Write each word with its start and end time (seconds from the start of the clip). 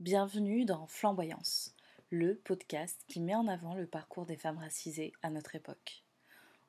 Bienvenue 0.00 0.64
dans 0.64 0.86
Flamboyance, 0.86 1.74
le 2.10 2.36
podcast 2.36 3.02
qui 3.08 3.18
met 3.18 3.34
en 3.34 3.48
avant 3.48 3.74
le 3.74 3.88
parcours 3.88 4.26
des 4.26 4.36
femmes 4.36 4.58
racisées 4.58 5.12
à 5.22 5.30
notre 5.30 5.56
époque. 5.56 6.04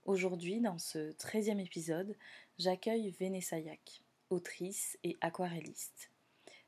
Aujourd'hui, 0.06 0.62
dans 0.62 0.80
ce 0.80 1.12
13e 1.12 1.64
épisode, 1.64 2.18
j'accueille 2.58 3.12
Vanessa 3.20 3.60
Yak, 3.60 4.02
autrice 4.32 4.98
et 5.04 5.20
aquarelliste. 5.22 6.10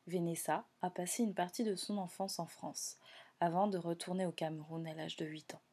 Vanessa 0.05 0.67
a 0.83 0.91
passé 0.91 1.23
une 1.23 1.33
partie 1.33 1.63
de 1.63 1.73
son 1.73 1.97
enfance 1.97 2.37
en 2.37 2.45
France, 2.45 2.99
avant 3.39 3.67
de 3.67 3.79
retourner 3.79 4.27
au 4.27 4.31
Cameroun 4.31 4.85
à 4.85 4.93
l'âge 4.93 5.15
de 5.15 5.25
8 5.25 5.55
ans. 5.55 5.63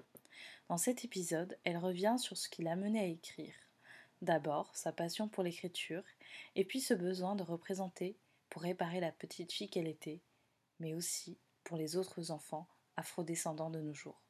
Dans 0.70 0.78
cet 0.78 1.04
épisode, 1.04 1.58
elle 1.64 1.76
revient 1.76 2.16
sur 2.18 2.38
ce 2.38 2.48
qui 2.48 2.62
l'a 2.62 2.76
menée 2.76 3.00
à 3.00 3.04
écrire. 3.04 3.52
D'abord, 4.22 4.74
sa 4.74 4.92
passion 4.92 5.28
pour 5.28 5.42
l'écriture, 5.42 6.02
et 6.56 6.64
puis 6.64 6.80
ce 6.80 6.94
besoin 6.94 7.36
de 7.36 7.42
représenter 7.42 8.16
pour 8.48 8.62
réparer 8.62 9.00
la 9.00 9.12
petite 9.12 9.52
fille 9.52 9.68
qu'elle 9.68 9.86
était 9.86 10.22
mais 10.80 10.94
aussi 10.94 11.38
pour 11.64 11.76
les 11.76 11.96
autres 11.96 12.30
enfants 12.30 12.68
afrodescendants 12.96 13.70
de 13.70 13.80
nos 13.80 13.94
jours. 13.94 14.20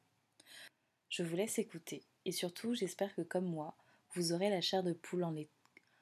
Je 1.09 1.23
vous 1.23 1.35
laisse 1.35 1.57
écouter 1.57 2.03
et 2.25 2.31
surtout 2.31 2.73
j'espère 2.73 3.13
que 3.15 3.21
comme 3.21 3.45
moi, 3.45 3.75
vous 4.13 4.33
aurez 4.33 4.49
la 4.49 4.61
chair 4.61 4.83
de 4.83 4.93
poule 4.93 5.23
en 5.23 5.33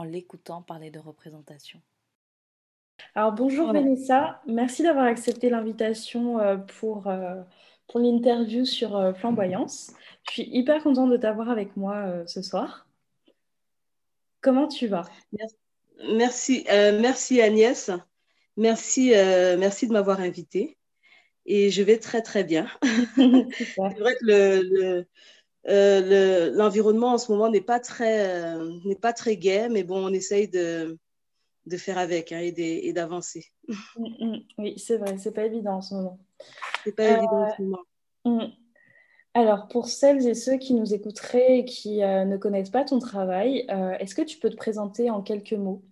l'écoutant 0.04 0.62
parler 0.62 0.90
de 0.90 0.98
représentation. 0.98 1.80
Alors 3.14 3.32
bonjour 3.32 3.72
Vanessa, 3.72 4.42
merci 4.46 4.82
d'avoir 4.82 5.04
accepté 5.06 5.50
l'invitation 5.50 6.40
euh, 6.40 6.56
pour, 6.56 7.06
euh, 7.06 7.42
pour 7.86 8.00
l'interview 8.00 8.64
sur 8.64 8.96
euh, 8.96 9.12
Flamboyance. 9.14 9.92
Je 10.26 10.32
suis 10.32 10.50
hyper 10.50 10.82
contente 10.82 11.10
de 11.10 11.16
t'avoir 11.16 11.48
avec 11.48 11.76
moi 11.76 12.26
ce 12.26 12.42
soir. 12.42 12.86
Comment 14.40 14.68
tu 14.68 14.88
vas? 14.88 15.02
Merci, 16.02 16.64
merci 16.68 17.40
Agnès. 17.40 17.90
Merci, 18.58 19.14
euh, 19.14 19.56
merci 19.56 19.86
de 19.86 19.92
m'avoir 19.92 20.18
invité. 20.20 20.76
Et 21.46 21.70
je 21.70 21.80
vais 21.80 21.98
très, 21.98 22.22
très 22.22 22.42
bien. 22.42 22.66
C'est 23.16 23.76
vrai 23.76 24.16
que 24.20 25.06
euh, 25.68 26.50
l'environnement 26.50 27.12
en 27.12 27.18
ce 27.18 27.30
moment 27.30 27.48
n'est 27.48 27.60
pas, 27.60 27.78
très, 27.78 28.28
euh, 28.28 28.68
n'est 28.84 28.96
pas 28.96 29.12
très 29.12 29.36
gai, 29.36 29.68
mais 29.70 29.84
bon, 29.84 30.04
on 30.04 30.12
essaye 30.12 30.48
de, 30.48 30.98
de 31.66 31.76
faire 31.76 31.98
avec 31.98 32.32
hein, 32.32 32.40
et 32.40 32.92
d'avancer. 32.92 33.46
Mm, 33.96 34.26
mm. 34.26 34.38
oui, 34.58 34.74
c'est 34.76 34.96
vrai, 34.96 35.16
c'est 35.18 35.32
pas 35.32 35.44
évident 35.44 35.74
en 35.74 35.80
ce 35.80 35.94
moment. 35.94 36.18
C'est 36.84 36.96
pas 36.96 37.10
évident 37.10 37.44
en 37.44 37.56
ce 37.56 37.62
moment. 37.62 37.84
Mm. 38.24 38.52
Alors, 39.34 39.68
pour 39.68 39.86
celles 39.86 40.26
et 40.26 40.34
ceux 40.34 40.56
qui 40.56 40.74
nous 40.74 40.92
écouteraient 40.92 41.60
et 41.60 41.64
qui 41.64 41.98
ne 41.98 42.36
connaissent 42.36 42.70
pas 42.70 42.84
ton 42.84 42.98
travail, 42.98 43.66
est-ce 44.00 44.16
que 44.16 44.22
tu 44.22 44.38
peux 44.38 44.50
te 44.50 44.56
présenter 44.56 45.10
en 45.10 45.22
quelques 45.22 45.52
mots? 45.52 45.84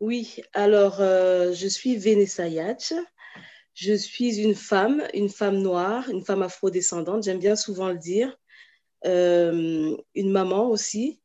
Oui, 0.00 0.36
alors 0.54 1.00
euh, 1.00 1.52
je 1.52 1.68
suis 1.68 1.96
Vanessa 1.96 2.48
Yach. 2.48 2.94
Je 3.74 3.94
suis 3.94 4.38
une 4.40 4.54
femme, 4.54 5.06
une 5.14 5.28
femme 5.28 5.58
noire, 5.58 6.08
une 6.08 6.24
femme 6.24 6.42
afrodescendante, 6.42 7.22
j'aime 7.22 7.38
bien 7.38 7.54
souvent 7.54 7.88
le 7.88 7.98
dire, 7.98 8.36
euh, 9.06 9.96
une 10.14 10.30
maman 10.30 10.68
aussi. 10.68 11.20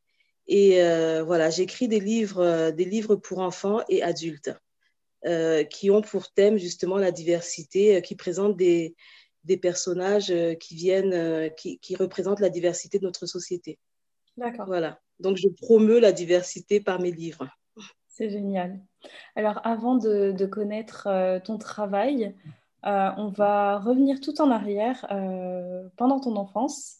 Et 0.46 0.82
euh, 0.82 1.24
voilà, 1.24 1.50
j'écris 1.50 1.88
des 1.88 2.00
livres, 2.00 2.70
des 2.70 2.84
livres 2.84 3.16
pour 3.16 3.40
enfants 3.40 3.80
et 3.88 4.02
adultes 4.02 4.52
qui 5.70 5.90
ont 5.90 6.02
pour 6.02 6.32
thème 6.32 6.56
justement 6.56 6.98
la 6.98 7.10
diversité, 7.10 8.00
qui 8.00 8.14
présentent 8.14 8.56
des, 8.56 8.94
des 9.42 9.56
personnages 9.56 10.32
qui 10.60 10.76
viennent, 10.76 11.50
qui, 11.56 11.80
qui 11.80 11.96
représentent 11.96 12.38
la 12.38 12.48
diversité 12.48 13.00
de 13.00 13.04
notre 13.04 13.26
société. 13.26 13.76
D'accord. 14.36 14.66
Voilà. 14.66 15.00
Donc 15.18 15.36
je 15.36 15.48
promeus 15.48 15.98
la 15.98 16.12
diversité 16.12 16.80
par 16.80 17.00
mes 17.00 17.10
livres. 17.10 17.48
C'est 18.16 18.30
génial. 18.30 18.80
Alors, 19.34 19.60
avant 19.64 19.94
de, 19.96 20.46
connaître 20.46 21.06
euh, 21.06 21.38
ton 21.38 21.58
travail, 21.58 22.34
euh, 22.86 23.10
on 23.18 23.28
va 23.28 23.78
revenir 23.78 24.22
tout 24.22 24.40
en 24.40 24.50
arrière 24.50 25.04
euh, 25.10 25.86
pendant 25.98 26.18
ton 26.18 26.36
enfance. 26.36 26.94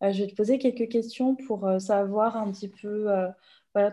je 0.00 0.22
vais 0.22 0.28
te 0.28 0.34
poser 0.34 0.58
quelques 0.58 0.88
questions 0.88 1.36
pour 1.46 1.70
savoir 1.78 2.38
un 2.38 2.50
petit 2.50 2.68
peu 2.68 3.06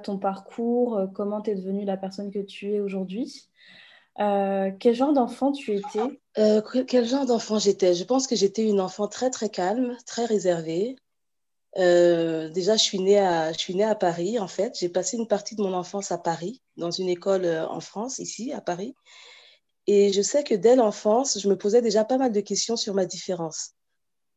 ton 0.03 0.17
parcours, 0.17 1.01
comment 1.13 1.41
tu 1.41 1.51
es 1.51 1.55
devenue 1.55 1.83
la 1.83 1.97
personne 1.97 2.31
que 2.31 2.39
tu 2.39 2.73
es 2.73 2.79
aujourd'hui. 2.79 3.49
quel 4.15 4.95
genre 4.95 5.11
d'enfant 5.11 5.51
tu 5.51 5.75
étais? 5.75 6.21
Quel 6.87 7.05
genre 7.05 7.25
d'enfant 7.25 7.59
j'étais? 7.59 7.93
Je 7.93 8.05
pense 8.05 8.25
que 8.25 8.37
j'étais 8.37 8.65
une 8.65 8.79
enfant 8.79 9.09
très 9.09 9.29
très 9.29 9.49
calme, 9.49 9.97
très 10.05 10.23
réservée. 10.23 10.95
Euh, 11.77 12.49
déjà, 12.49 12.75
je 12.75 12.83
suis, 12.83 12.99
née 12.99 13.19
à, 13.19 13.53
je 13.53 13.59
suis 13.59 13.75
née 13.75 13.83
à 13.83 13.95
Paris, 13.95 14.39
en 14.39 14.47
fait. 14.47 14.77
J'ai 14.79 14.89
passé 14.89 15.17
une 15.17 15.27
partie 15.27 15.55
de 15.55 15.61
mon 15.61 15.73
enfance 15.73 16.11
à 16.11 16.17
Paris, 16.17 16.61
dans 16.77 16.91
une 16.91 17.09
école 17.09 17.45
euh, 17.45 17.67
en 17.67 17.79
France, 17.79 18.19
ici, 18.19 18.51
à 18.53 18.61
Paris. 18.61 18.95
Et 19.87 20.11
je 20.11 20.21
sais 20.21 20.43
que 20.43 20.55
dès 20.55 20.75
l'enfance, 20.75 21.39
je 21.39 21.47
me 21.47 21.57
posais 21.57 21.81
déjà 21.81 22.03
pas 22.03 22.17
mal 22.17 22.31
de 22.31 22.41
questions 22.41 22.75
sur 22.75 22.93
ma 22.93 23.05
différence, 23.05 23.71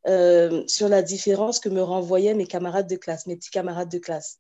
euh, 0.09 0.63
sur 0.67 0.89
la 0.89 1.03
différence 1.03 1.61
que 1.61 1.69
me 1.69 1.83
renvoyaient 1.83 2.35
mes 2.35 2.47
camarades 2.47 2.89
de 2.89 2.97
classe, 2.97 3.27
mes 3.27 3.37
petits 3.37 3.51
camarades 3.51 3.91
de 3.91 3.99
classe. 3.99 4.39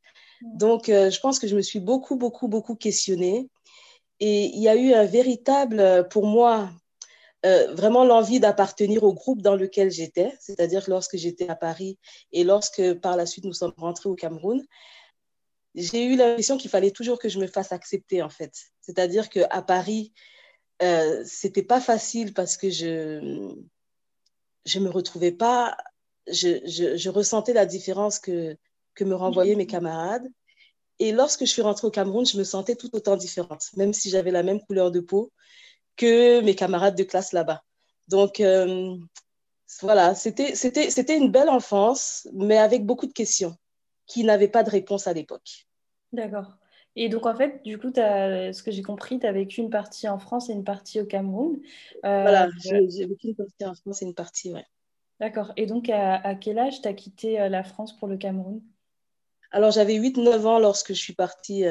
Donc, 0.54 0.86
je 0.86 1.20
pense 1.20 1.38
que 1.38 1.46
je 1.46 1.54
me 1.54 1.62
suis 1.62 1.78
beaucoup, 1.80 2.16
beaucoup, 2.16 2.48
beaucoup 2.48 2.74
questionnée. 2.74 3.48
Et 4.20 4.46
il 4.46 4.60
y 4.60 4.68
a 4.68 4.74
eu 4.74 4.92
un 4.92 5.04
véritable, 5.04 6.08
pour 6.08 6.26
moi, 6.26 6.70
euh, 7.44 7.74
vraiment 7.74 8.04
l'envie 8.04 8.40
d'appartenir 8.40 9.02
au 9.02 9.12
groupe 9.12 9.42
dans 9.42 9.56
lequel 9.56 9.90
j'étais, 9.90 10.32
c'est-à-dire 10.40 10.84
lorsque 10.88 11.16
j'étais 11.16 11.48
à 11.48 11.56
Paris 11.56 11.98
et 12.30 12.44
lorsque 12.44 12.94
par 12.94 13.16
la 13.16 13.26
suite 13.26 13.44
nous 13.44 13.52
sommes 13.52 13.74
rentrés 13.76 14.08
au 14.08 14.14
Cameroun, 14.14 14.64
j'ai 15.74 16.04
eu 16.04 16.16
l'impression 16.16 16.56
qu'il 16.56 16.70
fallait 16.70 16.90
toujours 16.90 17.18
que 17.18 17.28
je 17.28 17.40
me 17.40 17.46
fasse 17.46 17.72
accepter 17.72 18.22
en 18.22 18.28
fait. 18.28 18.52
C'est-à-dire 18.80 19.28
qu'à 19.28 19.62
Paris, 19.62 20.12
euh, 20.82 21.22
c'était 21.26 21.62
pas 21.62 21.80
facile 21.80 22.32
parce 22.32 22.56
que 22.56 22.70
je 22.70 23.54
je 24.64 24.78
me 24.78 24.90
retrouvais 24.90 25.32
pas, 25.32 25.76
je, 26.28 26.60
je, 26.66 26.96
je 26.96 27.10
ressentais 27.10 27.52
la 27.52 27.66
différence 27.66 28.20
que, 28.20 28.56
que 28.94 29.02
me 29.02 29.16
renvoyaient 29.16 29.56
mes 29.56 29.66
camarades. 29.66 30.28
Et 31.00 31.10
lorsque 31.10 31.40
je 31.40 31.50
suis 31.50 31.62
rentrée 31.62 31.88
au 31.88 31.90
Cameroun, 31.90 32.24
je 32.24 32.38
me 32.38 32.44
sentais 32.44 32.76
tout 32.76 32.94
autant 32.94 33.16
différente, 33.16 33.70
même 33.76 33.92
si 33.92 34.08
j'avais 34.08 34.30
la 34.30 34.44
même 34.44 34.60
couleur 34.60 34.92
de 34.92 35.00
peau 35.00 35.32
que 35.96 36.40
mes 36.40 36.54
camarades 36.54 36.96
de 36.96 37.04
classe 37.04 37.32
là-bas. 37.32 37.62
Donc, 38.08 38.40
euh, 38.40 38.96
voilà, 39.80 40.14
c'était 40.14 41.16
une 41.16 41.30
belle 41.30 41.48
enfance, 41.48 42.28
mais 42.32 42.58
avec 42.58 42.84
beaucoup 42.84 43.06
de 43.06 43.12
questions 43.12 43.56
qui 44.06 44.24
n'avaient 44.24 44.48
pas 44.48 44.62
de 44.62 44.70
réponse 44.70 45.06
à 45.06 45.12
l'époque. 45.12 45.66
D'accord. 46.12 46.56
Et 46.94 47.08
donc, 47.08 47.24
en 47.24 47.34
fait, 47.34 47.62
du 47.64 47.78
coup, 47.78 47.90
as, 47.96 48.52
ce 48.52 48.62
que 48.62 48.70
j'ai 48.70 48.82
compris, 48.82 49.18
tu 49.18 49.26
as 49.26 49.32
vécu 49.32 49.62
une 49.62 49.70
partie 49.70 50.08
en 50.08 50.18
France 50.18 50.50
et 50.50 50.52
une 50.52 50.64
partie 50.64 51.00
au 51.00 51.06
Cameroun. 51.06 51.58
Euh, 52.04 52.22
voilà, 52.22 52.50
j'ai 52.58 53.06
vécu 53.06 53.28
une 53.28 53.34
partie 53.34 53.64
en 53.64 53.74
France 53.74 54.02
et 54.02 54.04
une 54.04 54.14
partie, 54.14 54.52
ouais. 54.52 54.66
D'accord. 55.20 55.52
Et 55.56 55.66
donc, 55.66 55.88
à, 55.88 56.34
quel 56.34 56.58
âge 56.58 56.82
tu 56.82 56.88
as 56.88 56.92
quitté 56.92 57.40
euh, 57.40 57.48
la 57.48 57.64
France 57.64 57.96
pour 57.96 58.08
le 58.08 58.18
Cameroun? 58.18 58.60
Alors, 59.52 59.70
j'avais 59.70 59.98
8-9 59.98 60.46
ans 60.46 60.58
lorsque 60.58 60.88
je 60.88 60.98
suis 60.98 61.14
partie, 61.14 61.64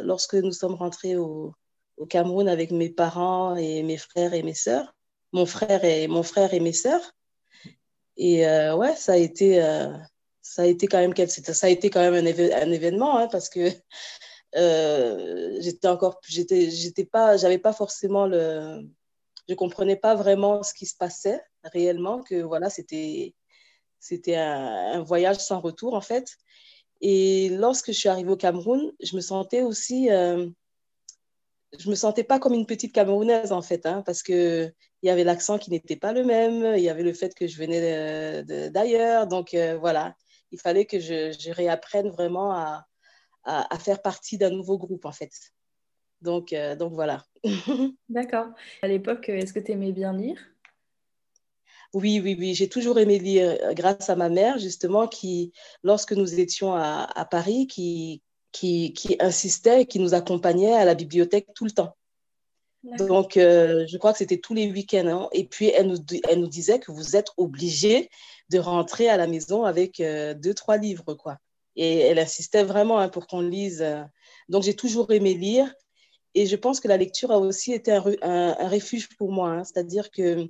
lorsque 0.00 0.34
nous 0.34 0.52
sommes 0.52 0.74
rentrés 0.74 1.16
au, 1.16 1.54
au 2.02 2.06
Cameroun 2.06 2.48
avec 2.48 2.72
mes 2.72 2.90
parents 2.90 3.56
et 3.56 3.82
mes 3.84 3.96
frères 3.96 4.34
et 4.34 4.42
mes 4.42 4.54
sœurs, 4.54 4.94
mon 5.32 5.46
frère 5.46 5.84
et 5.84 6.08
mon 6.08 6.24
frère 6.24 6.52
et 6.52 6.60
mes 6.60 6.72
sœurs. 6.72 7.14
Et 8.16 8.46
euh, 8.46 8.74
ouais, 8.76 8.96
ça 8.96 9.12
a 9.12 9.16
été, 9.16 9.62
euh, 9.62 9.96
ça 10.42 10.62
a 10.62 10.66
été 10.66 10.86
quand 10.88 10.98
même 10.98 11.14
ça 11.16 11.66
a 11.66 11.70
été 11.70 11.90
quand 11.90 12.00
même 12.00 12.14
un, 12.14 12.72
événement 12.72 13.18
hein, 13.18 13.28
parce 13.28 13.48
que 13.48 13.70
euh, 14.56 15.56
j'étais 15.60 15.88
encore, 15.88 16.20
j'étais, 16.26 16.70
j'étais 16.70 17.04
pas, 17.04 17.36
j'avais 17.36 17.58
pas 17.58 17.72
forcément 17.72 18.26
le, 18.26 18.82
je 19.48 19.54
comprenais 19.54 19.96
pas 19.96 20.16
vraiment 20.16 20.62
ce 20.64 20.74
qui 20.74 20.86
se 20.86 20.96
passait 20.96 21.40
réellement, 21.64 22.22
que 22.22 22.42
voilà, 22.42 22.68
c'était, 22.68 23.34
c'était 24.00 24.36
un, 24.36 25.02
voyage 25.02 25.38
sans 25.38 25.60
retour 25.60 25.94
en 25.94 26.00
fait. 26.00 26.36
Et 27.00 27.48
lorsque 27.50 27.92
je 27.92 27.98
suis 27.98 28.08
arrivée 28.08 28.30
au 28.30 28.36
Cameroun, 28.36 28.92
je 29.00 29.16
me 29.16 29.20
sentais 29.20 29.62
aussi 29.62 30.08
je 31.78 31.88
me 31.88 31.94
sentais 31.94 32.24
pas 32.24 32.38
comme 32.38 32.54
une 32.54 32.66
petite 32.66 32.92
Camerounaise 32.92 33.52
en 33.52 33.62
fait, 33.62 33.86
hein, 33.86 34.02
parce 34.04 34.22
que 34.22 34.72
il 35.02 35.06
y 35.06 35.10
avait 35.10 35.24
l'accent 35.24 35.58
qui 35.58 35.70
n'était 35.70 35.96
pas 35.96 36.12
le 36.12 36.24
même, 36.24 36.76
il 36.76 36.82
y 36.82 36.88
avait 36.88 37.02
le 37.02 37.12
fait 37.12 37.34
que 37.34 37.46
je 37.46 37.58
venais 37.58 38.70
d'ailleurs, 38.70 39.26
donc 39.26 39.54
euh, 39.54 39.76
voilà, 39.78 40.14
il 40.52 40.60
fallait 40.60 40.84
que 40.84 41.00
je, 41.00 41.32
je 41.38 41.50
réapprenne 41.50 42.08
vraiment 42.10 42.52
à, 42.52 42.86
à, 43.44 43.78
faire 43.78 44.02
partie 44.02 44.38
d'un 44.38 44.50
nouveau 44.50 44.78
groupe 44.78 45.04
en 45.04 45.12
fait. 45.12 45.32
Donc, 46.20 46.52
euh, 46.52 46.76
donc 46.76 46.92
voilà. 46.92 47.24
D'accord. 48.08 48.48
À 48.82 48.88
l'époque, 48.88 49.28
est-ce 49.28 49.52
que 49.52 49.58
tu 49.58 49.72
aimais 49.72 49.92
bien 49.92 50.12
lire? 50.12 50.38
Oui, 51.94 52.20
oui, 52.22 52.36
oui, 52.38 52.54
j'ai 52.54 52.68
toujours 52.68 52.98
aimé 52.98 53.18
lire 53.18 53.58
grâce 53.74 54.08
à 54.08 54.16
ma 54.16 54.30
mère, 54.30 54.58
justement, 54.58 55.08
qui, 55.08 55.52
lorsque 55.82 56.12
nous 56.12 56.40
étions 56.40 56.74
à, 56.74 57.06
à 57.14 57.24
Paris, 57.24 57.66
qui, 57.66 58.22
qui, 58.52 59.16
insistait 59.18 59.82
et 59.82 59.86
qui 59.86 59.98
nous 59.98 60.14
accompagnait 60.14 60.74
à 60.74 60.84
la 60.84 60.94
bibliothèque 60.94 61.48
tout 61.54 61.64
le 61.64 61.70
temps. 61.70 61.96
Donc, 62.98 63.36
euh, 63.36 63.86
je 63.86 63.96
crois 63.96 64.12
que 64.12 64.18
c'était 64.18 64.38
tous 64.38 64.54
les 64.54 64.70
week-ends. 64.70 65.06
Hein. 65.06 65.28
Et 65.32 65.44
puis, 65.44 65.68
elle 65.68 65.86
nous, 65.86 65.98
elle 66.28 66.40
nous 66.40 66.48
disait 66.48 66.80
que 66.80 66.90
vous 66.90 67.16
êtes 67.16 67.28
obligé 67.36 68.10
de 68.50 68.58
rentrer 68.58 69.08
à 69.08 69.16
la 69.16 69.28
maison 69.28 69.64
avec 69.64 70.00
euh, 70.00 70.34
deux, 70.34 70.52
trois 70.52 70.76
livres. 70.78 71.14
quoi. 71.14 71.38
Et 71.76 71.98
elle 71.98 72.18
insistait 72.18 72.64
vraiment 72.64 72.98
hein, 72.98 73.08
pour 73.08 73.28
qu'on 73.28 73.40
lise. 73.40 73.82
Euh. 73.82 74.02
Donc, 74.48 74.64
j'ai 74.64 74.74
toujours 74.74 75.12
aimé 75.12 75.34
lire. 75.34 75.72
Et 76.34 76.46
je 76.46 76.56
pense 76.56 76.80
que 76.80 76.88
la 76.88 76.96
lecture 76.96 77.30
a 77.30 77.38
aussi 77.38 77.72
été 77.72 77.92
un, 77.92 78.04
un, 78.22 78.68
refuge 78.68 79.08
pour 79.16 79.30
moi. 79.30 79.50
Hein. 79.50 79.64
C'est-à-dire 79.64 80.10
que 80.10 80.48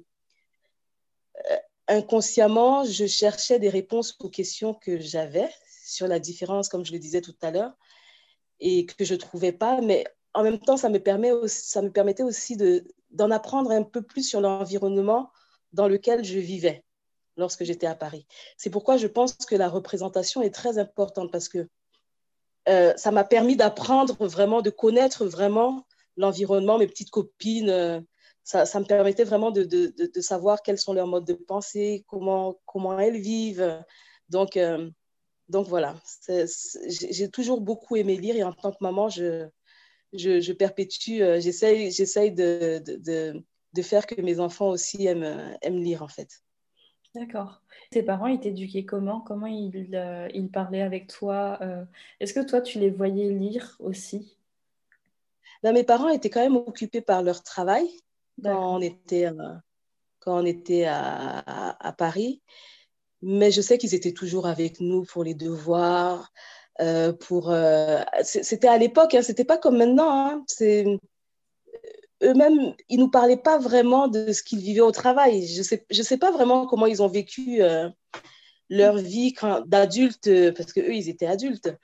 euh, 1.50 1.56
inconsciemment, 1.86 2.84
je 2.84 3.06
cherchais 3.06 3.58
des 3.58 3.68
réponses 3.68 4.16
aux 4.20 4.30
questions 4.30 4.72
que 4.72 4.98
j'avais 4.98 5.50
sur 5.92 6.08
la 6.08 6.18
différence, 6.18 6.68
comme 6.68 6.84
je 6.84 6.92
le 6.92 6.98
disais 6.98 7.20
tout 7.20 7.34
à 7.42 7.50
l'heure, 7.50 7.72
et 8.60 8.86
que 8.86 9.04
je 9.04 9.14
ne 9.14 9.18
trouvais 9.18 9.52
pas. 9.52 9.80
Mais 9.80 10.04
en 10.34 10.42
même 10.42 10.58
temps, 10.58 10.76
ça 10.76 10.88
me, 10.88 10.98
permet 10.98 11.30
ça 11.46 11.82
me 11.82 11.90
permettait 11.90 12.22
aussi 12.22 12.56
d'en 13.10 13.30
apprendre 13.30 13.70
un 13.70 13.82
peu 13.82 14.02
plus 14.02 14.28
sur 14.28 14.40
l'environnement 14.40 15.30
dans 15.72 15.88
lequel 15.88 16.24
je 16.24 16.38
vivais 16.38 16.84
lorsque 17.36 17.64
j'étais 17.64 17.86
à 17.86 17.94
Paris. 17.94 18.26
C'est 18.56 18.70
pourquoi 18.70 18.96
je 18.96 19.06
pense 19.06 19.34
que 19.36 19.54
la 19.54 19.68
représentation 19.68 20.42
est 20.42 20.54
très 20.54 20.78
importante 20.78 21.30
parce 21.32 21.48
que 21.48 21.68
euh, 22.68 22.92
ça 22.96 23.10
m'a 23.10 23.24
permis 23.24 23.56
d'apprendre 23.56 24.26
vraiment, 24.26 24.62
de 24.62 24.70
connaître 24.70 25.26
vraiment 25.26 25.86
l'environnement, 26.16 26.78
mes 26.78 26.86
petites 26.86 27.10
copines. 27.10 27.70
Euh, 27.70 28.00
ça, 28.44 28.66
ça, 28.66 28.80
me 28.80 28.84
permettait 28.84 29.24
vraiment 29.24 29.50
de, 29.50 29.64
de, 29.64 29.92
de, 29.96 30.20
savoir 30.20 30.62
quels 30.62 30.78
sont 30.78 30.92
leurs 30.92 31.06
modes 31.06 31.24
de 31.24 31.34
pensée, 31.34 32.04
comment, 32.08 32.58
comment 32.66 32.98
elles 32.98 33.20
vivent. 33.20 33.82
Donc, 34.28 34.56
euh, 34.56 34.90
donc 35.52 35.68
voilà, 35.68 35.94
j'ai 36.28 37.30
toujours 37.30 37.60
beaucoup 37.60 37.96
aimé 37.96 38.16
lire 38.16 38.34
et 38.36 38.42
en 38.42 38.52
tant 38.52 38.72
que 38.72 38.78
maman, 38.80 39.08
je, 39.08 39.46
je, 40.12 40.40
je 40.40 40.52
perpétue, 40.52 41.20
j'essaye 41.38 42.32
de, 42.32 42.82
de, 42.84 43.82
faire 43.82 44.06
que 44.06 44.20
mes 44.20 44.40
enfants 44.40 44.70
aussi 44.70 45.06
aiment, 45.06 45.56
aiment 45.62 45.82
lire 45.82 46.02
en 46.02 46.08
fait. 46.08 46.42
D'accord. 47.14 47.60
Tes 47.90 48.02
parents, 48.02 48.26
ils 48.26 48.40
t'éduquaient 48.40 48.86
comment? 48.86 49.20
Comment 49.20 49.46
ils, 49.46 49.90
euh, 49.94 50.28
ils, 50.32 50.50
parlaient 50.50 50.80
avec 50.80 51.08
toi 51.08 51.58
euh? 51.60 51.84
Est-ce 52.20 52.32
que 52.32 52.40
toi, 52.40 52.62
tu 52.62 52.78
les 52.78 52.88
voyais 52.88 53.28
lire 53.28 53.76
aussi? 53.80 54.34
Ben, 55.62 55.74
Mes 55.74 55.84
parents 55.84 56.08
étaient 56.08 56.30
quand 56.30 56.40
même 56.40 56.56
occupés 56.56 57.02
par 57.02 57.22
leur 57.22 57.42
travail 57.42 57.86
quand 58.42 58.76
on 58.76 58.80
était, 58.80 59.26
euh, 59.26 59.54
quand 60.20 60.40
on 60.40 60.46
était 60.46 60.86
à, 60.86 61.76
à, 61.78 61.92
Paris. 61.92 62.42
Mais 63.22 63.50
je 63.50 63.60
sais 63.60 63.78
qu'ils 63.78 63.94
étaient 63.94 64.12
toujours 64.12 64.46
avec 64.46 64.80
nous 64.80 65.04
pour 65.04 65.24
les 65.24 65.34
devoirs. 65.34 66.32
pour, 67.20 67.54
c'était 68.22 68.68
à 68.68 68.78
l'époque, 68.78 69.14
hein, 69.14 69.22
c'était 69.22 69.44
pas 69.44 69.58
comme 69.58 69.78
maintenant. 69.78 70.10
Hein, 70.10 70.44
c'est 70.48 70.84
eux-mêmes, 72.22 72.74
ils 72.88 72.98
ne 72.98 73.04
nous 73.04 73.10
parlaient 73.10 73.36
pas 73.36 73.58
vraiment 73.58 74.08
de 74.08 74.32
ce 74.32 74.42
qu'ils 74.42 74.60
vivaient 74.60 74.80
au 74.80 74.92
travail. 74.92 75.46
Je 75.46 75.58
ne 75.58 75.62
sais, 75.62 75.84
je 75.90 76.02
sais 76.02 76.18
pas 76.18 76.30
vraiment 76.30 76.66
comment 76.66 76.86
ils 76.86 77.02
ont 77.02 77.08
vécu 77.08 77.62
euh, 77.62 77.88
leur 78.70 78.96
vie 78.96 79.34
d'adulte, 79.66 80.30
parce 80.56 80.72
qu'eux, 80.72 80.94
ils 80.94 81.08
étaient 81.08 81.26
adultes, 81.26 81.74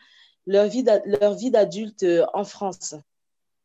leur 0.46 0.68
vie, 0.68 0.84
leur 1.20 1.34
vie 1.34 1.50
d'adulte 1.50 2.02
euh, 2.04 2.24
en 2.34 2.44
France. 2.44 2.94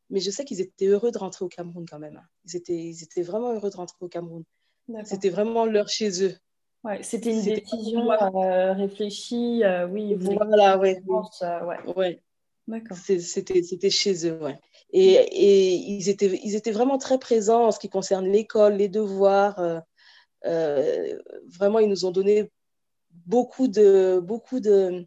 Mais 0.09 0.19
je 0.19 0.31
sais 0.31 0.45
qu'ils 0.45 0.61
étaient 0.61 0.87
heureux 0.87 1.11
de 1.11 1.17
rentrer 1.17 1.45
au 1.45 1.47
Cameroun 1.47 1.85
quand 1.89 1.99
même. 1.99 2.17
Hein. 2.17 2.27
Ils 2.45 2.55
étaient, 2.57 2.83
ils 2.83 3.03
étaient 3.03 3.23
vraiment 3.23 3.53
heureux 3.53 3.69
de 3.69 3.75
rentrer 3.75 3.97
au 4.01 4.07
Cameroun. 4.07 4.43
C'était 5.05 5.29
vraiment 5.29 5.65
leur 5.65 5.87
chez 5.87 6.23
eux. 6.23 6.35
Ouais, 6.83 7.01
c'était 7.01 7.31
une 7.31 7.41
décision 7.41 8.11
euh, 8.11 8.73
réfléchie. 8.73 9.63
oui, 9.89 10.15
voilà, 10.15 10.77
ouais. 10.77 11.01
ouais. 11.95 12.21
ouais. 12.67 12.83
C'était 12.95 13.89
chez 13.89 14.27
eux, 14.27 14.41
ouais. 14.41 14.59
Et, 14.91 15.13
et, 15.13 15.73
ils, 15.73 16.07
étaient, 16.09 16.39
ils 16.43 16.55
étaient 16.55 16.71
vraiment 16.71 16.97
très 16.97 17.17
présents 17.17 17.65
en 17.65 17.71
ce 17.71 17.79
qui 17.79 17.89
concerne 17.89 18.27
l'école, 18.27 18.75
les 18.75 18.89
devoirs. 18.89 19.59
Euh, 19.59 19.79
euh, 20.45 21.19
vraiment, 21.47 21.79
ils 21.79 21.89
nous 21.89 22.05
ont 22.05 22.11
donné 22.11 22.51
beaucoup 23.25 23.67
de... 23.67 24.19
Beaucoup 24.23 24.59
de 24.59 25.05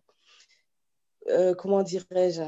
euh, 1.29 1.55
comment 1.55 1.83
dirais-je 1.83 2.43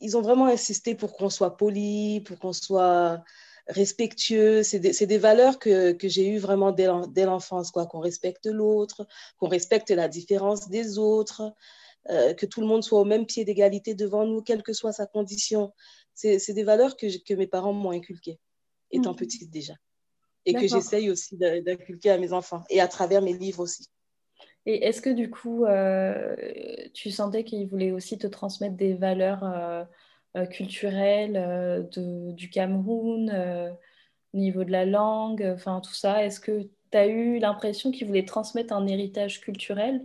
Ils 0.00 0.16
ont 0.16 0.22
vraiment 0.22 0.46
insisté 0.46 0.94
pour 0.94 1.16
qu'on 1.16 1.30
soit 1.30 1.56
poli, 1.56 2.20
pour 2.20 2.38
qu'on 2.38 2.52
soit 2.52 3.22
respectueux. 3.68 4.62
C'est 4.62 4.78
des, 4.78 4.92
des, 5.06 5.18
valeurs 5.18 5.58
que, 5.58 5.92
que 5.92 6.08
j'ai 6.08 6.28
eues 6.28 6.38
vraiment 6.38 6.72
dès 6.72 7.24
l'enfance, 7.24 7.70
quoi. 7.70 7.86
Qu'on 7.86 8.00
respecte 8.00 8.46
l'autre, 8.46 9.06
qu'on 9.38 9.48
respecte 9.48 9.90
la 9.90 10.08
différence 10.08 10.68
des 10.68 10.98
autres. 10.98 11.52
Euh, 12.10 12.34
que 12.34 12.46
tout 12.46 12.60
le 12.60 12.66
monde 12.66 12.84
soit 12.84 13.00
au 13.00 13.04
même 13.04 13.26
pied 13.26 13.44
d'égalité 13.44 13.94
devant 13.94 14.26
nous, 14.26 14.40
quelle 14.40 14.62
que 14.62 14.72
soit 14.72 14.92
sa 14.92 15.06
condition. 15.06 15.72
C'est 16.14 16.52
des 16.52 16.62
valeurs 16.62 16.96
que, 16.96 17.06
que 17.24 17.34
mes 17.34 17.46
parents 17.46 17.72
m'ont 17.72 17.90
inculquées, 17.90 18.38
étant 18.90 19.10
mhm. 19.10 19.16
petite 19.16 19.50
déjà. 19.50 19.74
Et 20.44 20.54
que 20.54 20.68
j'essaye 20.68 21.10
aussi 21.10 21.36
d'inculquer 21.36 22.10
à 22.10 22.18
mes 22.18 22.32
enfants, 22.32 22.62
et 22.70 22.80
à 22.80 22.86
travers 22.86 23.20
mes 23.20 23.32
livres 23.32 23.60
aussi. 23.60 23.88
Et 24.64 24.84
est-ce 24.86 25.02
que 25.02 25.10
du 25.10 25.28
coup, 25.28 25.64
euh, 25.64 26.36
tu 26.94 27.10
sentais 27.10 27.42
qu'ils 27.42 27.66
voulaient 27.66 27.90
aussi 27.90 28.16
te 28.16 28.28
transmettre 28.28 28.76
des 28.76 28.94
valeurs 28.94 29.42
euh, 30.36 30.46
culturelles 30.46 31.88
de, 31.92 32.32
du 32.32 32.50
Cameroun, 32.50 33.30
au 34.34 34.38
niveau 34.38 34.64
de 34.64 34.70
la 34.72 34.84
langue, 34.84 35.50
enfin 35.54 35.80
tout 35.80 35.94
ça 35.94 36.24
Est-ce 36.24 36.40
que 36.40 36.68
tu 36.92 36.98
as 36.98 37.06
eu 37.06 37.38
l'impression 37.38 37.90
qu'ils 37.90 38.06
voulaient 38.06 38.24
transmettre 38.24 38.72
un 38.72 38.86
héritage 38.86 39.40
culturel? 39.40 40.04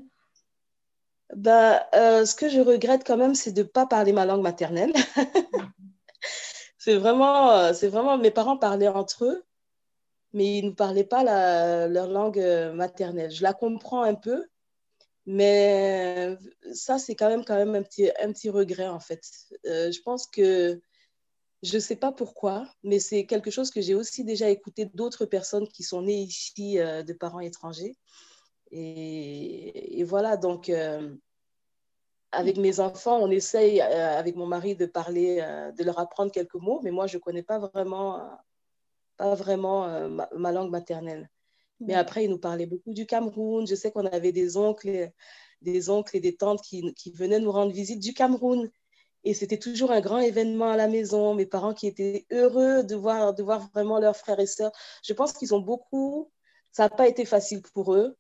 Bah, 1.36 1.88
euh, 1.96 2.26
ce 2.26 2.36
que 2.36 2.50
je 2.50 2.60
regrette 2.60 3.06
quand 3.06 3.18
même, 3.18 3.36
c'est 3.36 3.54
de 3.54 3.64
ne 3.64 3.68
pas 3.68 3.86
parler 3.86 4.12
ma 4.12 4.26
langue 4.26 4.42
maternelle. 4.42 4.92
c'est 6.78 6.96
vraiment, 6.96 7.52
euh, 7.52 7.74
c'est 7.74 7.88
vraiment, 7.88 8.18
mes 8.18 8.32
parents 8.32 8.58
parlaient 8.58 8.88
entre 8.90 9.26
eux, 9.26 9.44
mais 10.34 10.58
ils 10.58 10.66
ne 10.66 10.72
parlaient 10.72 11.06
pas 11.06 11.24
la, 11.24 11.88
leur 11.88 12.08
langue 12.08 12.40
euh, 12.40 12.74
maternelle. 12.74 13.32
Je 13.32 13.44
la 13.44 13.54
comprends 13.54 14.04
un 14.04 14.16
peu, 14.16 14.46
mais 15.26 16.38
ça, 16.74 17.00
c'est 17.00 17.16
quand 17.16 17.30
même, 17.30 17.46
quand 17.46 17.56
même 17.56 17.76
un, 17.76 17.84
petit, 17.84 18.10
un 18.22 18.32
petit 18.32 18.50
regret, 18.50 18.88
en 18.88 19.00
fait. 19.00 19.22
je 19.64 20.02
pense 20.02 20.28
que, 20.28 20.82
je 21.64 21.76
ne 21.76 21.80
sais 21.80 21.96
pas 21.96 22.12
pourquoi, 22.12 22.68
mais 22.84 23.00
c'est 23.00 23.26
quelque 23.26 23.52
chose 23.52 23.70
que 23.72 23.82
j'ai 23.82 23.94
aussi 23.94 24.24
déjà 24.24 24.50
écouté 24.50 24.86
d'autres 24.86 25.26
personnes 25.26 25.68
qui 25.68 25.84
sont 25.84 26.02
nées 26.02 26.22
ici 26.22 26.78
de 26.78 27.14
parents 27.14 27.40
étrangers. 27.40 27.96
Et, 28.72 30.04
voilà, 30.06 30.38
donc, 30.38 30.70
euh, 30.70 31.14
avec 32.32 32.58
mes 32.58 32.80
enfants, 32.80 33.20
on 33.20 33.30
essaye, 33.30 33.82
euh, 33.82 34.18
avec 34.18 34.36
mon 34.36 34.46
mari, 34.46 34.76
de 34.76 34.86
parler, 34.86 35.40
euh, 35.42 35.72
de 35.72 35.84
leur 35.84 36.00
apprendre 36.00 36.32
quelques 36.32 36.56
mots, 36.56 36.80
mais 36.84 36.92
moi, 36.92 37.08
je 37.08 37.18
ne 37.18 37.22
connais 37.22 37.44
pas 37.44 37.60
vraiment, 37.60 38.40
pas 39.18 39.36
vraiment 39.36 40.10
ma, 40.10 40.52
langue 40.52 40.72
maternelle. 40.72 41.30
Mais 41.82 41.96
après, 41.96 42.26
ils 42.26 42.30
nous 42.30 42.38
parlaient 42.38 42.68
beaucoup 42.68 42.94
du 42.94 43.06
Cameroun. 43.06 43.68
Je 43.68 43.76
sais 43.76 43.92
qu'on 43.92 44.06
avait 44.06 44.32
des 44.32 44.58
oncles, 44.58 45.12
des 45.62 45.90
oncles 45.90 46.18
et 46.18 46.20
des 46.20 46.36
tantes 46.36 46.62
qui, 46.62 46.94
qui 46.94 47.12
venaient 47.12 47.40
nous 47.40 47.52
rendre 47.52 47.72
visite 47.72 48.00
du 48.00 48.14
Cameroun. 48.14 48.70
Et 49.24 49.34
c'était 49.34 49.60
toujours 49.60 49.92
un 49.92 50.02
grand 50.02 50.20
événement 50.20 50.70
à 50.70 50.78
la 50.78 50.88
maison. 50.88 51.36
Mes 51.36 51.46
parents 51.46 51.74
qui 51.74 51.88
étaient 51.88 52.26
heureux 52.32 52.84
de 52.84 52.96
voir, 52.96 53.34
de 53.34 53.44
voir 53.44 53.70
vraiment 53.74 54.00
leurs 54.00 54.16
frères 54.18 54.40
et 54.40 54.48
sœurs. 54.48 54.72
Je 55.04 55.14
pense 55.14 55.34
qu'ils 55.34 55.54
ont 55.54 55.60
beaucoup. 55.60 56.32
Ça 56.72 56.84
n'a 56.84 56.90
pas 56.90 57.08
été 57.08 57.26
facile 57.26 57.62
pour 57.74 57.94
eux 57.94 58.16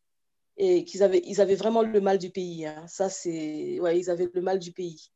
et 0.57 0.85
qu'ils 0.85 1.03
avaient, 1.03 1.21
ils 1.25 1.41
avaient 1.41 1.55
vraiment 1.55 1.81
le 1.81 2.01
mal 2.01 2.17
du 2.17 2.29
pays. 2.29 2.65
Hein. 2.65 2.85
Ça, 2.87 3.09
c'est, 3.09 3.79
ouais, 3.79 3.97
ils 3.97 4.09
avaient 4.09 4.29
le 4.33 4.41
mal 4.41 4.59
du 4.59 4.71
pays. 4.71 5.11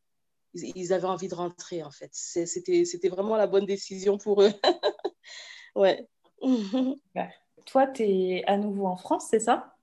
Ils, 0.54 0.94
avaient 0.94 1.08
envie 1.08 1.28
de 1.28 1.36
rentrer, 1.36 1.84
en 1.84 1.92
fait. 1.92 2.10
C'était, 2.14 2.86
c'était 2.86 3.10
vraiment 3.10 3.36
la 3.36 3.46
bonne 3.46 3.66
décision 3.66 4.18
pour 4.18 4.42
eux. 4.42 4.54
ouais. 5.76 6.08
Toi, 7.66 7.88
tu 7.88 8.04
es 8.04 8.44
à 8.46 8.58
nouveau 8.58 8.86
en 8.86 8.98
France, 8.98 9.28
c'est 9.30 9.40
ça? 9.40 9.76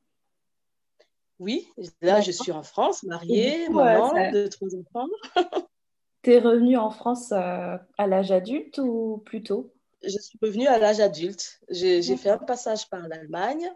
Oui, 1.38 1.68
là, 2.02 2.20
je 2.20 2.30
suis 2.30 2.52
en 2.52 2.62
France, 2.62 3.02
mariée, 3.02 3.68
maman 3.68 4.12
de 4.30 4.46
trois 4.46 4.68
enfants. 4.76 5.08
tu 6.22 6.32
es 6.32 6.38
revenue 6.38 6.76
en 6.76 6.90
France 6.90 7.32
euh, 7.32 7.76
à 7.98 8.06
l'âge 8.06 8.30
adulte 8.30 8.78
ou 8.78 9.22
plus 9.24 9.42
tôt? 9.42 9.72
Je 10.04 10.18
suis 10.18 10.38
revenue 10.40 10.68
à 10.68 10.78
l'âge 10.78 11.00
adulte. 11.00 11.60
J'ai 11.68 12.16
fait 12.16 12.30
un 12.30 12.38
passage 12.38 12.88
par 12.88 13.08
l'Allemagne 13.08 13.68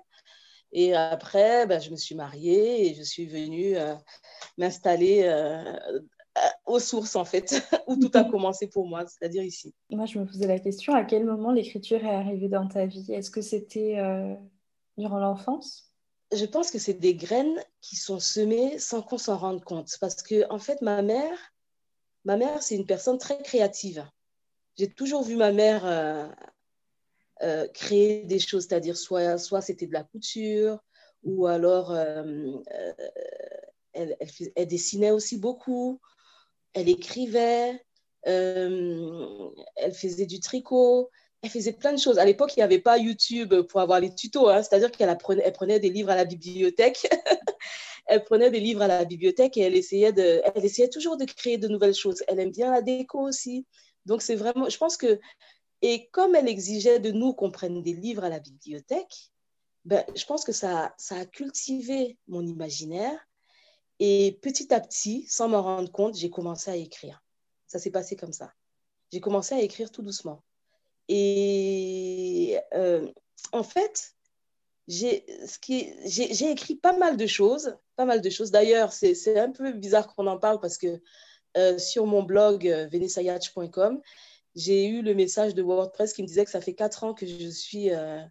et 0.73 0.95
après, 0.95 1.67
ben, 1.67 1.81
je 1.81 1.91
me 1.91 1.97
suis 1.97 2.15
mariée 2.15 2.89
et 2.89 2.95
je 2.95 3.03
suis 3.03 3.27
venue 3.27 3.77
euh, 3.77 3.95
m'installer 4.59 5.23
euh, 5.25 5.73
aux 6.67 6.79
sources, 6.79 7.17
en 7.17 7.25
fait, 7.25 7.63
où 7.87 7.97
tout 7.97 8.11
a 8.15 8.25
commencé 8.25 8.67
pour 8.67 8.87
moi, 8.87 9.05
c'est-à-dire 9.07 9.43
ici. 9.43 9.75
Moi, 9.91 10.07
je 10.07 10.19
me 10.19 10.27
posais 10.27 10.47
la 10.47 10.59
question, 10.59 10.95
à 10.95 11.05
quel 11.05 11.25
moment 11.25 11.53
l'écriture 11.53 12.05
est 12.05 12.15
arrivée 12.15 12.49
dans 12.49 12.67
ta 12.69 12.87
vie? 12.87 13.13
Est-ce 13.13 13.31
que 13.31 13.41
c'était 13.41 13.99
euh, 13.99 14.35
durant 14.99 15.19
l'enfance? 15.19 15.93
Je 16.33 16.45
pense 16.45 16.71
que 16.71 16.79
c'est 16.79 16.95
des 16.95 17.15
graines 17.15 17.63
qui 17.81 17.97
sont 17.97 18.19
semées 18.19 18.79
sans 18.79 19.03
qu'on 19.03 19.19
s'en 19.19 19.37
rende 19.37 19.65
compte. 19.65 19.97
Parce 20.01 20.23
que, 20.23 20.51
en 20.51 20.59
fait, 20.59 20.83
ma 20.83 21.03
mère, 21.03 21.39
ma 22.25 22.37
mère, 22.37 22.63
c'est 22.63 22.77
une 22.77 22.87
personne 22.87 23.19
très 23.19 23.39
créative. 23.43 24.05
J'ai 24.77 24.89
toujours 24.89 25.23
vu 25.23 25.37
ma 25.37 25.53
mère 25.53 25.87
euh, 27.43 27.69
créer 27.69 28.25
des 28.25 28.39
choses, 28.39 28.67
c'est-à-dire 28.67 28.97
soit, 28.97 29.37
soit 29.37 29.61
c'était 29.61 29.87
de 29.87 29.93
la 29.93 30.05
couture, 30.05 30.83
ou 31.23 31.47
alors 31.47 31.91
euh, 31.91 32.23
euh, 32.73 32.93
elle, 33.93 34.17
elle, 34.55 34.67
dessinait 34.67 35.11
aussi 35.11 35.39
beaucoup, 35.39 36.01
elle 36.77 36.89
écrivait, 36.91 37.81
elle 38.23 39.95
faisait 39.95 40.27
du 40.27 40.41
tricot, 40.41 41.11
elle 41.43 41.51
faisait 41.51 41.73
plein 41.73 41.93
de 41.93 41.99
choses. 41.99 42.19
À 42.19 42.25
l'époque, 42.25 42.53
il 42.57 42.61
n'y 42.61 42.65
avait 42.65 42.81
pas 42.81 42.99
YouTube 42.99 43.55
pour 43.63 43.81
avoir 43.81 43.99
les 43.99 44.15
tutos, 44.15 44.49
hein, 44.49 44.63
c'est-à-dire 44.63 44.91
qu'elle 44.91 45.17
elle 45.43 45.53
prenait 45.53 45.81
des 45.81 45.91
livres 45.91 46.11
à 46.11 46.17
la 46.17 46.25
bibliothèque. 46.25 47.09
elle 48.07 48.25
prenait 48.25 48.51
des 48.51 48.61
livres 48.61 48.83
à 48.83 48.89
la 48.89 49.05
bibliothèque 49.05 49.57
et 49.57 49.63
elle 49.63 49.77
essayait, 49.77 50.13
de, 50.13 50.43
elle 50.55 50.65
essayait 50.65 50.89
toujours 50.89 51.17
de 51.17 51.25
créer 51.25 51.59
de 51.59 51.69
nouvelles 51.69 51.95
choses. 51.95 52.23
Elle 52.29 52.41
aime 52.41 52.51
bien 52.51 52.71
la 52.71 52.83
déco 52.83 53.21
aussi. 53.21 53.67
Donc, 54.05 54.23
c'est 54.23 54.37
vraiment, 54.37 54.69
je 54.69 54.77
pense 54.77 54.97
que, 54.97 55.19
et 55.83 56.09
comme 56.11 56.35
elle 56.35 56.49
exigeait 56.49 57.01
de 57.01 57.11
nous 57.11 57.33
qu'on 57.33 57.51
prenne 57.51 57.83
des 57.83 57.95
livres 57.95 58.25
à 58.25 58.29
la 58.29 58.39
bibliothèque, 58.39 59.31
ben, 59.85 60.05
je 60.15 60.25
pense 60.25 60.45
que 60.45 60.53
ça, 60.53 60.95
ça 60.99 61.17
a 61.17 61.25
cultivé 61.27 62.19
mon 62.29 62.45
imaginaire. 62.45 63.19
Et 63.99 64.39
petit 64.43 64.73
à 64.75 64.81
petit, 64.81 65.27
sans 65.29 65.49
m'en 65.49 65.63
rendre 65.63 65.91
compte, 65.91 66.17
j'ai 66.17 66.31
commencé 66.31 66.71
à 66.71 66.77
écrire. 66.77 67.23
Ça 67.67 67.79
s'est 67.79 67.91
passé 67.91 68.17
comme 68.17 68.33
ça. 68.33 68.53
J'ai 69.13 69.21
commencé 69.21 69.55
à 69.55 69.61
écrire 69.61 69.91
tout 69.91 70.03
doucement. 70.03 70.43
Et 71.09 72.59
euh, 72.75 73.11
en 73.53 73.63
fait, 73.63 74.15
j'ai 74.89 75.25
écrit 76.51 76.77
pas 76.77 76.97
mal 76.97 77.17
de 77.17 77.27
choses, 77.27 77.77
pas 77.97 78.05
mal 78.05 78.21
de 78.21 78.31
choses. 78.31 78.51
D'ailleurs, 78.51 78.93
c'est 78.93 79.39
un 79.39 79.51
peu 79.51 79.73
bizarre 79.73 80.15
qu'on 80.15 80.27
en 80.27 80.39
parle 80.39 80.61
parce 80.61 80.79
que 80.79 81.01
euh, 81.57 81.79
sur 81.79 82.07
mon 82.07 82.23
blog 82.23 82.69
euh, 82.69 82.89
j'ai 84.55 84.87
eu 84.87 85.03
le 85.03 85.15
message 85.15 85.55
de 85.55 85.63
WordPress 85.63 86.13
qui 86.13 86.23
me 86.23 86.27
disait 86.27 86.45
que 86.45 86.51
ça 86.51 86.61
fait 86.61 86.75
quatre 86.75 87.05
ans 87.05 87.15
que 87.15 87.27
je 87.27 87.49
suis, 87.49 87.91
euh, 87.91 88.23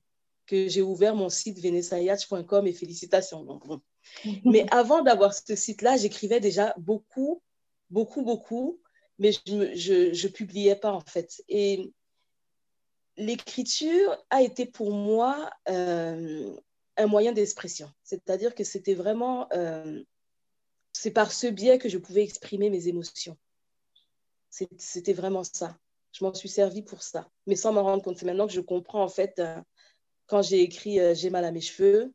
que 0.46 0.68
j'ai 0.68 0.82
ouvert 0.82 1.16
mon 1.16 1.30
site 1.30 1.60
venessayach.com 1.60 2.68
et 2.68 2.74
félicitations. 2.74 3.46
Mais 4.46 4.66
avant 4.72 5.02
d'avoir 5.02 5.34
ce 5.34 5.56
site-là, 5.56 5.98
j'écrivais 5.98 6.40
déjà 6.40 6.74
beaucoup, 6.78 7.42
beaucoup, 7.90 8.24
beaucoup, 8.24 8.80
mais 9.20 9.32
je 9.32 10.12
ne 10.12 10.28
publiais 10.28 10.76
pas 10.76 10.92
en 10.92 11.02
fait. 11.02 11.42
Et 11.48 11.94
l'écriture 13.18 14.18
a 14.30 14.42
été 14.42 14.66
pour 14.66 14.92
moi 14.92 15.50
euh, 15.70 16.56
un 16.98 17.08
moyen 17.08 17.32
d'expression. 17.32 17.92
C'est-à-dire 18.04 18.56
que 18.56 18.64
c'était 18.64 18.94
vraiment, 18.94 19.48
euh, 19.54 20.04
c'est 20.94 21.12
par 21.12 21.32
ce 21.32 21.48
biais 21.48 21.78
que 21.78 21.90
je 21.90 21.98
pouvais 21.98 22.24
exprimer 22.24 22.70
mes 22.70 22.88
émotions. 22.88 23.38
C'était 24.50 25.14
vraiment 25.14 25.44
ça. 25.44 25.78
Je 26.14 26.24
m'en 26.24 26.34
suis 26.34 26.48
servi 26.48 26.82
pour 26.82 27.04
ça, 27.04 27.30
mais 27.46 27.58
sans 27.58 27.74
m'en 27.74 27.84
rendre 27.84 28.02
compte. 28.02 28.18
C'est 28.18 28.26
maintenant 28.26 28.48
que 28.48 28.54
je 28.54 28.62
comprends, 28.62 29.04
en 29.04 29.10
fait, 29.10 29.40
euh, 29.40 29.60
quand 30.28 30.42
j'ai 30.42 30.62
écrit 30.62 30.98
J'ai 31.14 31.30
mal 31.30 31.44
à 31.44 31.52
mes 31.52 31.62
cheveux, 31.62 32.14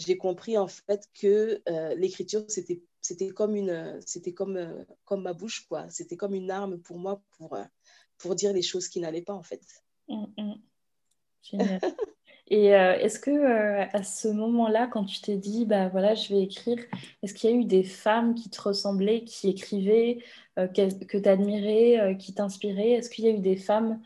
j'ai 0.00 0.16
compris, 0.16 0.58
en 0.58 0.68
fait, 0.68 1.08
que 1.20 1.62
l'écriture, 1.96 2.44
c'était 2.48 2.82
c'était 3.02 3.30
comme 3.30 3.56
une 3.56 3.98
c'était 4.04 4.34
comme 4.34 4.84
comme 5.06 5.22
ma 5.22 5.32
bouche 5.32 5.66
quoi 5.66 5.88
c'était 5.88 6.18
comme 6.18 6.34
une 6.34 6.50
arme 6.50 6.78
pour 6.78 6.98
moi 6.98 7.22
pour 7.38 7.56
pour 8.18 8.34
dire 8.34 8.52
les 8.52 8.60
choses 8.60 8.88
qui 8.88 9.00
n'allaient 9.00 9.22
pas 9.22 9.32
en 9.32 9.42
fait 9.42 9.62
Mm, 10.10 10.26
mm. 10.36 10.54
Génial. 11.42 11.80
Et 12.52 12.74
euh, 12.74 12.98
est-ce 12.98 13.20
que 13.20 13.30
euh, 13.30 13.86
à 13.92 14.02
ce 14.02 14.26
moment-là, 14.26 14.88
quand 14.88 15.04
tu 15.04 15.20
t'es 15.20 15.36
dit, 15.36 15.66
bah 15.66 15.88
voilà, 15.88 16.16
je 16.16 16.34
vais 16.34 16.42
écrire, 16.42 16.78
est-ce 17.22 17.32
qu'il 17.32 17.48
y 17.48 17.52
a 17.52 17.56
eu 17.56 17.64
des 17.64 17.84
femmes 17.84 18.34
qui 18.34 18.50
te 18.50 18.60
ressemblaient, 18.60 19.22
qui 19.22 19.48
écrivaient, 19.48 20.18
euh, 20.58 20.66
que, 20.66 21.18
tu 21.18 21.28
admirais, 21.28 22.16
qui 22.18 22.34
t'inspiraient? 22.34 22.90
Est-ce 22.90 23.08
qu'il 23.08 23.24
y 23.24 23.28
a 23.28 23.30
eu 23.30 23.38
des 23.38 23.56
femmes 23.56 24.00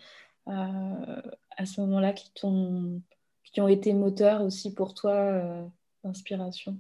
à 0.47 1.65
ce 1.65 1.81
moment-là 1.81 2.13
qui, 2.13 2.31
qui 2.35 3.61
ont 3.61 3.69
été 3.69 3.95
moteurs 3.95 4.43
aussi 4.43 4.75
pour 4.75 4.93
toi 4.93 5.71
d'inspiration 6.05 6.79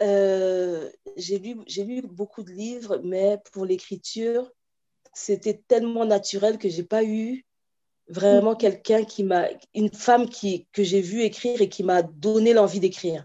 J'ai 0.00 1.38
lu, 1.38 1.56
lu 1.66 2.02
beaucoup 2.02 2.42
de 2.42 2.52
livres, 2.52 3.00
mais 3.02 3.40
pour 3.52 3.64
l'écriture, 3.64 4.50
c'était 5.14 5.62
tellement 5.66 6.04
naturel 6.04 6.58
que 6.58 6.68
j'ai 6.68 6.82
pas 6.84 7.02
eu 7.02 7.44
vraiment 8.08 8.52
mm. 8.52 8.58
quelqu'un 8.58 9.04
qui 9.04 9.24
m'a, 9.24 9.48
une 9.74 9.92
femme 9.92 10.28
qui, 10.28 10.66
que 10.72 10.82
j'ai 10.82 11.00
vue 11.00 11.22
écrire 11.22 11.60
et 11.60 11.68
qui 11.68 11.82
m'a 11.82 12.02
donné 12.02 12.52
l'envie 12.52 12.80
d'écrire. 12.80 13.24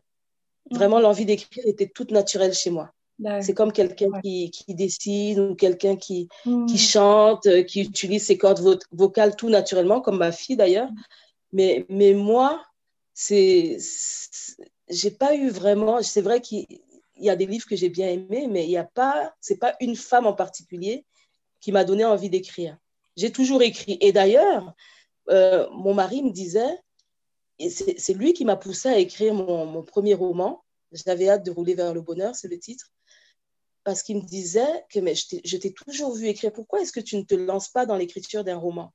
Mm. 0.69 0.75
Vraiment, 0.75 0.99
l'envie 0.99 1.25
d'écrire 1.25 1.63
était 1.67 1.87
toute 1.87 2.11
naturelle 2.11 2.53
chez 2.53 2.69
moi. 2.69 2.91
C'est 3.41 3.53
comme 3.53 3.71
quelqu'un 3.71 4.07
qui, 4.23 4.49
qui, 4.49 4.73
dessine 4.73 5.39
ou 5.39 5.55
quelqu'un 5.55 5.95
qui, 5.95 6.27
mm. 6.45 6.65
qui 6.65 6.77
chante, 6.79 7.45
euh, 7.45 7.61
qui 7.61 7.81
utilise 7.81 8.25
ses 8.25 8.37
cordes 8.37 8.79
vocales 8.91 9.35
tout 9.35 9.49
naturellement, 9.49 10.01
comme 10.01 10.17
ma 10.17 10.31
fille 10.31 10.55
d'ailleurs. 10.55 10.89
Mais, 11.53 11.85
mais 11.87 12.13
moi, 12.15 12.63
c'est, 13.13 13.77
j'ai 14.89 15.11
pas 15.11 15.35
eu 15.35 15.49
vraiment, 15.49 16.01
c'est 16.01 16.21
vrai 16.21 16.41
qu'il 16.41 16.65
y 17.17 17.29
a 17.29 17.35
des 17.35 17.45
livres 17.45 17.65
que 17.65 17.75
j'ai 17.75 17.89
bien 17.89 18.07
aimés, 18.07 18.47
mais 18.47 18.65
il 18.65 18.69
n'y 18.69 18.77
a 18.77 18.83
pas, 18.83 19.35
c'est 19.41 19.57
pas 19.57 19.75
une 19.79 19.95
femme 19.95 20.27
en 20.27 20.33
particulier 20.33 21.05
qui 21.59 21.71
m'a 21.71 21.83
donné 21.83 22.05
envie 22.05 22.29
d'écrire. 22.29 22.77
J'ai 23.17 23.31
toujours 23.31 23.61
écrit. 23.61 23.97
Et 24.01 24.11
d'ailleurs, 24.11 24.73
euh, 25.29 25.67
mon 25.71 25.93
mari 25.93 26.23
me 26.23 26.31
disait, 26.31 26.79
c'est 27.69 28.13
lui 28.13 28.33
qui 28.33 28.45
m'a 28.45 28.55
poussé 28.55 28.89
à 28.89 28.97
écrire 28.97 29.33
mon, 29.33 29.83
premier 29.83 30.13
roman. 30.13 30.63
J'avais 30.91 31.29
hâte 31.29 31.45
de 31.45 31.51
rouler 31.51 31.75
vers 31.75 31.93
le 31.93 32.01
bonheur, 32.01 32.35
c'est 32.35 32.47
le 32.47 32.59
titre. 32.59 32.91
Parce 33.83 34.03
qu'il 34.03 34.17
me 34.17 34.25
disait 34.25 34.83
que 34.89 34.99
mais 34.99 35.15
je 35.15 35.57
t'ai 35.57 35.73
toujours 35.73 36.13
vu 36.13 36.27
écrire. 36.27 36.51
Pourquoi 36.51 36.81
est-ce 36.81 36.91
que 36.91 36.99
tu 36.99 37.17
ne 37.17 37.23
te 37.23 37.35
lances 37.35 37.69
pas 37.69 37.85
dans 37.85 37.95
l'écriture 37.95 38.43
d'un 38.43 38.57
roman? 38.57 38.93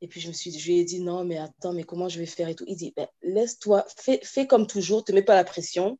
Et 0.00 0.08
puis 0.08 0.20
je 0.20 0.28
me 0.28 0.32
suis, 0.32 0.56
je 0.58 0.66
lui 0.66 0.78
ai 0.78 0.84
dit 0.84 1.00
non, 1.00 1.24
mais 1.24 1.38
attends, 1.38 1.72
mais 1.72 1.84
comment 1.84 2.08
je 2.08 2.18
vais 2.18 2.26
faire 2.26 2.48
et 2.48 2.54
tout. 2.54 2.64
Il 2.66 2.76
dit 2.76 2.92
ben, 2.96 3.06
laisse-toi, 3.22 3.84
fais, 3.96 4.46
comme 4.46 4.66
toujours, 4.66 5.04
te 5.04 5.12
mets 5.12 5.22
pas 5.22 5.34
la 5.34 5.44
pression. 5.44 5.98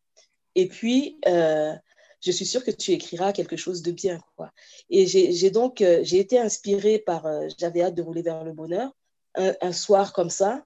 Et 0.54 0.68
puis, 0.68 1.18
euh, 1.26 1.74
je 2.20 2.30
suis 2.30 2.46
sûre 2.46 2.64
que 2.64 2.70
tu 2.70 2.92
écriras 2.92 3.32
quelque 3.32 3.56
chose 3.56 3.82
de 3.82 3.92
bien. 3.92 4.20
Quoi. 4.36 4.50
Et 4.88 5.06
j'ai 5.06 5.50
donc 5.50 5.80
euh, 5.80 6.00
j'ai 6.02 6.18
été 6.18 6.38
inspirée 6.38 6.98
par 6.98 7.26
euh, 7.26 7.48
J'avais 7.58 7.82
hâte 7.82 7.94
de 7.94 8.02
rouler 8.02 8.22
vers 8.22 8.44
le 8.44 8.52
bonheur, 8.52 8.90
un, 9.36 9.72
soir 9.72 10.12
comme 10.12 10.30
ça, 10.30 10.64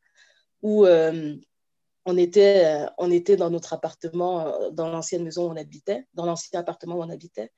où 0.63 0.87
on, 0.87 2.17
était, 2.17 2.87
on 2.97 3.11
était 3.11 3.37
dans 3.37 3.51
notre 3.51 3.75
appartement, 3.75 4.71
dans 4.71 4.89
l'ancienne 4.89 5.23
maison 5.23 5.49
où 5.49 5.53
on 5.53 5.57
habitait, 5.57 6.07
dans 6.15 6.25
l'ancien 6.25 6.61
appartement 6.61 6.97
où 6.97 7.03
on 7.03 7.11
habitait. 7.11 7.51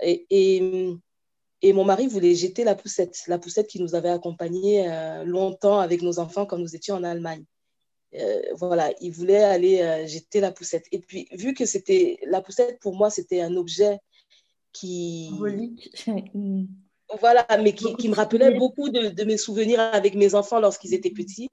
Et, 0.00 0.96
et, 1.62 1.72
mon 1.72 1.84
mari 1.84 2.06
voulait 2.06 2.34
jeter 2.34 2.64
la 2.64 2.74
poussette, 2.74 3.22
la 3.28 3.38
poussette 3.38 3.68
qui 3.68 3.80
nous 3.80 3.94
avait 3.94 4.10
accompagnés 4.10 4.86
longtemps 5.24 5.78
avec 5.78 6.02
nos 6.02 6.18
enfants 6.18 6.46
quand 6.46 6.58
nous 6.58 6.74
étions 6.74 6.96
en 6.96 7.04
Allemagne. 7.04 7.44
Euh, 8.14 8.42
voilà, 8.54 8.92
il 9.00 9.10
voulait 9.10 9.42
aller 9.42 9.80
euh, 9.80 10.06
jeter 10.06 10.40
la 10.40 10.52
poussette. 10.52 10.84
Et 10.92 10.98
puis, 10.98 11.28
vu 11.32 11.54
que 11.54 11.64
c'était 11.64 12.18
la 12.26 12.42
poussette, 12.42 12.78
pour 12.80 12.94
moi, 12.94 13.10
c'était 13.10 13.40
un 13.40 13.56
objet 13.56 13.98
qui. 14.72 15.30
voilà, 17.20 17.46
mais 17.62 17.74
qui, 17.74 18.08
me 18.08 18.14
rappelait 18.14 18.58
beaucoup 18.58 18.90
de, 18.90 19.24
mes 19.24 19.38
souvenirs 19.38 19.80
avec 19.80 20.14
mes 20.14 20.34
enfants 20.34 20.60
lorsqu'ils 20.60 20.94
étaient 20.94 21.10
petits. 21.10 21.48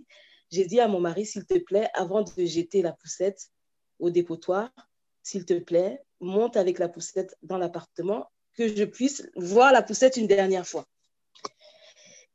J'ai 0.51 0.65
dit 0.65 0.79
à 0.79 0.87
mon 0.87 0.99
mari, 0.99 1.25
s'il 1.25 1.45
te 1.45 1.57
plaît, 1.59 1.87
avant 1.93 2.23
de 2.23 2.45
jeter 2.45 2.81
la 2.81 2.91
poussette 2.91 3.49
au 3.99 4.09
dépotoir, 4.09 4.71
s'il 5.21 5.45
te 5.45 5.53
plaît, 5.53 6.01
monte 6.19 6.57
avec 6.57 6.79
la 6.79 6.89
poussette 6.89 7.37
dans 7.43 7.57
l'appartement, 7.57 8.25
que 8.59 8.75
je 8.75 8.83
puisse 8.83 9.23
voir 9.37 9.71
la 9.71 9.81
poussette 9.81 10.17
une 10.17 10.27
dernière 10.27 10.67
fois. 10.67 10.85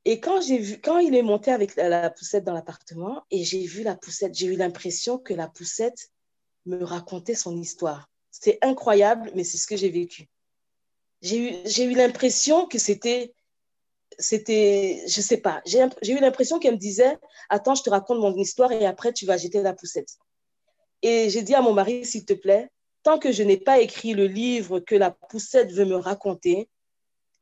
Et 0.06 0.20
quand, 0.20 0.40
j'ai 0.40 0.56
vu, 0.56 0.80
quand 0.80 0.98
il 0.98 1.14
est 1.14 1.22
monté 1.22 1.50
avec 1.50 1.76
la, 1.76 2.08
poussette 2.08 2.44
dans 2.44 2.54
l'appartement 2.54 3.24
et 3.30 3.44
j'ai 3.44 3.66
vu 3.66 3.82
la 3.82 3.94
poussette, 3.94 4.34
j'ai 4.34 4.46
eu 4.46 4.56
l'impression 4.56 5.18
que 5.18 5.34
la 5.34 5.48
poussette 5.48 6.10
me 6.64 6.82
racontait 6.82 7.34
son 7.34 7.54
histoire. 7.60 8.08
C'était 8.30 8.58
incroyable, 8.62 9.32
mais 9.34 9.44
c'est 9.44 9.58
ce 9.58 9.66
que 9.66 9.76
j'ai 9.76 9.90
vécu. 9.90 10.30
J'ai 11.20 11.38
eu, 11.38 11.56
j'ai 11.66 11.84
eu 11.84 11.94
l'impression 11.94 12.66
que 12.66 12.78
c'était, 12.78 13.34
c'était, 14.18 15.04
je 15.06 15.20
sais 15.20 15.38
pas, 15.38 15.60
j'ai 15.66 15.80
eu 16.12 16.20
l'impression 16.20 16.58
qu'elle 16.58 16.74
me 16.74 16.78
disait, 16.78 17.18
attends, 17.50 17.74
je 17.74 17.82
te 17.82 17.90
raconte 17.90 18.18
mon 18.18 18.34
histoire 18.34 18.72
et 18.72 18.86
après 18.86 19.12
tu 19.12 19.26
vas 19.26 19.36
jeter 19.36 19.60
la 19.60 19.74
poussette. 19.74 20.16
Et 21.02 21.28
j'ai 21.28 21.42
dit 21.42 21.54
à 21.54 21.60
mon 21.60 21.74
mari, 21.74 22.06
s'il 22.06 22.24
te 22.24 22.32
plaît, 22.32 22.70
tant 23.04 23.18
que 23.18 23.30
je 23.30 23.42
n'ai 23.44 23.58
pas 23.58 23.78
écrit 23.78 24.14
le 24.14 24.26
livre 24.26 24.80
que 24.80 24.96
la 24.96 25.12
poussette 25.12 25.70
veut 25.70 25.84
me 25.84 25.94
raconter, 25.94 26.68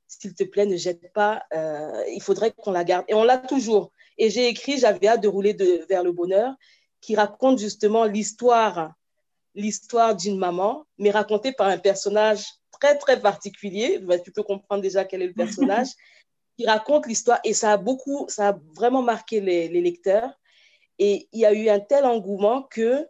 s'il 0.08 0.34
te 0.34 0.44
plaît, 0.44 0.66
ne 0.66 0.76
jette 0.76 1.10
pas, 1.14 1.42
euh, 1.54 2.04
il 2.12 2.20
faudrait 2.20 2.50
qu'on 2.50 2.72
la 2.72 2.84
garde. 2.84 3.06
Et 3.08 3.14
on 3.14 3.24
l'a 3.24 3.38
toujours. 3.38 3.90
Et 4.18 4.28
j'ai 4.28 4.48
écrit 4.48 4.78
J'avais 4.78 5.06
hâte 5.06 5.22
de 5.22 5.28
rouler 5.28 5.54
de, 5.54 5.86
vers 5.88 6.02
le 6.02 6.12
bonheur, 6.12 6.54
qui 7.00 7.14
raconte 7.14 7.58
justement 7.58 8.04
l'histoire, 8.04 8.92
l'histoire 9.54 10.14
d'une 10.14 10.36
maman, 10.36 10.84
mais 10.98 11.10
racontée 11.10 11.52
par 11.52 11.68
un 11.68 11.78
personnage 11.78 12.44
très, 12.72 12.98
très 12.98 13.20
particulier. 13.20 14.00
Tu 14.24 14.32
peux 14.32 14.42
comprendre 14.42 14.82
déjà 14.82 15.04
quel 15.04 15.22
est 15.22 15.28
le 15.28 15.32
personnage, 15.32 15.88
qui 16.58 16.66
raconte 16.66 17.06
l'histoire. 17.06 17.38
Et 17.44 17.54
ça 17.54 17.72
a 17.72 17.76
beaucoup, 17.76 18.26
ça 18.28 18.48
a 18.48 18.58
vraiment 18.74 19.02
marqué 19.02 19.40
les, 19.40 19.68
les 19.68 19.80
lecteurs. 19.80 20.30
Et 20.98 21.28
il 21.32 21.40
y 21.40 21.46
a 21.46 21.54
eu 21.54 21.68
un 21.68 21.80
tel 21.80 22.04
engouement 22.04 22.64
que 22.64 23.06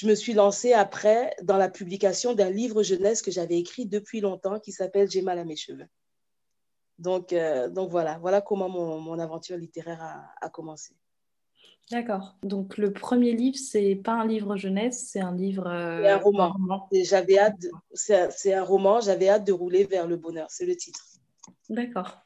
je 0.00 0.06
me 0.06 0.14
suis 0.14 0.32
lancée 0.32 0.72
après 0.72 1.36
dans 1.42 1.58
la 1.58 1.68
publication 1.68 2.32
d'un 2.32 2.48
livre 2.48 2.82
jeunesse 2.82 3.20
que 3.20 3.30
j'avais 3.30 3.58
écrit 3.58 3.84
depuis 3.84 4.20
longtemps 4.22 4.58
qui 4.58 4.72
s'appelle 4.72 5.10
J'ai 5.10 5.20
mal 5.20 5.38
à 5.38 5.44
mes 5.44 5.56
cheveux. 5.56 5.88
Donc, 6.98 7.34
euh, 7.34 7.68
donc 7.68 7.90
voilà, 7.90 8.16
voilà 8.18 8.40
comment 8.40 8.70
mon, 8.70 8.98
mon 8.98 9.18
aventure 9.18 9.58
littéraire 9.58 10.02
a, 10.02 10.46
a 10.46 10.48
commencé. 10.48 10.94
D'accord. 11.90 12.34
Donc 12.42 12.78
le 12.78 12.94
premier 12.94 13.32
livre, 13.32 13.58
c'est 13.58 13.94
pas 13.94 14.12
un 14.12 14.26
livre 14.26 14.56
jeunesse, 14.56 15.10
c'est 15.10 15.20
un 15.20 15.34
livre. 15.34 15.66
Euh, 15.66 16.02
c'est 16.02 16.08
un 16.08 16.16
roman. 16.16 16.56
J'avais 16.92 17.38
hâte. 17.38 17.66
C'est 17.92 18.54
un, 18.54 18.64
roman. 18.64 19.00
J'avais 19.00 19.28
hâte 19.28 19.46
de 19.46 19.52
rouler 19.52 19.84
vers 19.84 20.06
le 20.06 20.16
bonheur. 20.16 20.46
C'est 20.50 20.64
le 20.64 20.76
titre. 20.76 21.04
D'accord. 21.68 22.22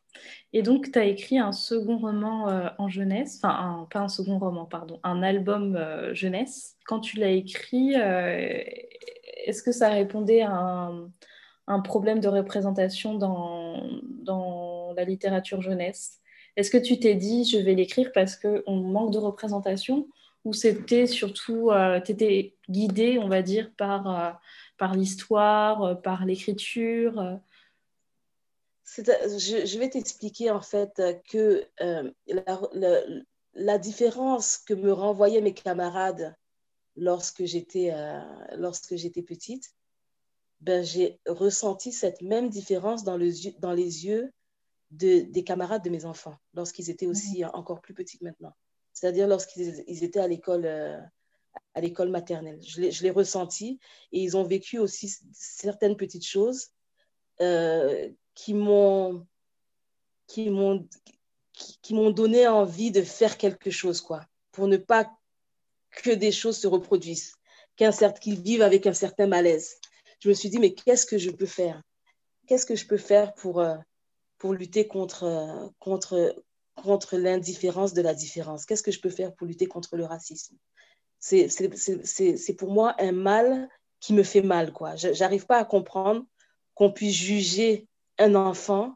Et 0.52 0.62
donc, 0.62 0.92
tu 0.92 0.98
as 0.98 1.04
écrit 1.04 1.38
un 1.38 1.52
second 1.52 1.98
roman 1.98 2.48
euh, 2.48 2.68
en 2.78 2.88
jeunesse, 2.88 3.40
enfin, 3.42 3.86
pas 3.90 4.00
un 4.00 4.08
second 4.08 4.38
roman, 4.38 4.64
pardon, 4.64 5.00
un 5.02 5.22
album 5.22 5.78
jeunesse. 6.12 6.76
Quand 6.86 7.00
tu 7.00 7.18
l'as 7.18 7.30
écrit, 7.30 7.94
est-ce 7.94 9.62
que 9.62 9.72
ça 9.72 9.88
répondait 9.88 10.42
à 10.42 10.90
un, 11.66 11.80
problème 11.80 12.20
de 12.20 12.28
représentation 12.28 13.14
dans, 13.14 13.82
dans 14.22 14.92
la 14.96 15.04
littérature 15.04 15.60
jeunesse? 15.60 16.20
Est-ce 16.56 16.70
que 16.70 16.78
tu 16.78 16.98
t'es 16.98 17.14
dit, 17.14 17.44
je 17.44 17.58
vais 17.58 17.74
l'écrire 17.74 18.10
parce 18.14 18.36
qu'on 18.36 18.76
manque 18.76 19.12
de 19.12 19.18
représentation? 19.18 20.06
Ou 20.44 20.52
c'était 20.52 21.06
surtout, 21.06 21.70
euh, 21.70 22.00
tu 22.00 22.12
étais 22.12 22.54
guidée, 22.68 23.18
on 23.18 23.28
va 23.28 23.42
dire, 23.42 23.70
par, 23.76 24.08
euh, 24.10 24.30
par 24.76 24.94
l'histoire, 24.94 25.82
euh, 25.82 25.94
par 25.94 26.26
l'écriture 26.26 27.40
je, 28.86 29.78
vais 29.78 29.88
t'expliquer 29.88 30.50
en 30.50 30.60
fait 30.60 31.02
que 31.30 31.66
la, 31.78 33.02
la, 33.54 33.78
différence 33.78 34.58
que 34.58 34.74
me 34.74 34.92
renvoyaient 34.92 35.40
mes 35.40 35.54
camarades 35.54 36.34
lorsque 36.96 37.44
j'étais 37.44 37.94
lorsque 38.56 38.96
j'étais 38.96 39.22
petite, 39.22 39.74
ben, 40.60 40.84
j'ai 40.84 41.18
ressenti 41.26 41.92
cette 41.92 42.22
même 42.22 42.48
différence 42.48 43.04
dans, 43.04 43.16
le, 43.16 43.30
dans 43.60 43.72
les 43.72 44.06
yeux 44.06 44.32
de, 44.90 45.20
des 45.20 45.44
camarades 45.44 45.82
de 45.82 45.90
mes 45.90 46.04
enfants 46.04 46.36
lorsqu'ils 46.54 46.90
étaient 46.90 47.06
aussi 47.06 47.42
mmh. 47.42 47.50
encore 47.54 47.80
plus 47.80 47.94
petits 47.94 48.18
que 48.18 48.24
maintenant 48.24 48.54
c'est-à-dire 48.94 49.26
lorsqu'ils 49.26 50.04
étaient 50.04 50.20
à 50.20 50.28
l'école 50.28 50.64
euh, 50.64 50.98
à 51.74 51.80
l'école 51.80 52.08
maternelle. 52.08 52.60
Je 52.62 53.02
l'ai 53.02 53.10
ressenti 53.10 53.78
et 54.12 54.20
ils 54.20 54.36
ont 54.36 54.44
vécu 54.44 54.78
aussi 54.78 55.12
certaines 55.32 55.96
petites 55.96 56.26
choses 56.26 56.68
euh, 57.40 58.08
qui 58.34 58.54
m'ont 58.54 59.26
qui 60.26 60.50
m'ont 60.50 60.88
qui, 61.52 61.94
m'ont 61.94 62.10
donné 62.10 62.48
envie 62.48 62.90
de 62.90 63.02
faire 63.02 63.38
quelque 63.38 63.70
chose 63.70 64.00
quoi 64.00 64.20
pour 64.50 64.66
ne 64.66 64.76
pas 64.76 65.08
que 65.90 66.10
des 66.10 66.32
choses 66.32 66.58
se 66.58 66.66
reproduisent 66.66 67.34
qu'ils 67.76 68.40
vivent 68.40 68.62
avec 68.62 68.86
un 68.86 68.92
certain 68.92 69.26
malaise 69.26 69.78
je 70.24 70.30
me 70.30 70.34
suis 70.34 70.48
dit 70.48 70.58
mais 70.58 70.72
qu'est-ce 70.72 71.04
que 71.04 71.18
je 71.18 71.30
peux 71.30 71.46
faire? 71.46 71.82
Qu'est-ce 72.46 72.64
que 72.64 72.76
je 72.76 72.86
peux 72.86 72.96
faire 72.96 73.34
pour 73.34 73.60
euh, 73.60 73.76
pour 74.38 74.54
lutter 74.54 74.86
contre 74.86 75.70
contre 75.80 76.42
contre 76.76 77.18
l'indifférence 77.18 77.92
de 77.92 78.00
la 78.00 78.14
différence? 78.14 78.64
Qu'est-ce 78.64 78.82
que 78.82 78.90
je 78.90 79.00
peux 79.00 79.10
faire 79.10 79.34
pour 79.34 79.46
lutter 79.46 79.66
contre 79.66 79.98
le 79.98 80.04
racisme? 80.06 80.56
C'est 81.18 82.56
pour 82.58 82.72
moi 82.72 82.94
un 82.98 83.12
mal 83.12 83.68
qui 84.00 84.14
me 84.14 84.22
fait 84.22 84.40
mal. 84.40 84.72
quoi. 84.72 84.96
Je 84.96 85.08
n'arrive 85.08 85.44
pas 85.44 85.58
à 85.58 85.64
comprendre 85.66 86.24
qu'on 86.74 86.90
puisse 86.90 87.14
juger 87.14 87.86
un 88.18 88.34
enfant, 88.34 88.94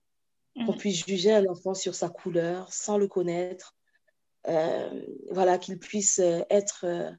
qu'on 0.54 0.72
mhm. 0.72 0.78
puisse 0.78 1.06
juger 1.06 1.32
un 1.32 1.46
enfant 1.46 1.74
sur 1.74 1.94
sa 1.94 2.08
couleur 2.08 2.72
sans 2.72 2.98
le 2.98 3.08
connaître, 3.08 3.76
euh, 4.48 5.02
voilà, 5.30 5.58
qu'il 5.58 5.78
puisse 5.78 6.18
euh, 6.18 6.40
être 6.50 6.84
euh, 6.84 7.10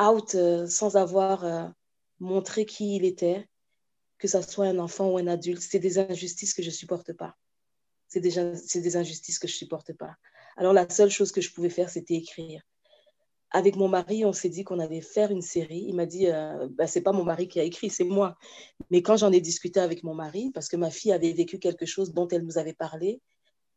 out 0.00 0.36
sans 0.68 0.96
avoir 0.96 1.74
montré 2.20 2.64
qui 2.64 2.96
il 2.96 3.04
était, 3.04 3.46
que 4.18 4.28
ce 4.28 4.40
soit 4.42 4.66
un 4.66 4.78
enfant 4.78 5.10
ou 5.10 5.18
un 5.18 5.26
adulte. 5.26 5.62
C'est 5.62 5.78
des 5.78 5.98
injustices 5.98 6.54
que 6.54 6.62
je 6.62 6.68
ne 6.68 6.74
supporte 6.74 7.12
pas 7.12 7.36
c'est 8.10 8.20
des, 8.20 8.80
des 8.80 8.96
injustices 8.96 9.38
que 9.38 9.48
je 9.48 9.54
ne 9.54 9.58
supporte 9.58 9.92
pas. 9.94 10.16
Alors 10.56 10.72
la 10.72 10.88
seule 10.90 11.10
chose 11.10 11.32
que 11.32 11.40
je 11.40 11.52
pouvais 11.52 11.70
faire, 11.70 11.88
c'était 11.88 12.14
écrire. 12.14 12.60
Avec 13.52 13.76
mon 13.76 13.88
mari, 13.88 14.24
on 14.24 14.32
s'est 14.32 14.48
dit 14.48 14.62
qu'on 14.62 14.78
allait 14.78 15.00
faire 15.00 15.30
une 15.30 15.42
série. 15.42 15.84
Il 15.88 15.94
m'a 15.96 16.06
dit, 16.06 16.28
euh, 16.28 16.68
bah, 16.70 16.86
c'est 16.86 17.00
pas 17.00 17.12
mon 17.12 17.24
mari 17.24 17.48
qui 17.48 17.58
a 17.58 17.64
écrit, 17.64 17.90
c'est 17.90 18.04
moi. 18.04 18.36
Mais 18.90 19.02
quand 19.02 19.16
j'en 19.16 19.32
ai 19.32 19.40
discuté 19.40 19.80
avec 19.80 20.04
mon 20.04 20.14
mari, 20.14 20.50
parce 20.54 20.68
que 20.68 20.76
ma 20.76 20.90
fille 20.90 21.12
avait 21.12 21.32
vécu 21.32 21.58
quelque 21.58 21.86
chose 21.86 22.12
dont 22.12 22.28
elle 22.28 22.44
nous 22.44 22.58
avait 22.58 22.74
parlé, 22.74 23.20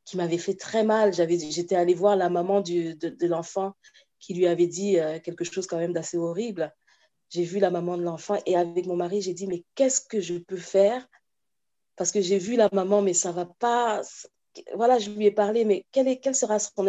qui 0.05 0.17
m'avait 0.17 0.37
fait 0.37 0.55
très 0.55 0.83
mal. 0.83 1.13
J'étais 1.13 1.75
allée 1.75 1.93
voir 1.93 2.15
la 2.15 2.29
maman 2.29 2.61
de, 2.61 3.25
l'enfant 3.25 3.73
qui 4.19 4.33
lui 4.33 4.47
avait 4.47 4.67
dit 4.67 4.99
euh, 4.99 5.19
quelque 5.19 5.43
chose 5.43 5.67
quand 5.67 5.77
même 5.77 5.93
d'assez 5.93 6.17
horrible. 6.17 6.73
J'ai 7.29 7.43
vu 7.43 7.59
la 7.59 7.71
maman 7.71 7.97
de 7.97 8.03
l'enfant 8.03 8.37
et 8.45 8.55
avec 8.55 8.85
mon 8.85 8.95
mari, 8.95 9.21
j'ai 9.21 9.33
dit, 9.33 9.47
mais 9.47 9.63
qu'est-ce 9.75 10.01
que 10.01 10.21
je 10.21 10.35
peux 10.35 10.57
faire? 10.57 11.07
Parce 11.95 12.11
que 12.11 12.21
j'ai 12.21 12.37
vu 12.37 12.55
la 12.55 12.69
maman, 12.71 13.01
mais 13.01 13.13
ça 13.13 13.31
va 13.31 13.45
pas. 13.45 14.01
Voilà, 14.75 14.99
je 14.99 15.09
lui 15.09 15.25
ai 15.25 15.31
parlé, 15.31 15.65
mais 15.65 15.85
quelle, 15.91 16.07
est, 16.07 16.33
sera 16.33 16.59
son 16.59 16.85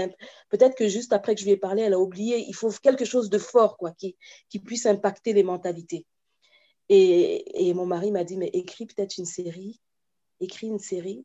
Peut-être 0.48 0.74
que 0.74 0.88
juste 0.88 1.12
après 1.12 1.34
que 1.34 1.40
je 1.40 1.46
lui 1.46 1.52
ai 1.52 1.56
parlé, 1.56 1.82
elle 1.82 1.94
a 1.94 1.98
oublié. 1.98 2.44
Il 2.46 2.54
faut 2.54 2.70
quelque 2.70 3.04
chose 3.04 3.30
de 3.30 3.38
fort, 3.38 3.76
quoi, 3.76 3.92
qui, 3.92 4.16
qui 4.48 4.58
puisse 4.58 4.86
impacter 4.86 5.32
les 5.32 5.42
mentalités. 5.42 6.06
Et, 6.88 7.68
et 7.68 7.74
mon 7.74 7.86
mari 7.86 8.10
m'a 8.10 8.24
dit, 8.24 8.36
mais 8.36 8.50
écris 8.52 8.86
peut-être 8.86 9.18
une 9.18 9.24
série. 9.24 9.80
Écris 10.40 10.66
une 10.66 10.78
série. 10.78 11.24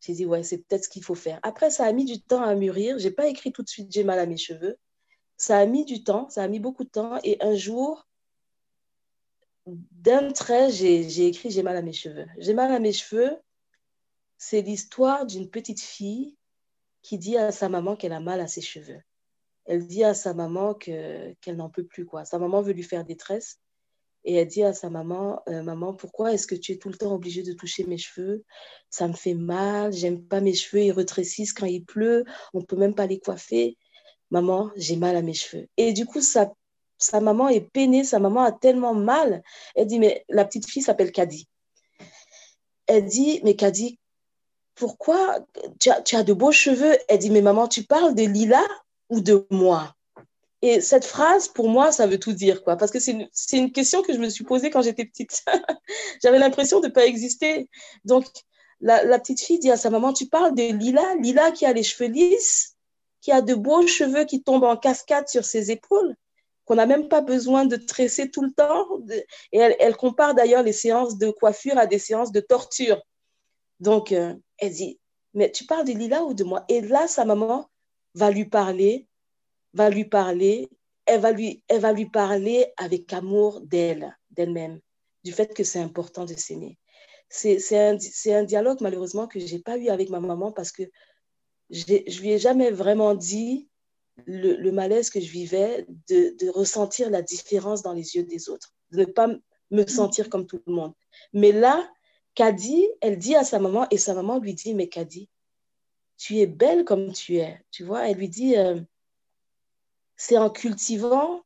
J'ai 0.00 0.12
dit, 0.12 0.26
ouais, 0.26 0.42
c'est 0.42 0.58
peut-être 0.58 0.84
ce 0.84 0.88
qu'il 0.88 1.04
faut 1.04 1.14
faire. 1.14 1.40
Après, 1.42 1.70
ça 1.70 1.84
a 1.84 1.92
mis 1.92 2.04
du 2.04 2.20
temps 2.20 2.42
à 2.42 2.54
mûrir. 2.54 2.98
J'ai 2.98 3.10
pas 3.10 3.26
écrit 3.26 3.52
tout 3.52 3.62
de 3.62 3.68
suite, 3.68 3.92
j'ai 3.92 4.04
mal 4.04 4.18
à 4.18 4.26
mes 4.26 4.36
cheveux. 4.36 4.76
Ça 5.36 5.58
a 5.58 5.66
mis 5.66 5.84
du 5.84 6.04
temps, 6.04 6.28
ça 6.30 6.42
a 6.42 6.48
mis 6.48 6.60
beaucoup 6.60 6.84
de 6.84 6.88
temps. 6.90 7.18
Et 7.24 7.36
un 7.40 7.54
jour, 7.54 8.06
d'un 9.66 10.32
trait, 10.32 10.70
j'ai 10.70 11.26
écrit 11.26 11.50
J'ai 11.50 11.62
mal 11.62 11.76
à 11.76 11.82
mes 11.82 11.92
cheveux. 11.92 12.26
J'ai 12.38 12.54
mal 12.54 12.72
à 12.72 12.78
mes 12.78 12.92
cheveux, 12.92 13.36
c'est 14.38 14.62
l'histoire 14.62 15.26
d'une 15.26 15.50
petite 15.50 15.80
fille 15.80 16.36
qui 17.02 17.18
dit 17.18 17.36
à 17.36 17.52
sa 17.52 17.68
maman 17.68 17.96
qu'elle 17.96 18.12
a 18.12 18.20
mal 18.20 18.40
à 18.40 18.46
ses 18.46 18.60
cheveux. 18.60 19.00
Elle 19.66 19.86
dit 19.86 20.04
à 20.04 20.14
sa 20.14 20.32
maman 20.32 20.74
qu'elle 20.74 21.36
n'en 21.56 21.68
peut 21.68 21.84
plus. 21.84 22.06
quoi. 22.06 22.24
Sa 22.24 22.38
maman 22.38 22.62
veut 22.62 22.72
lui 22.72 22.82
faire 22.82 23.04
détresse. 23.04 23.58
Et 24.24 24.34
elle 24.34 24.48
dit 24.48 24.64
à 24.64 24.72
sa 24.72 24.90
maman, 24.90 25.40
euh, 25.48 25.62
maman, 25.62 25.94
pourquoi 25.94 26.32
est-ce 26.32 26.46
que 26.46 26.54
tu 26.54 26.72
es 26.72 26.76
tout 26.76 26.88
le 26.88 26.96
temps 26.96 27.14
obligée 27.14 27.42
de 27.42 27.52
toucher 27.52 27.84
mes 27.84 27.98
cheveux? 27.98 28.44
Ça 28.90 29.06
me 29.06 29.12
fait 29.12 29.34
mal, 29.34 29.92
j'aime 29.92 30.22
pas 30.22 30.40
mes 30.40 30.54
cheveux, 30.54 30.82
ils 30.82 30.92
rétrécissent 30.92 31.52
quand 31.52 31.66
il 31.66 31.84
pleut, 31.84 32.24
on 32.52 32.62
peut 32.62 32.76
même 32.76 32.94
pas 32.94 33.06
les 33.06 33.20
coiffer. 33.20 33.76
Maman, 34.30 34.70
j'ai 34.76 34.96
mal 34.96 35.16
à 35.16 35.22
mes 35.22 35.34
cheveux. 35.34 35.68
Et 35.76 35.92
du 35.92 36.04
coup, 36.04 36.20
ça 36.20 36.52
sa 36.98 37.20
maman 37.20 37.48
est 37.48 37.60
peinée, 37.60 38.04
sa 38.04 38.18
maman 38.18 38.42
a 38.42 38.52
tellement 38.52 38.94
mal. 38.94 39.42
Elle 39.76 39.86
dit, 39.86 39.98
mais 39.98 40.24
la 40.28 40.44
petite 40.44 40.68
fille 40.68 40.82
s'appelle 40.82 41.12
Kadi. 41.12 41.48
Elle 42.86 43.06
dit, 43.06 43.40
mais 43.44 43.54
Kadi, 43.54 43.98
pourquoi 44.78 45.40
tu 45.80 45.90
as, 45.90 46.22
de 46.22 46.32
beaux 46.32 46.52
cheveux? 46.52 46.96
Elle 47.08 47.18
dit, 47.18 47.30
mais 47.30 47.42
maman, 47.42 47.68
tu 47.68 47.82
parles 47.82 48.14
de 48.14 48.22
Lila 48.22 48.64
ou 49.08 49.20
de 49.20 49.46
moi? 49.50 49.94
Et 50.62 50.80
cette 50.80 51.04
phrase, 51.04 51.48
pour 51.48 51.68
moi, 51.68 51.92
ça 51.92 52.06
veut 52.06 52.18
tout 52.18 52.32
dire, 52.32 52.64
quoi. 52.64 52.76
Parce 52.76 52.90
que 52.90 52.98
c'est 52.98 53.28
une, 53.52 53.72
question 53.72 54.02
que 54.02 54.12
je 54.12 54.18
me 54.18 54.28
suis 54.28 54.44
posée 54.44 54.70
quand 54.70 54.82
j'étais 54.82 55.04
petite. 55.04 55.44
J'avais 56.22 56.38
l'impression 56.38 56.80
de 56.80 56.88
ne 56.88 56.92
pas 56.92 57.06
exister. 57.06 57.68
Donc, 58.04 58.26
la, 58.80 59.04
la, 59.04 59.18
petite 59.18 59.40
fille 59.40 59.58
dit 59.58 59.70
à 59.70 59.76
sa 59.76 59.90
maman, 59.90 60.12
tu 60.12 60.26
parles 60.26 60.54
de 60.54 60.72
Lila, 60.72 61.14
Lila 61.20 61.52
qui 61.52 61.66
a 61.66 61.72
les 61.72 61.82
cheveux 61.82 62.10
lisses, 62.10 62.76
qui 63.20 63.32
a 63.32 63.40
de 63.40 63.54
beaux 63.54 63.86
cheveux 63.86 64.24
qui 64.24 64.42
tombent 64.42 64.64
en 64.64 64.76
cascade 64.76 65.28
sur 65.28 65.44
ses 65.44 65.70
épaules 65.70 66.16
qu'on 66.68 66.74
n'a 66.74 66.86
même 66.86 67.08
pas 67.08 67.22
besoin 67.22 67.64
de 67.64 67.76
tresser 67.76 68.30
tout 68.30 68.42
le 68.42 68.52
temps. 68.52 68.86
Et 69.52 69.58
elle, 69.58 69.96
compare 69.96 70.34
d'ailleurs 70.34 70.62
les 70.62 70.74
séances 70.74 71.16
de 71.16 71.30
coiffure 71.30 71.78
à 71.78 71.86
des 71.86 71.98
séances 71.98 72.30
de 72.30 72.40
torture. 72.40 73.00
Donc, 73.80 74.12
euh, 74.12 74.34
elle 74.58 74.72
dit, 74.72 74.98
mais 75.34 75.50
tu 75.52 75.64
parles 75.64 75.86
de 75.86 75.92
Lila 75.92 76.24
ou 76.24 76.34
de 76.34 76.44
moi? 76.44 76.64
Et 76.68 76.80
là, 76.80 77.06
sa 77.06 77.24
maman 77.24 77.68
va 78.14 78.30
lui 78.30 78.46
parler, 78.46 79.06
va 79.74 79.90
lui 79.90 80.04
parler, 80.04 80.70
elle 81.06 81.20
va 81.20 81.32
lui, 81.32 81.62
elle 81.68 81.80
va 81.80 81.92
lui 81.92 82.06
parler 82.10 82.66
avec 82.76 83.12
amour 83.12 83.60
d'elle, 83.62 84.16
d'elle-même, 84.30 84.80
du 85.24 85.32
fait 85.32 85.54
que 85.54 85.64
c'est 85.64 85.80
important 85.80 86.24
de 86.24 86.34
s'aimer. 86.34 86.78
C'est 87.30 87.58
un, 87.76 87.98
un, 88.26 88.42
dialogue, 88.44 88.78
malheureusement, 88.80 89.26
que 89.26 89.38
je 89.38 89.54
n'ai 89.54 89.60
pas 89.60 89.76
eu 89.76 89.88
avec 89.88 90.08
ma 90.08 90.20
maman 90.20 90.50
parce 90.50 90.72
que 90.72 90.82
je 91.70 91.84
ne 91.92 92.20
lui 92.20 92.32
ai 92.32 92.38
jamais 92.38 92.70
vraiment 92.70 93.14
dit 93.14 93.68
le, 94.26 94.70
malaise 94.70 95.10
que 95.10 95.20
je 95.20 95.30
vivais 95.30 95.86
de, 96.08 96.50
ressentir 96.50 97.10
la 97.10 97.22
différence 97.22 97.82
dans 97.82 97.92
les 97.92 98.16
yeux 98.16 98.24
des 98.24 98.48
autres, 98.48 98.72
de 98.92 99.00
ne 99.00 99.04
pas 99.04 99.28
me 99.70 99.86
sentir 99.86 100.30
comme 100.30 100.46
tout 100.46 100.60
le 100.66 100.72
monde. 100.72 100.94
Mais 101.32 101.52
là, 101.52 101.88
Kadi, 102.38 102.86
elle 103.00 103.18
dit 103.18 103.34
à 103.34 103.42
sa 103.42 103.58
maman, 103.58 103.88
et 103.90 103.98
sa 103.98 104.14
maman 104.14 104.38
lui 104.38 104.54
dit, 104.54 104.72
mais 104.72 104.86
Kadi, 104.86 105.28
tu 106.16 106.38
es 106.38 106.46
belle 106.46 106.84
comme 106.84 107.12
tu 107.12 107.38
es. 107.38 107.60
Tu 107.72 107.82
vois, 107.82 108.08
elle 108.08 108.16
lui 108.16 108.28
dit, 108.28 108.56
euh, 108.56 108.80
c'est 110.14 110.38
en 110.38 110.48
cultivant 110.48 111.42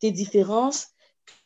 tes 0.00 0.10
différences 0.10 0.88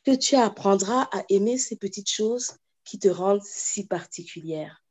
que 0.03 0.13
tu 0.13 0.35
apprendras 0.35 1.03
à 1.13 1.25
aimer 1.29 1.59
ces 1.59 1.77
petites 1.77 2.11
choses 2.11 2.57
qui 2.85 2.99
te 2.99 3.09
rendent 3.09 3.45
si 3.45 3.87
particulière. 3.87 4.83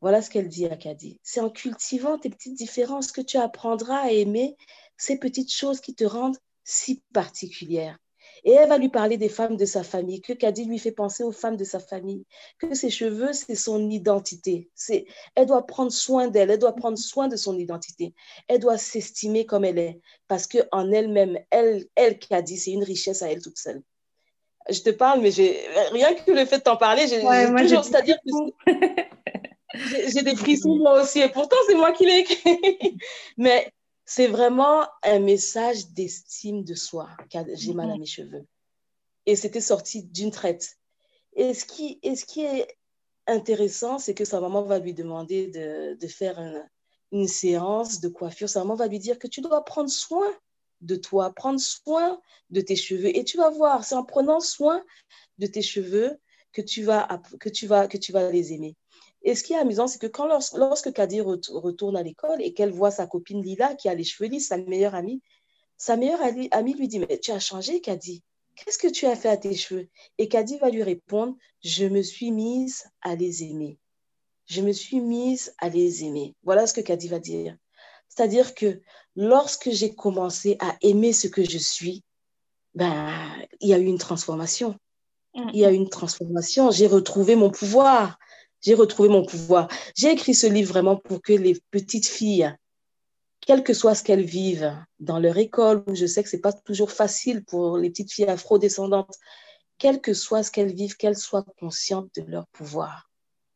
Voilà 0.00 0.22
ce 0.22 0.30
qu'elle 0.30 0.48
dit 0.48 0.66
à 0.66 0.76
Kadi. 0.76 1.18
C'est 1.24 1.40
en 1.40 1.50
cultivant 1.50 2.20
tes 2.20 2.30
petites 2.30 2.54
différences 2.54 3.10
que 3.10 3.20
tu 3.20 3.36
apprendras 3.36 3.98
à 3.98 4.12
aimer 4.12 4.56
ces 4.96 5.18
petites 5.18 5.52
choses 5.52 5.80
qui 5.80 5.96
te 5.96 6.04
rendent 6.04 6.38
si 6.62 7.02
particulière. 7.12 7.98
Et 8.44 8.52
elle 8.52 8.68
va 8.68 8.78
lui 8.78 8.88
parler 8.88 9.16
des 9.16 9.28
femmes 9.28 9.56
de 9.56 9.64
sa 9.64 9.82
famille, 9.82 10.20
que 10.20 10.32
Kadi 10.32 10.64
lui 10.64 10.78
fait 10.78 10.92
penser 10.92 11.22
aux 11.22 11.32
femmes 11.32 11.56
de 11.56 11.64
sa 11.64 11.80
famille, 11.80 12.24
que 12.58 12.74
ses 12.74 12.90
cheveux, 12.90 13.32
c'est 13.32 13.54
son 13.54 13.90
identité. 13.90 14.68
C'est, 14.74 15.06
elle 15.34 15.46
doit 15.46 15.66
prendre 15.66 15.92
soin 15.92 16.28
d'elle, 16.28 16.50
elle 16.50 16.58
doit 16.58 16.74
prendre 16.74 16.98
soin 16.98 17.28
de 17.28 17.36
son 17.36 17.58
identité. 17.58 18.14
Elle 18.48 18.60
doit 18.60 18.78
s'estimer 18.78 19.46
comme 19.46 19.64
elle 19.64 19.78
est, 19.78 20.00
parce 20.28 20.46
qu'en 20.46 20.90
elle-même, 20.90 21.38
elle, 21.50 21.86
elle, 21.94 22.18
Kadi, 22.18 22.56
c'est 22.56 22.72
une 22.72 22.84
richesse 22.84 23.22
à 23.22 23.30
elle 23.30 23.42
toute 23.42 23.58
seule. 23.58 23.82
Je 24.70 24.80
te 24.80 24.90
parle, 24.90 25.20
mais 25.20 25.30
j'ai, 25.30 25.60
rien 25.92 26.14
que 26.14 26.30
le 26.30 26.44
fait 26.44 26.58
de 26.58 26.62
t'en 26.62 26.76
parler, 26.76 27.06
j'ai, 27.08 27.20
toujours, 27.20 27.84
c'est-à-dire 27.84 28.16
que 28.16 28.84
j'ai 30.08 30.22
des 30.22 30.36
frissons 30.36 30.76
moi 30.76 31.00
aussi, 31.02 31.20
et 31.20 31.28
pourtant 31.28 31.56
c'est 31.66 31.74
moi 31.74 31.92
qui 31.92 32.04
l'ai 32.04 32.18
écrit. 32.18 32.98
mais 33.36 33.72
c'est 34.08 34.26
vraiment 34.26 34.88
un 35.02 35.18
message 35.18 35.88
d'estime 35.88 36.64
de 36.64 36.74
soi. 36.74 37.10
J'ai 37.52 37.74
mal 37.74 37.90
à 37.90 37.92
mhm. 37.92 38.00
mes 38.00 38.06
cheveux. 38.06 38.46
Et 39.26 39.36
c'était 39.36 39.60
sorti 39.60 40.02
d'une 40.02 40.30
traite. 40.30 40.78
Et 41.34 41.52
ce 41.52 41.66
qui, 41.66 42.00
ce 42.02 42.24
qui 42.24 42.40
est 42.40 42.78
intéressant, 43.26 43.98
c'est 43.98 44.14
que 44.14 44.24
sa 44.24 44.40
maman 44.40 44.62
va 44.62 44.78
lui 44.78 44.94
demander 44.94 45.48
de, 45.48 45.94
de 46.00 46.06
faire 46.06 46.40
une 47.12 47.28
séance 47.28 48.00
de 48.00 48.08
coiffure. 48.08 48.48
Sa 48.48 48.60
maman 48.60 48.76
va 48.76 48.86
lui 48.86 48.98
dire 48.98 49.18
que 49.18 49.26
tu 49.26 49.42
dois 49.42 49.62
prendre 49.66 49.90
soin 49.90 50.34
de 50.80 50.96
toi, 50.96 51.34
prendre 51.34 51.60
soin 51.60 52.18
de 52.48 52.62
tes 52.62 52.76
cheveux. 52.76 53.14
Et 53.14 53.24
tu 53.24 53.36
vas 53.36 53.50
voir, 53.50 53.84
c'est 53.84 53.94
en 53.94 54.04
prenant 54.04 54.40
soin 54.40 54.82
de 55.36 55.46
tes 55.46 55.60
cheveux 55.60 56.18
que 56.52 56.62
tu 56.62 56.82
vas, 56.82 57.20
que 57.40 57.50
tu 57.50 57.66
vas, 57.66 57.86
que 57.88 57.98
tu 57.98 58.12
vas 58.12 58.30
les 58.30 58.54
aimer. 58.54 58.74
Et 59.22 59.34
ce 59.34 59.42
qui 59.42 59.52
est 59.52 59.58
amusant, 59.58 59.86
c'est 59.88 59.98
que 59.98 60.06
quand 60.06 60.26
lorsque, 60.26 60.56
lorsque 60.56 60.92
Kadi 60.92 61.20
retourne 61.20 61.96
à 61.96 62.02
l'école 62.02 62.40
et 62.40 62.54
qu'elle 62.54 62.70
voit 62.70 62.90
sa 62.90 63.06
copine 63.06 63.42
Lila 63.42 63.74
qui 63.74 63.88
a 63.88 63.94
les 63.94 64.04
cheveux 64.04 64.28
lisses, 64.28 64.48
sa 64.48 64.56
meilleure 64.56 64.94
amie, 64.94 65.22
sa 65.76 65.96
meilleure 65.96 66.20
amie 66.50 66.74
lui 66.74 66.88
dit, 66.88 66.98
mais 66.98 67.18
tu 67.18 67.30
as 67.30 67.40
changé, 67.40 67.80
Kadi. 67.80 68.22
Qu'est-ce 68.56 68.78
que 68.78 68.88
tu 68.88 69.06
as 69.06 69.14
fait 69.14 69.28
à 69.28 69.36
tes 69.36 69.54
cheveux? 69.54 69.88
Et 70.18 70.28
Kadi 70.28 70.58
va 70.58 70.70
lui 70.70 70.82
répondre, 70.82 71.36
je 71.62 71.86
me 71.86 72.02
suis 72.02 72.32
mise 72.32 72.84
à 73.02 73.14
les 73.14 73.44
aimer. 73.44 73.78
Je 74.46 74.62
me 74.62 74.72
suis 74.72 75.00
mise 75.00 75.54
à 75.58 75.68
les 75.68 76.04
aimer. 76.04 76.34
Voilà 76.42 76.66
ce 76.66 76.74
que 76.74 76.80
Kadi 76.80 77.08
va 77.08 77.20
dire. 77.20 77.56
C'est-à-dire 78.08 78.54
que 78.54 78.80
lorsque 79.14 79.70
j'ai 79.70 79.94
commencé 79.94 80.56
à 80.58 80.76
aimer 80.80 81.12
ce 81.12 81.28
que 81.28 81.44
je 81.44 81.58
suis, 81.58 82.02
ben, 82.74 83.20
il 83.60 83.68
y 83.68 83.74
a 83.74 83.78
eu 83.78 83.84
une 83.84 83.98
transformation. 83.98 84.76
Mm. 85.34 85.50
Il 85.52 85.60
y 85.60 85.64
a 85.64 85.70
eu 85.70 85.74
une 85.74 85.88
transformation. 85.88 86.70
J'ai 86.70 86.86
retrouvé 86.86 87.36
mon 87.36 87.50
pouvoir. 87.50 88.18
J'ai 88.60 88.74
retrouvé 88.74 89.08
mon 89.08 89.24
pouvoir. 89.24 89.68
J'ai 89.96 90.10
écrit 90.10 90.34
ce 90.34 90.46
livre 90.46 90.70
vraiment 90.72 90.96
pour 90.96 91.22
que 91.22 91.32
les 91.32 91.60
petites 91.70 92.06
filles, 92.06 92.54
quel 93.40 93.62
que 93.62 93.72
soit 93.72 93.94
ce 93.94 94.02
qu'elles 94.02 94.24
vivent 94.24 94.76
dans 94.98 95.18
leur 95.18 95.38
école, 95.38 95.84
où 95.86 95.94
je 95.94 96.06
sais 96.06 96.22
que 96.22 96.28
ce 96.28 96.36
n'est 96.36 96.42
pas 96.42 96.52
toujours 96.52 96.90
facile 96.90 97.44
pour 97.44 97.78
les 97.78 97.90
petites 97.90 98.12
filles 98.12 98.26
afro-descendantes, 98.26 99.16
quel 99.78 100.00
que 100.00 100.12
soit 100.12 100.42
ce 100.42 100.50
qu'elles 100.50 100.74
vivent, 100.74 100.96
qu'elles 100.96 101.16
soient 101.16 101.46
conscientes 101.58 102.10
de 102.16 102.22
leur 102.22 102.46
pouvoir. 102.48 103.08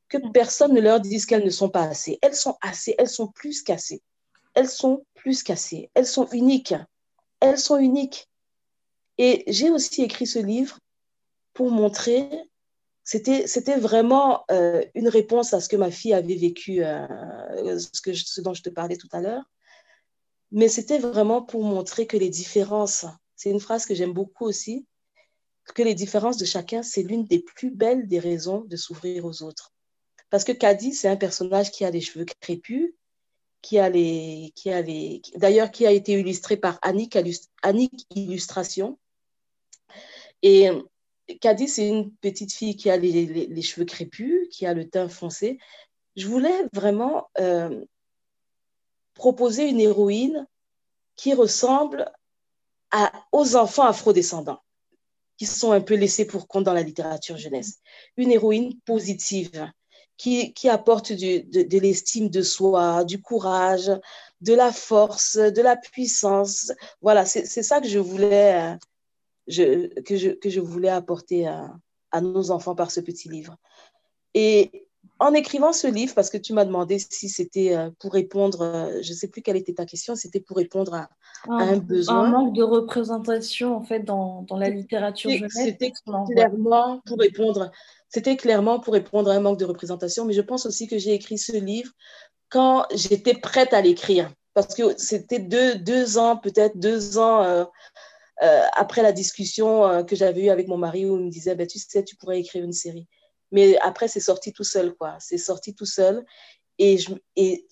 Que 0.08 0.18
mm. 0.18 0.32
personne 0.32 0.72
ne 0.72 0.80
leur 0.80 1.00
dise 1.00 1.26
qu'elles 1.26 1.44
ne 1.44 1.50
sont 1.50 1.68
pas 1.68 1.82
assez. 1.82 2.18
Elles 2.22 2.36
sont 2.36 2.56
assez, 2.60 2.94
elles 2.98 3.08
sont 3.08 3.28
plus 3.28 3.62
qu'assez. 3.62 4.02
Elles 4.54 4.68
sont 4.68 5.04
plus 5.14 5.42
qu'assez. 5.42 5.90
Elles 5.94 6.06
sont 6.06 6.28
uniques. 6.28 6.74
Elles 7.40 7.58
sont 7.58 7.78
uniques. 7.78 8.28
Et 9.18 9.44
j'ai 9.48 9.70
aussi 9.70 10.02
écrit 10.02 10.26
ce 10.26 10.38
livre 10.38 10.78
pour 11.54 11.70
montrer 11.70 12.28
c'était, 13.04 13.46
c'était 13.46 13.78
vraiment 13.78 14.44
euh, 14.50 14.84
une 14.94 15.08
réponse 15.08 15.54
à 15.54 15.60
ce 15.60 15.68
que 15.68 15.76
ma 15.76 15.90
fille 15.90 16.14
avait 16.14 16.36
vécu, 16.36 16.84
euh, 16.84 17.78
ce, 17.78 18.00
que 18.00 18.12
ce 18.14 18.40
dont 18.40 18.54
je 18.54 18.62
te 18.62 18.70
parlais 18.70 18.96
tout 18.96 19.08
à 19.12 19.20
l'heure. 19.20 19.44
Mais 20.52 20.68
c'était 20.68 20.98
vraiment 20.98 21.42
pour 21.42 21.64
montrer 21.64 22.06
que 22.06 22.16
les 22.16 22.28
différences, 22.28 23.06
c'est 23.34 23.50
une 23.50 23.60
phrase 23.60 23.86
que 23.86 23.94
j'aime 23.94 24.12
beaucoup 24.12 24.44
aussi, 24.44 24.86
que 25.74 25.82
les 25.82 25.94
différences 25.94 26.36
de 26.36 26.44
chacun, 26.44 26.82
c'est 26.82 27.02
l'une 27.02 27.24
des 27.24 27.40
plus 27.40 27.70
belles 27.70 28.06
des 28.06 28.18
raisons 28.18 28.64
de 28.66 28.76
s'ouvrir 28.76 29.24
aux 29.24 29.42
autres. 29.42 29.72
Parce 30.30 30.44
que 30.44 30.52
Caddy, 30.52 30.92
c'est 30.92 31.08
un 31.08 31.16
personnage 31.16 31.70
qui 31.70 31.84
a 31.84 31.90
les 31.90 32.00
cheveux 32.00 32.26
crépus, 32.40 32.94
qui 33.62 33.78
a 33.78 33.88
les, 33.88 34.52
qui 34.54 34.70
a 34.70 34.82
les, 34.82 35.22
d'ailleurs 35.36 35.70
qui 35.70 35.86
a 35.86 35.92
été 35.92 36.12
illustré 36.12 36.56
par 36.56 36.78
Annick, 36.82 37.16
Annick 37.62 38.06
Illustration. 38.14 38.98
Et 40.42 40.68
Caddy, 41.40 41.68
c'est 41.68 41.88
une 41.88 42.12
petite 42.16 42.52
fille 42.52 42.76
qui 42.76 42.90
a 42.90 42.96
les, 42.96 43.62
cheveux 43.62 43.86
crépus, 43.86 44.48
qui 44.50 44.66
a 44.66 44.74
le 44.74 44.88
teint 44.88 45.08
foncé. 45.08 45.58
Je 46.16 46.26
voulais 46.26 46.66
vraiment 46.72 47.28
euh, 47.38 47.84
proposer 49.14 49.68
une 49.68 49.80
héroïne 49.80 50.46
qui 51.16 51.34
ressemble 51.34 52.10
à, 52.90 53.12
aux 53.32 53.56
enfants 53.56 53.86
afrodescendants, 53.86 54.60
qui 55.38 55.46
sont 55.46 55.72
un 55.72 55.80
peu 55.80 55.94
laissés 55.94 56.26
pour 56.26 56.48
compte 56.48 56.64
dans 56.64 56.74
la 56.74 56.82
littérature 56.82 57.36
jeunesse. 57.36 57.80
Une 58.16 58.30
héroïne 58.30 58.78
positive, 58.84 59.70
qui, 60.22 60.52
qui 60.52 60.68
apporte 60.68 61.12
de, 61.12 61.78
l'estime 61.78 62.28
de 62.28 62.42
soi, 62.42 63.04
du 63.04 63.20
courage, 63.20 63.90
de 64.40 64.54
la 64.54 64.72
force, 64.72 65.36
de 65.36 65.62
la 65.62 65.76
puissance. 65.76 66.72
Voilà, 67.00 67.24
c'est 67.24 67.44
ça 67.44 67.80
que 67.80 67.88
je 67.88 67.98
voulais 67.98 68.54
euh, 68.54 68.76
je, 69.46 69.88
que, 70.02 70.16
je, 70.16 70.30
que 70.30 70.50
je 70.50 70.60
voulais 70.60 70.88
apporter 70.88 71.46
à, 71.46 71.74
à, 72.10 72.20
nos 72.20 72.50
enfants 72.50 72.74
par 72.74 72.90
ce 72.90 73.00
petit 73.00 73.28
livre. 73.28 73.56
Et 74.34 74.86
en 75.18 75.34
écrivant 75.34 75.72
ce 75.72 75.86
livre, 75.86 76.14
parce 76.14 76.30
que 76.30 76.38
tu 76.38 76.52
m'as 76.52 76.64
demandé 76.64 76.98
si 76.98 77.28
c'était 77.28 77.76
euh, 77.76 77.90
pour 77.98 78.12
répondre, 78.12 78.62
euh, 78.62 78.98
je 79.02 79.10
ne 79.10 79.16
sais 79.16 79.28
plus 79.28 79.42
quelle 79.42 79.56
était 79.56 79.74
ta 79.74 79.86
question, 79.86 80.14
c'était 80.16 80.40
pour 80.40 80.56
répondre 80.56 80.94
à, 80.94 81.08
un, 81.48 81.76
besoin. 81.76 82.24
Un 82.24 82.30
manque 82.30 82.54
de 82.54 82.62
représentation, 82.62 83.76
en 83.76 83.82
fait, 83.82 84.00
dans, 84.00 84.42
dans 84.42 84.56
la 84.56 84.68
littérature 84.68 85.30
jeunesse. 85.30 85.52
C'était 85.52 85.92
clairement 85.92 87.00
pour 87.06 87.18
répondre. 87.18 87.70
C'était 88.08 88.36
clairement 88.36 88.80
pour 88.80 88.94
répondre 88.94 89.30
à 89.30 89.34
un 89.34 89.40
manque 89.40 89.58
de 89.58 89.64
représentation, 89.64 90.24
mais 90.24 90.34
je 90.34 90.40
pense 90.40 90.66
aussi 90.66 90.86
que 90.86 90.98
j'ai 90.98 91.14
écrit 91.14 91.38
ce 91.38 91.56
livre 91.56 91.92
quand 92.48 92.84
j'étais 92.94 93.34
prête 93.34 93.72
à 93.72 93.80
l'écrire, 93.80 94.30
parce 94.52 94.74
que 94.74 94.96
c'était 94.98 95.38
deux, 95.38 95.76
deux 95.76 96.18
ans, 96.18 96.36
peut-être 96.36 96.78
deux 96.78 97.16
ans 97.16 97.42
euh, 97.42 97.64
euh, 98.42 98.64
après 98.74 99.02
la 99.02 99.12
discussion 99.12 99.86
euh, 99.86 100.02
que 100.02 100.16
j'avais 100.16 100.44
eue 100.44 100.50
avec 100.50 100.68
mon 100.68 100.76
mari 100.78 101.06
où 101.06 101.16
il 101.16 101.26
me 101.26 101.30
disait, 101.30 101.54
ben, 101.54 101.66
tu 101.66 101.78
sais, 101.78 102.02
tu 102.04 102.16
pourrais 102.16 102.40
écrire 102.40 102.64
une 102.64 102.72
série. 102.72 103.06
Mais 103.52 103.78
après, 103.78 104.08
c'est 104.08 104.20
sorti 104.20 104.52
tout 104.52 104.64
seul, 104.64 104.94
quoi. 104.94 105.16
C'est 105.20 105.38
sorti 105.38 105.74
tout 105.74 105.86
seul. 105.86 106.24
Et, 106.78 106.98
et 107.36 107.66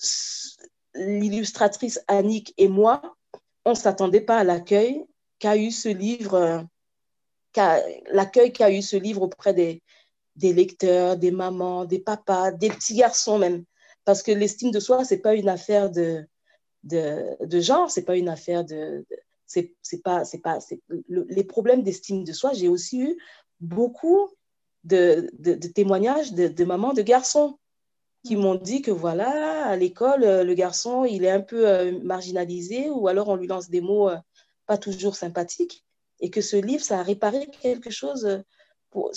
l'illustratrice 0.95 2.01
Annick 2.07 2.55
et 2.59 2.69
moi, 2.69 3.17
on 3.65 3.71
ne 3.71 3.77
s'attendait 3.77 4.21
pas 4.21 4.39
à 4.39 4.45
l'accueil 4.45 5.05
qu'a 5.39 5.57
eu 5.57 5.71
ce 5.71 5.89
livre, 5.89 6.35
euh, 7.57 7.81
l'accueil 8.13 8.53
qu'a 8.53 8.71
eu 8.71 8.83
ce 8.83 8.97
livre 8.97 9.23
auprès 9.23 9.55
des, 9.55 9.83
des 10.37 10.53
lecteurs, 10.53 11.17
des 11.17 11.31
mamans, 11.31 11.85
des 11.85 11.99
papas, 11.99 12.53
des 12.53 12.69
petits 12.69 12.95
garçons 12.95 13.39
même. 13.39 13.65
Parce 14.05 14.23
que 14.23 14.33
l'estime 14.33 14.71
de 14.71 14.81
soi, 14.81 15.05
ce 15.05 15.15
n'est 15.15 15.21
pas 15.21 15.35
une 15.35 15.49
affaire 15.49 15.91
de, 15.91 16.27
de, 16.85 17.37
de 17.45 17.61
genre, 17.61 17.91
ce 17.91 18.01
n'est 18.01 18.07
pas 18.07 18.17
une 18.17 18.29
affaire 18.29 18.65
de, 18.65 19.05
c'est 19.51 20.03
pas, 20.03 20.25
c'est 20.25 20.39
pas, 20.39 20.59
les 21.09 21.45
problèmes 21.45 21.83
d'estime 21.83 22.25
de 22.25 22.33
soi. 22.33 22.53
J'ai 22.53 22.69
aussi 22.69 23.01
eu 23.01 23.19
beaucoup 23.61 24.31
de, 24.85 25.31
de, 25.39 25.55
témoignages 25.55 26.33
de, 26.33 26.49
de, 26.49 26.65
mamans, 26.65 26.93
de 26.93 27.03
garçons 27.03 27.59
qui 28.25 28.37
m'ont 28.37 28.55
dit 28.55 28.83
que 28.83 28.91
voilà, 28.91 29.67
à 29.67 29.77
l'école, 29.77 30.25
euh, 30.25 30.45
le 30.45 30.55
garçon, 30.55 31.05
il 31.05 31.25
est 31.25 31.31
un 31.31 31.41
peu 31.41 31.69
euh, 31.69 31.99
marginalisé 32.03 32.91
ou 32.91 33.09
alors 33.09 33.29
on 33.29 33.37
lui 33.37 33.47
lance 33.47 33.71
des 33.71 33.81
mots 33.81 34.11
euh, 34.11 34.17
pas 34.67 34.79
toujours 34.79 35.17
sympathiques 35.17 35.85
et 36.21 36.31
que 36.31 36.43
ce 36.43 36.57
livre, 36.57 36.85
ça 36.85 37.01
a 37.01 37.03
réparé 37.03 37.47
quelque 37.63 37.91
chose 37.91 38.43
pour, 38.91 39.11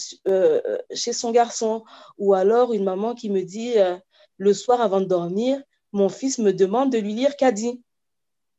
chez 0.93 1.13
son 1.13 1.31
garçon. 1.31 1.83
Ou 2.17 2.33
alors 2.33 2.73
une 2.73 2.85
maman 2.85 3.13
qui 3.13 3.29
me 3.29 3.41
dit 3.41 3.73
le 4.37 4.53
soir 4.53 4.79
avant 4.79 5.01
de 5.01 5.05
dormir, 5.05 5.61
mon 5.91 6.07
fils 6.07 6.39
me 6.39 6.53
demande 6.53 6.93
de 6.93 6.97
lui 6.97 7.13
lire 7.13 7.35
Kadi. 7.35 7.83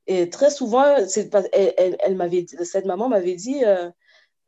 Et 0.07 0.29
très 0.29 0.51
souvent, 0.51 0.85
elle, 1.53 1.97
elle, 1.99 2.17
m'avait, 2.17 2.47
cette 2.65 2.85
maman 2.85 3.09
m'avait 3.09 3.35
dit, 3.35 3.65
euh, 3.65 3.91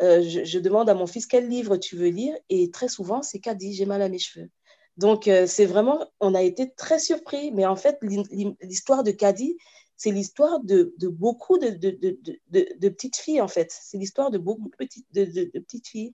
euh, 0.02 0.22
je, 0.22 0.58
demande 0.58 0.90
à 0.90 0.94
mon 0.94 1.06
fils 1.06 1.26
quel 1.26 1.48
livre 1.48 1.76
tu 1.78 1.96
veux 1.96 2.08
lire, 2.08 2.36
et 2.50 2.70
très 2.70 2.88
souvent, 2.88 3.22
c'est 3.22 3.38
Kadi, 3.38 3.72
j'ai 3.72 3.86
mal 3.86 4.02
à 4.02 4.08
mes 4.08 4.18
cheveux. 4.18 4.50
Donc, 4.98 5.28
euh, 5.28 5.46
c'est 5.46 5.66
vraiment, 5.66 6.06
on 6.20 6.34
a 6.34 6.42
été 6.42 6.72
très 6.74 6.98
surpris, 6.98 7.52
mais 7.52 7.64
en 7.66 7.76
fait, 7.76 7.98
l'histoire 8.62 9.02
de 9.02 9.10
Kadi, 9.12 9.56
c'est 9.96 10.10
l'histoire 10.10 10.60
de, 10.60 10.94
de, 10.98 11.08
beaucoup 11.08 11.56
de, 11.58 11.70
de, 11.70 11.98
de, 12.50 12.88
petites 12.90 13.16
filles, 13.16 13.40
en 13.40 13.48
fait. 13.48 13.70
C'est 13.70 13.96
l'histoire 13.96 14.30
de 14.30 14.36
beaucoup 14.36 14.68
de 14.68 14.76
petites, 14.76 15.06
de, 15.14 15.24
petites 15.60 15.88
filles. 15.88 16.12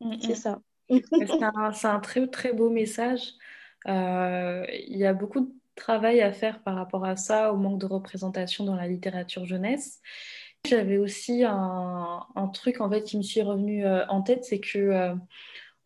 Mm, 0.00 0.16
c'est 0.20 0.32
mm. 0.32 0.34
ça. 0.34 0.60
c'est 0.88 1.42
un, 1.42 1.72
un, 1.90 2.00
très, 2.00 2.26
très 2.26 2.52
beau 2.52 2.70
message. 2.70 3.34
Il 3.86 4.96
y 4.96 5.06
a 5.06 5.12
beaucoup 5.12 5.40
de 5.40 5.52
travail 5.74 6.20
à 6.20 6.32
faire 6.32 6.62
par 6.62 6.76
rapport 6.76 7.04
à 7.04 7.16
ça, 7.16 7.52
au 7.52 7.56
manque 7.56 7.80
de 7.80 7.86
représentation 7.86 8.64
dans 8.64 8.76
la 8.76 8.88
littérature 8.88 9.46
jeunesse. 9.46 10.00
J'avais 10.66 10.96
aussi 10.96 11.44
un, 11.44 12.26
truc 12.54 12.80
en 12.80 12.88
fait 12.88 13.02
qui 13.02 13.18
me 13.18 13.22
suis 13.22 13.42
revenu 13.42 13.84
euh, 13.84 14.06
en 14.08 14.22
tête, 14.22 14.44
c'est 14.44 14.60
que 14.60 14.78
euh, 14.78 15.14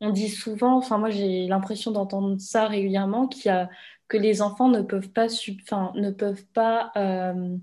on 0.01 0.11
dit 0.11 0.29
souvent, 0.29 0.77
enfin 0.77 0.99
moi 0.99 1.11
j'ai 1.11 1.49
l'impression 1.49 1.91
d'entendre 1.91 2.37
ça 2.39 2.69
régulièrement, 2.69 3.29
que 3.29 4.17
les 4.17 4.41
enfants 4.41 4.69
ne 4.69 4.83
peuvent 4.83 5.11
pas, 5.11 5.27
enfin, 5.63 5.93
ne 5.97 6.11
peuvent 6.11 6.47
pas 6.55 6.93
euh, 6.97 7.57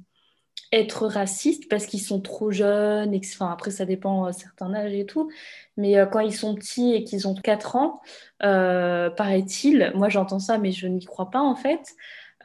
être 0.71 1.07
racistes 1.07 1.69
parce 1.69 1.85
qu'ils 1.85 2.01
sont 2.01 2.21
trop 2.21 2.51
jeunes, 2.51 3.13
et 3.13 3.21
enfin, 3.33 3.51
après 3.51 3.71
ça 3.71 3.85
dépend 3.85 4.31
certains 4.31 4.73
âges 4.73 4.93
et 4.93 5.05
tout, 5.05 5.29
mais 5.77 5.95
quand 6.11 6.19
ils 6.19 6.35
sont 6.35 6.55
petits 6.55 6.93
et 6.93 7.03
qu'ils 7.03 7.27
ont 7.27 7.35
4 7.35 7.75
ans, 7.75 8.01
paraît-il, 8.39 9.91
moi 9.95 10.09
j'entends 10.09 10.39
ça 10.39 10.57
mais 10.57 10.71
je 10.71 10.87
n'y 10.87 11.05
crois 11.05 11.29
pas 11.29 11.41
en 11.41 11.55
fait, 11.55 11.95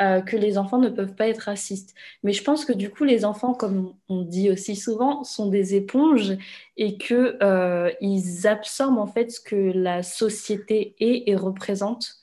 euh, 0.01 0.23
que 0.23 0.35
les 0.35 0.57
enfants 0.57 0.79
ne 0.79 0.89
peuvent 0.89 1.15
pas 1.15 1.29
être 1.29 1.41
racistes. 1.41 1.95
Mais 2.23 2.33
je 2.33 2.43
pense 2.43 2.65
que 2.65 2.73
du 2.73 2.89
coup, 2.89 3.05
les 3.05 3.27
enfants, 3.27 3.53
comme 3.53 3.93
on 4.09 4.23
dit 4.23 4.51
aussi 4.51 4.75
souvent, 4.75 5.25
sont 5.25 5.51
des 5.51 5.75
éponges 5.75 6.39
et 6.79 6.97
qu'ils 6.97 7.37
euh, 7.43 7.91
absorbent 8.45 8.99
en 8.99 9.07
fait 9.07 9.31
ce 9.31 9.41
que 9.43 9.57
la 9.57 10.03
société 10.03 10.95
est 11.01 11.29
et 11.29 11.37
représente. 11.37 12.15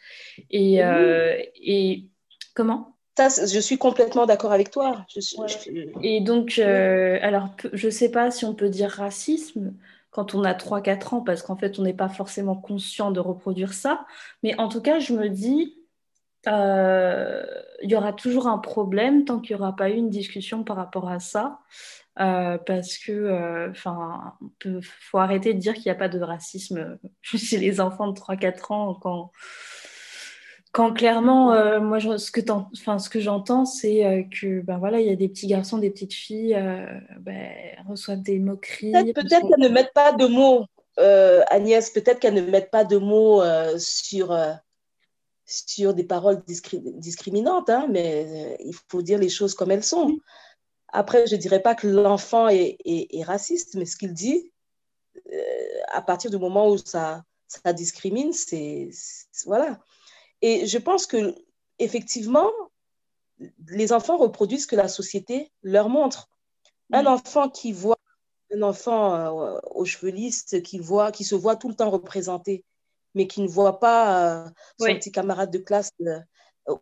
Et, 0.50 0.84
euh, 0.84 1.38
et... 1.62 2.08
comment? 2.56 2.97
Ça, 3.18 3.46
je 3.46 3.60
suis 3.60 3.78
complètement 3.78 4.26
d'accord 4.26 4.52
avec 4.52 4.72
toi. 4.72 5.06
Et 6.04 6.22
donc, 6.22 6.60
alors, 6.60 7.50
je 7.74 7.88
ne 7.88 7.92
sais 7.92 8.10
pas 8.10 8.32
si 8.32 8.46
on 8.46 8.54
peut 8.54 8.70
dire 8.70 8.90
racisme 8.90 9.74
quand 10.12 10.34
on 10.34 10.44
a 10.44 10.54
3-4 10.54 11.14
ans, 11.14 11.22
parce 11.22 11.44
qu'en 11.44 11.56
fait, 11.56 11.78
on 11.80 11.84
n'est 11.84 11.94
pas 11.94 12.10
forcément 12.10 12.56
conscient 12.56 13.12
de 13.12 13.20
reproduire 13.20 13.74
ça. 13.74 14.06
Mais 14.42 14.60
en 14.60 14.68
tout 14.68 14.82
cas, 14.82 15.00
je 15.00 15.14
me 15.14 15.30
dis, 15.30 15.78
euh, 16.48 17.46
il 17.84 17.92
y 17.92 17.96
aura 17.96 18.14
toujours 18.14 18.48
un 18.48 18.58
problème 18.58 19.26
tant 19.26 19.40
qu'il 19.40 19.56
n'y 19.56 19.62
aura 19.62 19.76
pas 19.76 19.90
eu 19.90 19.96
une 19.96 20.10
discussion 20.10 20.64
par 20.64 20.78
rapport 20.78 21.10
à 21.10 21.20
ça. 21.20 21.60
Euh, 22.20 22.58
parce 22.58 22.98
que, 22.98 23.12
euh, 23.12 23.70
enfin, 23.70 24.34
faut 24.82 25.20
arrêter 25.20 25.54
de 25.54 25.60
dire 25.60 25.76
qu'il 25.76 25.84
n'y 25.84 25.92
a 25.92 25.96
pas 25.96 26.10
de 26.10 26.20
racisme 26.20 26.98
chez 27.22 27.58
les 27.58 27.80
enfants 27.80 28.08
de 28.08 28.18
3-4 28.18 28.72
ans 28.72 28.96
quand, 28.96 29.32
quand 30.78 30.94
clairement, 30.94 31.80
moi, 31.82 32.00
ce 32.00 32.30
que, 32.30 32.42
enfin, 32.52 33.00
ce 33.00 33.10
que 33.10 33.20
j'entends, 33.20 33.66
c'est 33.66 34.28
que, 34.32 34.62
ben 34.62 34.78
voilà, 34.78 35.00
il 35.00 35.08
y 35.08 35.12
a 35.12 35.16
des 35.16 35.28
petits 35.28 35.48
garçons, 35.48 35.80
des 35.80 35.90
petites 35.90 36.14
filles, 36.14 36.56
ben, 37.20 37.52
reçoivent 37.90 38.22
des 38.22 38.38
moqueries. 38.38 38.92
Peut-être 39.14 39.48
qu'elles 39.48 39.60
ne 39.60 39.70
mettent 39.70 39.94
pas 39.94 40.12
de 40.12 40.28
mots, 40.28 40.66
Agnès, 41.50 41.90
peut-être 41.90 42.20
qu'elles 42.20 42.36
ne 42.36 42.42
mettent 42.42 42.70
pas 42.70 42.84
de 42.84 42.98
mots 42.98 43.42
sur 43.80 44.38
sur 45.48 45.94
des 45.94 46.04
paroles 46.04 46.44
discriminantes, 46.46 47.70
hein, 47.70 47.88
mais 47.90 48.26
euh, 48.28 48.56
il 48.60 48.76
faut 48.90 49.02
dire 49.02 49.18
les 49.18 49.30
choses 49.30 49.54
comme 49.54 49.72
elles 49.72 49.84
sont. 49.84 50.20
Après, 50.90 51.26
je 51.26 51.36
ne 51.36 51.42
dirais 51.42 51.62
pas 51.62 51.74
que 51.74 51.88
l'enfant 51.88 52.50
est, 52.50 53.24
raciste, 53.24 53.76
mais 53.76 53.86
ce 53.86 53.96
qu'il 53.96 54.14
dit, 54.14 54.52
euh, 55.32 55.80
à 55.88 56.02
partir 56.02 56.30
du 56.30 56.38
moment 56.38 56.70
où 56.70 56.78
ça, 56.78 57.24
ça 57.48 57.72
discrimine, 57.72 58.34
c'est 58.34 58.90
voilà. 59.46 59.80
Et 60.42 60.68
je 60.68 60.78
pense 60.78 61.06
que 61.06 61.36
effectivement, 61.80 62.52
les 63.68 63.94
enfants 63.94 64.18
reproduisent 64.18 64.64
ce 64.64 64.68
que 64.68 64.76
la 64.76 64.88
société 64.88 65.52
leur 65.62 65.90
montre. 65.90 66.30
Un 66.92 67.06
enfant 67.06 67.50
qui 67.50 67.72
voit 67.74 67.98
un 68.54 68.62
enfant 68.62 69.14
euh, 69.14 69.60
aux 69.72 69.86
cheveux 69.86 70.12
lisses, 70.12 70.56
qui 70.64 70.80
voit, 70.80 71.12
qui 71.12 71.24
se 71.24 71.36
voit 71.36 71.58
tout 71.58 71.68
le 71.68 71.76
temps 71.76 71.90
représenté 71.90 72.64
mais 73.18 73.28
qui 73.28 73.42
ne 73.42 73.48
voit 73.48 73.80
pas 73.80 74.46
euh, 74.46 74.50
son 74.80 74.86
petit 74.86 75.12
camarade 75.12 75.52
de 75.52 75.58
classe 75.58 75.92
euh, 76.02 76.20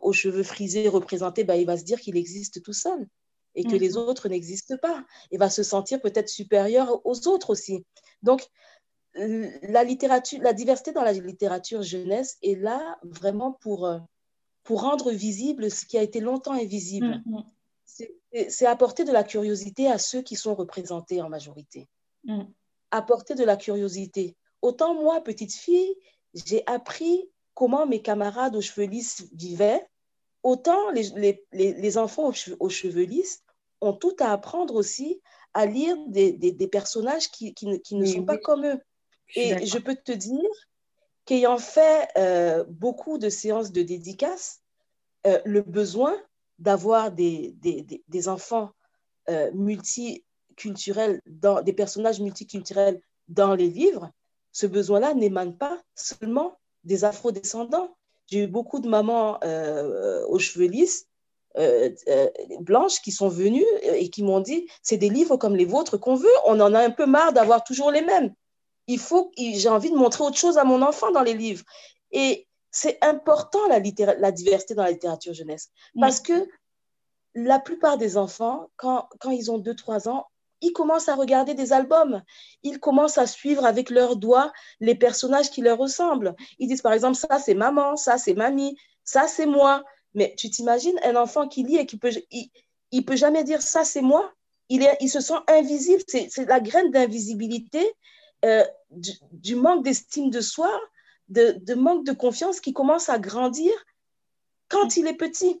aux 0.00 0.12
cheveux 0.12 0.42
frisés 0.42 0.86
représenté, 0.86 1.44
bah, 1.44 1.56
il 1.56 1.66
va 1.66 1.78
se 1.78 1.84
dire 1.84 1.98
qu'il 1.98 2.16
existe 2.16 2.62
tout 2.62 2.74
seul 2.74 3.08
et 3.54 3.64
que 3.64 3.74
les 3.74 3.92
mhm. 3.92 3.96
autres 3.96 4.28
n'existent 4.28 4.76
pas. 4.76 5.02
Il 5.30 5.38
va 5.38 5.48
se 5.48 5.62
sentir 5.62 5.98
peut-être 6.02 6.28
supérieur 6.28 7.00
aux 7.06 7.26
autres 7.26 7.48
aussi. 7.48 7.86
Donc, 8.22 8.46
la 9.16 9.84
littérature, 9.84 10.40
la 10.42 10.52
diversité 10.52 10.92
dans 10.92 11.02
la 11.02 11.12
littérature 11.12 11.82
jeunesse 11.82 12.36
est 12.42 12.60
là 12.60 12.98
vraiment 13.02 13.52
pour, 13.52 13.86
euh, 13.86 13.98
pour 14.62 14.82
rendre 14.82 15.10
visible 15.10 15.70
ce 15.70 15.86
qui 15.86 15.98
a 15.98 16.02
été 16.02 16.20
longtemps 16.20 16.52
invisible. 16.52 17.22
Mhm. 17.26 17.44
C'est 18.48 18.66
apporter 18.66 19.04
de 19.04 19.12
la 19.12 19.24
curiosité 19.24 19.90
à 19.90 19.98
ceux 19.98 20.20
qui 20.20 20.36
sont 20.36 20.54
représentés 20.54 21.22
en 21.22 21.28
majorité. 21.28 21.88
Mhm. 22.24 22.52
Apporter 22.90 23.34
de 23.34 23.44
la 23.44 23.56
curiosité. 23.56 24.36
Autant 24.60 24.94
moi, 24.94 25.22
petite 25.22 25.54
fille, 25.54 25.94
j'ai 26.34 26.62
appris 26.66 27.30
comment 27.54 27.86
mes 27.86 28.02
camarades 28.02 28.56
aux 28.56 28.60
cheveux 28.60 28.86
lisses 28.86 29.26
vivaient, 29.32 29.86
autant 30.42 30.90
les, 30.90 31.10
les, 31.14 31.72
les 31.72 31.98
enfants 31.98 32.30
aux 32.60 32.68
cheveux, 32.68 33.04
lisses 33.04 33.42
ont 33.80 33.92
tout 33.92 34.14
à 34.20 34.32
apprendre 34.32 34.74
aussi 34.74 35.20
à 35.54 35.64
lire 35.64 35.96
des, 36.08 36.32
des, 36.32 36.68
personnages 36.68 37.30
qui, 37.30 37.54
qui, 37.54 37.66
ne, 37.66 37.76
qui 37.76 37.94
ne 37.94 38.04
sont 38.04 38.24
pas 38.24 38.36
comme 38.36 38.66
eux. 38.66 38.78
Et 39.34 39.66
je 39.66 39.78
peux 39.78 39.96
te 39.96 40.12
dire 40.12 40.50
qu'ayant 41.24 41.58
fait 41.58 42.08
euh, 42.16 42.64
beaucoup 42.68 43.18
de 43.18 43.28
séances 43.28 43.72
de 43.72 43.82
dédicaces, 43.82 44.60
euh, 45.26 45.40
le 45.44 45.60
besoin 45.60 46.16
d'avoir 46.58 47.10
des, 47.10 47.54
des, 48.08 48.28
enfants 48.28 48.70
euh, 49.28 49.50
multiculturels, 49.52 51.20
dans, 51.26 51.60
des 51.60 51.72
personnages 51.72 52.20
multiculturels 52.20 53.00
dans 53.28 53.54
les 53.54 53.68
livres, 53.68 54.10
ce 54.52 54.66
besoin-là 54.66 55.12
n'émane 55.14 55.58
pas 55.58 55.82
seulement 55.94 56.56
des 56.84 57.04
afro-descendants. 57.04 57.94
J'ai 58.28 58.44
eu 58.44 58.46
beaucoup 58.46 58.78
de 58.80 58.88
mamans 58.88 59.38
aux 60.28 60.38
cheveux 60.38 60.66
lisses, 60.66 61.06
blanches, 62.60 63.02
qui 63.02 63.12
sont 63.12 63.28
venues 63.28 63.66
et 63.82 64.08
qui 64.08 64.22
m'ont 64.22 64.40
dit, 64.40 64.66
c'est 64.82 64.96
des 64.96 65.10
livres 65.10 65.36
comme 65.36 65.56
les 65.56 65.64
vôtres 65.66 65.98
qu'on 65.98 66.14
veut, 66.14 66.28
on 66.46 66.58
en 66.60 66.72
a 66.72 66.80
un 66.80 66.90
peu 66.90 67.06
marre 67.06 67.32
d'avoir 67.32 67.64
toujours 67.64 67.90
les 67.90 68.02
mêmes. 68.02 68.32
Il 68.86 68.98
faut, 68.98 69.32
j'ai 69.36 69.68
envie 69.68 69.90
de 69.90 69.96
montrer 69.96 70.24
autre 70.24 70.36
chose 70.36 70.58
à 70.58 70.64
mon 70.64 70.82
enfant 70.82 71.10
dans 71.10 71.22
les 71.22 71.34
livres. 71.34 71.64
Et 72.12 72.46
c'est 72.70 72.98
important 73.02 73.66
la, 73.68 73.80
la, 74.18 74.32
diversité 74.32 74.74
dans 74.74 74.84
la 74.84 74.90
littérature 74.90 75.32
jeunesse, 75.32 75.70
parce 75.98 76.20
que 76.20 76.48
la 77.34 77.58
plupart 77.58 77.98
des 77.98 78.16
enfants, 78.16 78.68
quand, 78.76 79.08
quand 79.20 79.30
ils 79.30 79.50
ont 79.50 79.58
2-3 79.58 80.08
ans, 80.08 80.26
ils 80.62 80.72
commencent 80.72 81.08
à 81.08 81.14
regarder 81.14 81.54
des 81.54 81.72
albums. 81.72 82.22
Ils 82.62 82.80
commencent 82.80 83.18
à 83.18 83.26
suivre 83.26 83.64
avec 83.64 83.90
leurs 83.90 84.16
doigts 84.16 84.52
les 84.80 84.94
personnages 84.94 85.50
qui 85.50 85.60
leur 85.60 85.78
ressemblent. 85.78 86.34
Ils 86.58 86.68
disent 86.68 86.82
par 86.82 86.92
exemple, 86.92 87.16
ça 87.16 87.38
c'est 87.38 87.54
maman, 87.54 87.96
ça 87.96 88.18
c'est 88.18 88.34
mamie, 88.34 88.76
ça 89.04 89.28
c'est 89.28 89.46
moi. 89.46 89.84
Mais 90.14 90.34
tu 90.36 90.48
t'imagines 90.48 90.98
un 91.04 91.16
enfant 91.16 91.46
qui 91.46 91.62
lit 91.62 91.76
et 91.76 91.86
qui 91.86 91.98
peut, 91.98 92.10
il, 92.90 93.04
peut 93.04 93.16
jamais 93.16 93.44
dire 93.44 93.60
ça 93.60 93.84
c'est 93.84 94.02
moi. 94.02 94.32
Il, 94.68 94.82
est, 94.82 94.96
il 95.00 95.08
se 95.08 95.20
sent 95.20 95.38
invisible. 95.48 96.02
C'est 96.08 96.48
la 96.48 96.60
graine 96.60 96.90
d'invisibilité, 96.90 97.86
euh, 98.44 98.64
du, 98.90 99.56
manque 99.56 99.84
d'estime 99.84 100.30
de 100.30 100.40
soi, 100.40 100.70
de, 101.28 101.74
manque 101.74 102.04
de 102.04 102.12
confiance 102.12 102.60
qui 102.60 102.72
commence 102.72 103.08
à 103.08 103.18
grandir 103.18 103.72
quand 104.68 104.96
il 104.96 105.06
est 105.06 105.14
petit, 105.14 105.60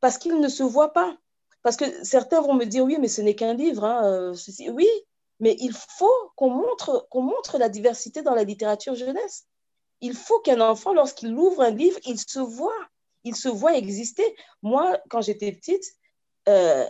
parce 0.00 0.18
qu'il 0.18 0.38
ne 0.38 0.48
se 0.48 0.62
voit 0.62 0.92
pas. 0.92 1.16
Parce 1.62 1.76
que 1.76 1.84
certains 2.04 2.40
vont 2.40 2.54
me 2.54 2.64
dire, 2.64 2.84
oui, 2.84 2.96
mais 2.98 3.08
ce 3.08 3.20
n'est 3.20 3.34
qu'un 3.34 3.54
livre. 3.54 3.84
Hein, 3.84 4.04
euh, 4.04 4.34
oui, 4.70 4.88
mais 5.40 5.56
il 5.60 5.72
faut 5.72 6.30
qu'on 6.36 6.50
montre, 6.50 7.06
montre 7.14 7.58
la 7.58 7.68
diversité 7.68 8.22
dans 8.22 8.34
la 8.34 8.44
littérature 8.44 8.94
jeunesse. 8.94 9.46
Il 10.00 10.14
faut 10.14 10.38
qu'un 10.40 10.60
enfant, 10.60 10.94
lorsqu'il 10.94 11.34
ouvre 11.34 11.62
un 11.62 11.70
livre, 11.70 11.98
il 12.06 12.18
se 12.18 12.38
voit. 12.38 12.88
Il 13.24 13.36
se 13.36 13.48
voit 13.48 13.76
exister. 13.76 14.24
Moi, 14.62 14.98
quand 15.10 15.20
j'étais 15.20 15.52
petite, 15.52 15.84
euh, 16.48 16.88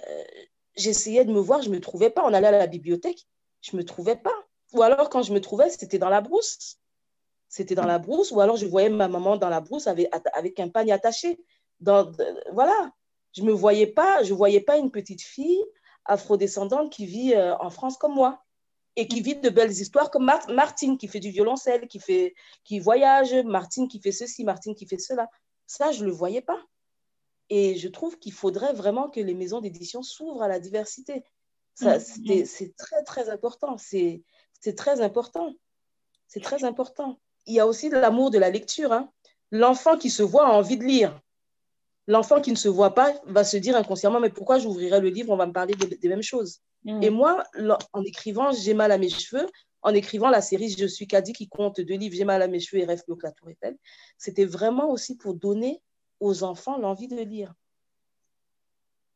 j'essayais 0.76 1.24
de 1.24 1.32
me 1.32 1.40
voir, 1.40 1.62
je 1.62 1.68
ne 1.68 1.74
me 1.74 1.80
trouvais 1.80 2.10
pas. 2.10 2.24
On 2.24 2.32
allait 2.32 2.48
à 2.48 2.52
la 2.52 2.66
bibliothèque, 2.66 3.26
je 3.62 3.74
ne 3.74 3.78
me 3.78 3.84
trouvais 3.84 4.16
pas. 4.16 4.34
Ou 4.72 4.82
alors, 4.82 5.10
quand 5.10 5.22
je 5.22 5.32
me 5.32 5.40
trouvais, 5.40 5.70
c'était 5.70 5.98
dans 5.98 6.08
la 6.08 6.20
brousse. 6.20 6.78
C'était 7.48 7.74
dans 7.74 7.86
la 7.86 7.98
brousse, 7.98 8.30
ou 8.30 8.40
alors 8.40 8.56
je 8.56 8.66
voyais 8.66 8.88
ma 8.88 9.08
maman 9.08 9.36
dans 9.36 9.48
la 9.48 9.60
brousse 9.60 9.88
avec, 9.88 10.08
avec 10.34 10.60
un 10.60 10.68
panier 10.68 10.92
attaché. 10.92 11.40
Dans, 11.80 12.12
voilà. 12.52 12.92
Je 13.32 13.42
ne 13.42 13.52
voyais 13.52 13.86
pas, 13.86 14.22
je 14.22 14.34
voyais 14.34 14.60
pas 14.60 14.76
une 14.76 14.90
petite 14.90 15.22
fille 15.22 15.64
afrodescendante 16.04 16.92
qui 16.92 17.06
vit 17.06 17.34
euh, 17.34 17.56
en 17.58 17.70
France 17.70 17.96
comme 17.96 18.14
moi 18.14 18.42
et 18.96 19.06
qui 19.06 19.20
vit 19.20 19.36
de 19.36 19.48
belles 19.48 19.70
histoires 19.70 20.10
comme 20.10 20.30
Martine 20.48 20.98
qui 20.98 21.08
fait 21.08 21.20
du 21.20 21.30
violoncelle, 21.30 21.86
qui, 21.86 22.00
fait, 22.00 22.34
qui 22.64 22.80
voyage, 22.80 23.32
Martine 23.44 23.88
qui 23.88 24.00
fait 24.00 24.12
ceci, 24.12 24.44
Martine 24.44 24.74
qui 24.74 24.86
fait 24.86 24.98
cela. 24.98 25.28
Ça, 25.66 25.92
je 25.92 26.00
ne 26.02 26.06
le 26.06 26.12
voyais 26.12 26.42
pas. 26.42 26.60
Et 27.48 27.76
je 27.76 27.88
trouve 27.88 28.18
qu'il 28.18 28.32
faudrait 28.32 28.72
vraiment 28.72 29.08
que 29.08 29.20
les 29.20 29.34
maisons 29.34 29.60
d'édition 29.60 30.02
s'ouvrent 30.02 30.42
à 30.42 30.48
la 30.48 30.60
diversité. 30.60 31.24
Mm-hmm. 31.80 32.44
C'est 32.44 32.76
très, 32.76 33.02
très 33.04 33.28
important. 33.28 33.76
C'est 33.78 34.22
très 34.76 35.00
important. 35.00 35.54
C'est 36.28 36.42
très 36.42 36.64
important. 36.64 37.18
Il 37.46 37.54
y 37.54 37.60
a 37.60 37.66
aussi 37.66 37.88
l'amour 37.88 38.30
de 38.30 38.38
la 38.38 38.50
lecture. 38.50 38.92
Hein. 38.92 39.10
L'enfant 39.50 39.96
qui 39.96 40.10
se 40.10 40.22
voit 40.22 40.46
a 40.46 40.52
envie 40.52 40.76
de 40.76 40.84
lire 40.84 41.20
l'enfant 42.10 42.40
qui 42.40 42.50
ne 42.50 42.56
se 42.56 42.68
voit 42.68 42.94
pas 42.94 43.14
va 43.26 43.44
se 43.44 43.56
dire 43.56 43.76
inconsciemment, 43.76 44.20
mais 44.20 44.30
pourquoi 44.30 44.58
j'ouvrirai 44.58 45.00
le 45.00 45.08
livre, 45.08 45.30
on 45.30 45.36
va 45.36 45.46
me 45.46 45.52
parler 45.52 45.74
des, 45.74 46.08
mêmes 46.08 46.22
choses. 46.22 46.60
Mm. 46.84 47.02
Et 47.02 47.10
moi, 47.10 47.44
en 47.92 48.02
écrivant 48.02 48.52
J'ai 48.52 48.74
mal 48.74 48.90
à 48.92 48.98
mes 48.98 49.08
cheveux, 49.08 49.46
en 49.82 49.94
écrivant 49.94 50.28
la 50.28 50.40
série 50.40 50.74
Je 50.76 50.86
suis 50.86 51.06
Caddy 51.06 51.32
qui 51.32 51.48
compte 51.48 51.80
deux 51.80 51.96
livres, 51.96 52.14
J'ai 52.16 52.24
mal 52.24 52.42
à 52.42 52.48
mes 52.48 52.60
cheveux 52.60 52.82
et 52.82 52.84
Rêve 52.84 53.02
que 53.06 53.14
la 53.22 53.32
tour 53.32 53.48
Eiffel, 53.48 53.76
c'était 54.18 54.44
vraiment 54.44 54.90
aussi 54.90 55.16
pour 55.16 55.34
donner 55.34 55.80
aux 56.18 56.42
enfants 56.42 56.78
l'envie 56.78 57.08
de 57.08 57.16
lire. 57.22 57.54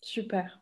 Super. 0.00 0.60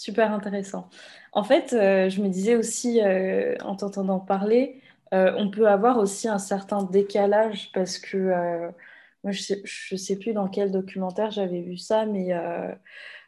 Super 0.00 0.32
intéressant. 0.32 0.88
En 1.32 1.44
fait, 1.44 1.74
euh, 1.74 2.08
je 2.08 2.22
me 2.22 2.28
disais 2.30 2.56
aussi, 2.56 3.02
euh, 3.02 3.54
en 3.60 3.76
t'entendant 3.76 4.18
parler, 4.18 4.80
euh, 5.12 5.34
on 5.36 5.50
peut 5.50 5.68
avoir 5.68 5.98
aussi 5.98 6.26
un 6.26 6.38
certain 6.38 6.84
décalage 6.84 7.70
parce 7.74 7.98
que 7.98 8.70
moi, 9.24 9.30
je 9.32 9.56
ne 9.92 9.98
sais, 9.98 10.16
plus 10.18 10.32
dans 10.32 10.48
quel 10.48 10.70
documentaire 10.70 11.30
j'avais 11.30 11.60
vu 11.60 11.76
ça, 11.76 12.06
mais 12.06 12.30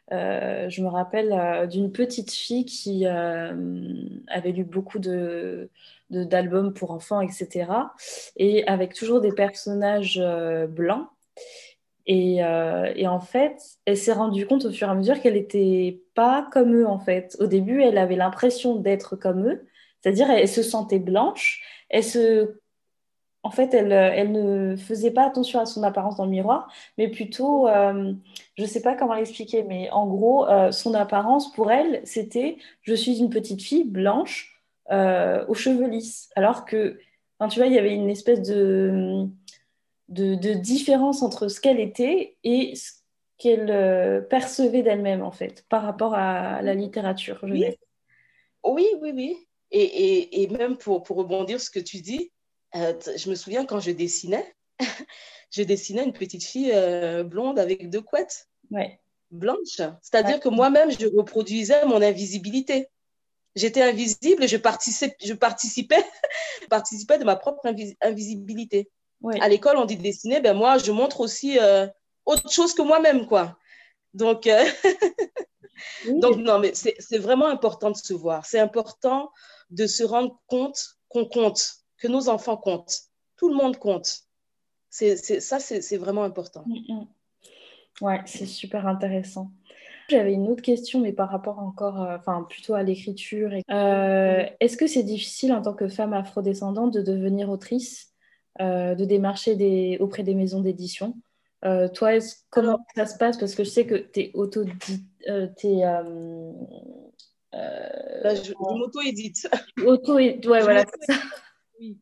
je 0.09 0.81
me 0.81 0.87
rappelle 0.87 1.67
d'une 1.69 1.91
petite 1.91 2.31
fille 2.31 2.65
qui 2.65 3.05
avait 3.05 4.51
lu 4.51 4.63
beaucoup 4.63 4.97
de, 4.97 5.69
d'albums 6.09 6.73
pour 6.73 6.89
enfants, 6.89 7.21
etc. 7.21 7.93
Et 8.35 8.65
avec 8.65 8.95
toujours 8.95 9.21
des 9.21 9.31
personnages 9.31 10.19
blancs. 10.69 11.07
Et, 12.05 12.37
et, 12.37 13.07
en 13.07 13.19
fait, 13.21 13.61
elle 13.85 13.95
s'est 13.95 14.11
rendue 14.11 14.45
compte 14.45 14.65
au 14.65 14.71
fur 14.71 14.89
et 14.89 14.91
à 14.91 14.93
mesure 14.93 15.21
qu'elle 15.21 15.35
n'était 15.35 16.01
pas 16.15 16.47
comme 16.51 16.75
eux, 16.75 16.87
en 16.87 16.99
fait. 16.99 17.37
Au 17.39 17.47
début, 17.47 17.81
elle 17.81 17.97
avait 17.97 18.17
l'impression 18.17 18.75
d'être 18.75 19.15
comme 19.15 19.47
eux, 19.47 19.65
c'est-à-dire 20.01 20.29
elle 20.29 20.49
se 20.49 20.63
sentait 20.63 20.99
blanche, 20.99 21.61
elle 21.89 22.03
se 22.03 22.59
en 23.43 23.51
fait, 23.51 23.73
elle, 23.73 23.91
euh, 23.91 24.11
elle, 24.13 24.31
ne 24.31 24.75
faisait 24.77 25.11
pas 25.11 25.25
attention 25.25 25.59
à 25.59 25.65
son 25.65 25.83
apparence 25.83 26.15
dans 26.15 26.23
le 26.23 26.31
miroir, 26.31 26.71
mais 26.97 27.09
plutôt, 27.09 27.67
euh, 27.67 28.13
je 28.57 28.63
ne 28.63 28.67
sais 28.67 28.81
pas 28.81 28.95
comment 28.95 29.13
l'expliquer, 29.15 29.63
mais 29.63 29.89
en 29.91 30.07
gros, 30.07 30.47
euh, 30.47 30.71
son 30.71 30.93
apparence 30.93 31.51
pour 31.51 31.71
elle, 31.71 32.01
c'était 32.05 32.57
je 32.81 32.93
suis 32.93 33.19
une 33.19 33.29
petite 33.29 33.61
fille 33.61 33.83
blanche, 33.83 34.49
aux 34.89 35.55
cheveux 35.55 35.87
lisses. 35.87 36.29
Alors 36.35 36.65
que, 36.65 36.99
tu 37.49 37.59
vois, 37.59 37.67
il 37.67 37.73
y 37.73 37.79
avait 37.79 37.95
une 37.95 38.09
espèce 38.09 38.41
de, 38.43 39.27
de, 40.09 40.53
différence 40.53 41.23
entre 41.23 41.47
ce 41.47 41.59
qu'elle 41.59 41.79
était 41.79 42.37
et 42.43 42.75
ce 42.75 42.91
qu'elle 43.37 44.27
percevait 44.29 44.83
d'elle-même, 44.83 45.23
en 45.23 45.31
fait, 45.31 45.65
par 45.69 45.83
rapport 45.83 46.13
à 46.13 46.61
la 46.61 46.73
littérature 46.73 47.39
Oui, 47.43 47.65
oui, 48.63 48.87
oui. 49.01 49.11
oui. 49.13 49.47
Et, 49.75 50.43
et, 50.43 50.47
même 50.49 50.77
pour, 50.77 51.01
pour 51.01 51.17
rebondir 51.17 51.59
ce 51.59 51.71
que 51.71 51.79
tu 51.79 51.97
dis, 52.01 52.31
je 52.73 53.29
me 53.29 53.35
souviens 53.35 53.65
quand 53.65 53.79
je 53.79 53.89
dessinais, 53.89 54.55
je 55.51 55.63
dessinais 55.63 56.03
une 56.03 56.13
petite 56.13 56.43
fille 56.43 56.73
blonde 57.25 57.57
avec 57.57 57.89
deux 57.89 58.01
couettes. 58.01 58.47
Ouais 58.69 58.99
blanche. 59.33 59.81
C'est-à-dire 60.01 60.39
que 60.39 60.49
moi-même, 60.49 60.91
je 60.91 61.07
reproduisais 61.07 61.85
mon 61.85 62.01
invisibilité. 62.01 62.87
J'étais 63.55 63.81
invisible 63.81 64.43
et 64.43 64.47
je 64.47 64.57
participais, 64.57 65.15
je 65.23 65.33
participais, 65.33 66.03
participais 66.69 67.19
de 67.19 67.23
ma 67.23 67.35
propre 67.35 67.67
invisibilité. 68.01 68.89
À 69.39 69.47
l'école, 69.47 69.77
on 69.77 69.85
dit 69.85 69.95
dessiner, 69.95 70.41
ben 70.41 70.55
moi, 70.55 70.77
je 70.77 70.91
montre 70.91 71.21
aussi 71.21 71.57
euh, 71.59 71.87
autre 72.25 72.51
chose 72.51 72.73
que 72.73 72.81
moi-même, 72.81 73.25
quoi. 73.27 73.57
Donc, 74.13 74.47
euh, 74.47 74.63
Donc 76.21 76.37
non, 76.37 76.59
mais 76.59 76.73
c'est 76.73 77.17
vraiment 77.17 77.47
important 77.47 77.91
de 77.91 77.97
se 77.97 78.13
voir. 78.13 78.45
C'est 78.45 78.59
important 78.59 79.31
de 79.69 79.87
se 79.87 80.03
rendre 80.03 80.39
compte 80.47 80.97
qu'on 81.09 81.25
compte, 81.25 81.75
que 81.97 82.07
nos 82.07 82.29
enfants 82.29 82.57
comptent. 82.57 83.01
Tout 83.37 83.49
le 83.49 83.55
monde 83.55 83.77
compte. 83.77 84.19
C'est 84.89 85.15
ça, 85.17 85.59
c'est 85.59 85.97
vraiment 85.97 86.23
important. 86.23 86.63
Mm, 86.67 86.93
mm. 86.93 87.07
Ouais, 88.01 88.21
c'est 88.25 88.45
super 88.45 88.87
intéressant. 88.87 89.51
J'avais 90.09 90.33
une 90.33 90.47
autre 90.49 90.61
question, 90.61 90.99
mais 90.99 91.13
par 91.13 91.29
rapport 91.29 91.59
encore, 91.59 92.01
euh, 92.01 92.17
enfin 92.17 92.45
plutôt 92.47 92.73
à 92.73 92.83
l'écriture. 92.83 93.51
Euh, 93.71 94.45
est-ce 94.59 94.77
que 94.77 94.85
c'est 94.85 95.03
difficile 95.03 95.53
en 95.53 95.61
tant 95.61 95.73
que 95.73 95.87
femme 95.87 96.13
afrodescendante 96.13 96.93
de 96.93 97.01
devenir 97.01 97.49
autrice, 97.49 98.12
de 98.59 99.05
démarcher 99.05 99.55
des, 99.55 99.97
auprès 99.99 100.23
des 100.23 100.35
maisons 100.35 100.61
d'édition 100.61 101.15
Toi, 101.93 102.19
comment 102.49 102.85
ça 102.95 103.05
se 103.05 103.17
passe? 103.17 103.37
Parce 103.37 103.55
que 103.55 103.63
je 103.63 103.69
sais 103.69 103.85
que 103.85 103.95
tu 103.95 104.19
es 104.21 104.31
auto 104.33 104.63
je, 108.35 108.53
m'auto-édite. 108.59 109.47
Auto 109.85 110.15
ouais, 110.15 110.39
voilà, 110.43 110.85
ça. 111.07 111.15
Oui. 111.79 111.97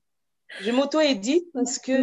Je 0.62 0.72
m'auto-édite 0.72 1.48
parce 1.54 1.80
que 1.80 1.94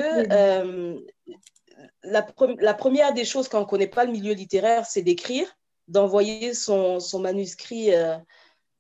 la, 2.03 2.75
première 2.75 3.13
des 3.13 3.25
choses 3.25 3.49
quand 3.49 3.59
on 3.59 3.63
ne 3.63 3.69
connaît 3.69 3.87
pas 3.87 4.05
le 4.05 4.13
milieu 4.13 4.33
littéraire, 4.33 4.87
c'est 4.87 5.03
d'écrire, 5.03 5.47
d'envoyer 5.89 6.55
son, 6.55 7.01
manuscrit 7.21 7.95
euh, 7.95 8.17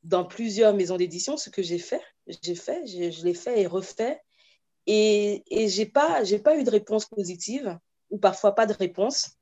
dans 0.02 0.24
plusieurs 0.24 0.74
maisons 0.74 0.96
d'édition, 0.96 1.36
ce 1.36 1.50
que 1.50 1.62
j'ai 1.62 1.78
fait. 1.78 2.02
J'ai 2.42 2.54
fait, 2.54 2.86
je 2.86 3.24
l'ai 3.24 3.34
fait 3.34 3.60
et 3.60 3.66
refait. 3.66 4.20
Et, 4.90 5.44
et 5.50 5.68
je 5.68 5.82
n'ai 5.82 5.86
pas, 5.86 6.22
eu 6.24 6.64
de 6.64 6.70
réponse 6.70 7.04
positive, 7.04 7.78
ou 8.10 8.16
parfois 8.16 8.54
pas 8.54 8.64
de 8.64 8.72
réponse. 8.72 9.32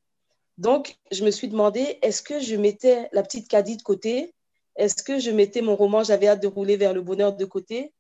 Donc, 0.59 0.97
je 1.13 1.25
me 1.25 1.31
suis 1.31 1.47
demandé, 1.47 2.01
est-ce 2.03 2.21
que 2.21 2.41
je 2.41 2.57
mettais 2.57 3.09
la 3.13 3.23
petite 3.23 3.47
Cadie 3.47 3.77
de 3.77 3.83
côté? 3.83 4.35
Est-ce 4.75 5.05
que 5.05 5.21
je 5.21 5.31
mettais 5.31 5.61
mon 5.61 5.77
roman 5.77 6.03
J'avais 6.03 6.27
hâte 6.27 6.43
de 6.43 6.49
rouler 6.49 6.77
vers 6.77 6.93
le 6.93 7.01
bonheur 7.01 7.33
de 7.33 7.45
côté? 7.45 7.95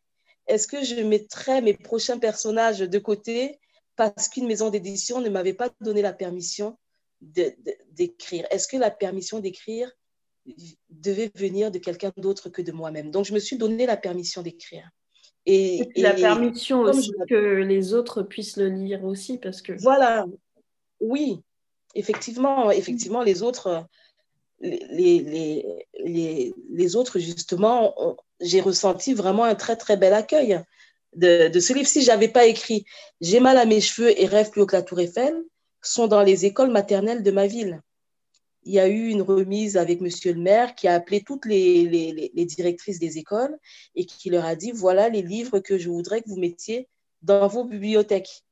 Est-ce 0.48 0.66
que 0.66 0.82
je 0.82 0.96
mettrais 0.96 1.60
mes 1.60 1.74
prochains 1.74 2.18
personnages 2.18 2.80
de 2.80 2.98
côté 2.98 3.60
parce 3.94 4.28
qu'une 4.28 4.48
maison 4.48 4.68
d'édition 4.68 5.20
ne 5.20 5.28
m'avait 5.28 5.54
pas 5.54 5.70
donné 5.80 6.02
la 6.02 6.12
permission 6.12 6.76
d'écrire? 7.20 8.44
Est-ce 8.50 8.66
que 8.66 8.76
la 8.76 8.90
permission 8.90 9.38
d'écrire 9.38 9.92
devait 10.90 11.30
venir 11.36 11.70
de 11.70 11.78
quelqu'un 11.78 12.12
d'autre 12.16 12.48
que 12.48 12.60
de 12.62 12.72
moi-même? 12.72 13.12
Donc, 13.12 13.24
je 13.24 13.32
me 13.32 13.38
suis 13.38 13.56
donné 13.56 13.86
la 13.86 13.96
permission 13.96 14.42
d'écrire. 14.42 14.90
Et, 15.46 15.88
la 15.96 16.12
permission 16.12 16.80
aussi 16.80 17.12
que 17.28 17.34
les 17.34 17.94
autres 17.94 18.22
puissent 18.22 18.56
le 18.56 18.68
lire 18.68 19.04
aussi, 19.04 19.38
parce 19.38 19.62
que... 19.62 19.72
Voilà, 19.80 20.26
oui, 21.00 21.40
effectivement, 21.94 22.70
effectivement, 22.72 23.22
les 23.22 23.42
autres, 23.42 23.86
les, 24.60 24.80
les, 24.90 25.86
les, 26.04 26.54
les 26.68 26.96
autres, 26.96 27.20
justement, 27.20 27.94
j'ai 28.40 28.60
ressenti 28.60 29.14
vraiment 29.14 29.44
un 29.44 29.54
très, 29.54 29.76
très 29.76 29.96
bel 29.96 30.14
accueil 30.14 30.60
de, 31.16 31.60
ce 31.60 31.72
livre, 31.72 31.88
si 31.88 32.02
je 32.02 32.08
n'avais 32.08 32.28
pas 32.28 32.46
écrit 32.46 32.84
J'ai 33.20 33.40
mal 33.40 33.56
à 33.56 33.64
mes 33.64 33.80
cheveux 33.80 34.18
et 34.20 34.26
rêve 34.26 34.50
plus 34.50 34.62
haut 34.62 34.66
que 34.66 34.76
la 34.76 34.82
Tour 34.82 35.00
Eiffel, 35.00 35.34
sont 35.82 36.08
dans 36.08 36.22
les 36.22 36.44
écoles 36.44 36.70
maternelles 36.70 37.22
de 37.22 37.30
ma 37.30 37.46
ville. 37.46 37.80
Il 38.66 38.72
y 38.72 38.80
a 38.80 38.88
eu 38.88 39.08
une 39.08 39.22
remise 39.22 39.76
avec 39.76 40.00
monsieur 40.00 40.34
le 40.34 40.40
maire 40.40 40.74
qui 40.74 40.88
a 40.88 40.94
appelé 40.94 41.22
toutes 41.22 41.46
les, 41.46 42.30
directrices 42.34 42.98
des 42.98 43.16
écoles 43.16 43.56
et 43.94 44.04
qui 44.04 44.28
leur 44.28 44.44
a 44.44 44.56
dit 44.56 44.72
voilà 44.72 45.08
les 45.08 45.22
livres 45.22 45.60
que 45.60 45.78
je 45.78 45.88
voudrais 45.88 46.20
que 46.20 46.28
vous 46.28 46.38
mettiez 46.38 46.88
dans 47.22 47.46
vos 47.46 47.64
bibliothèques. 47.64 48.42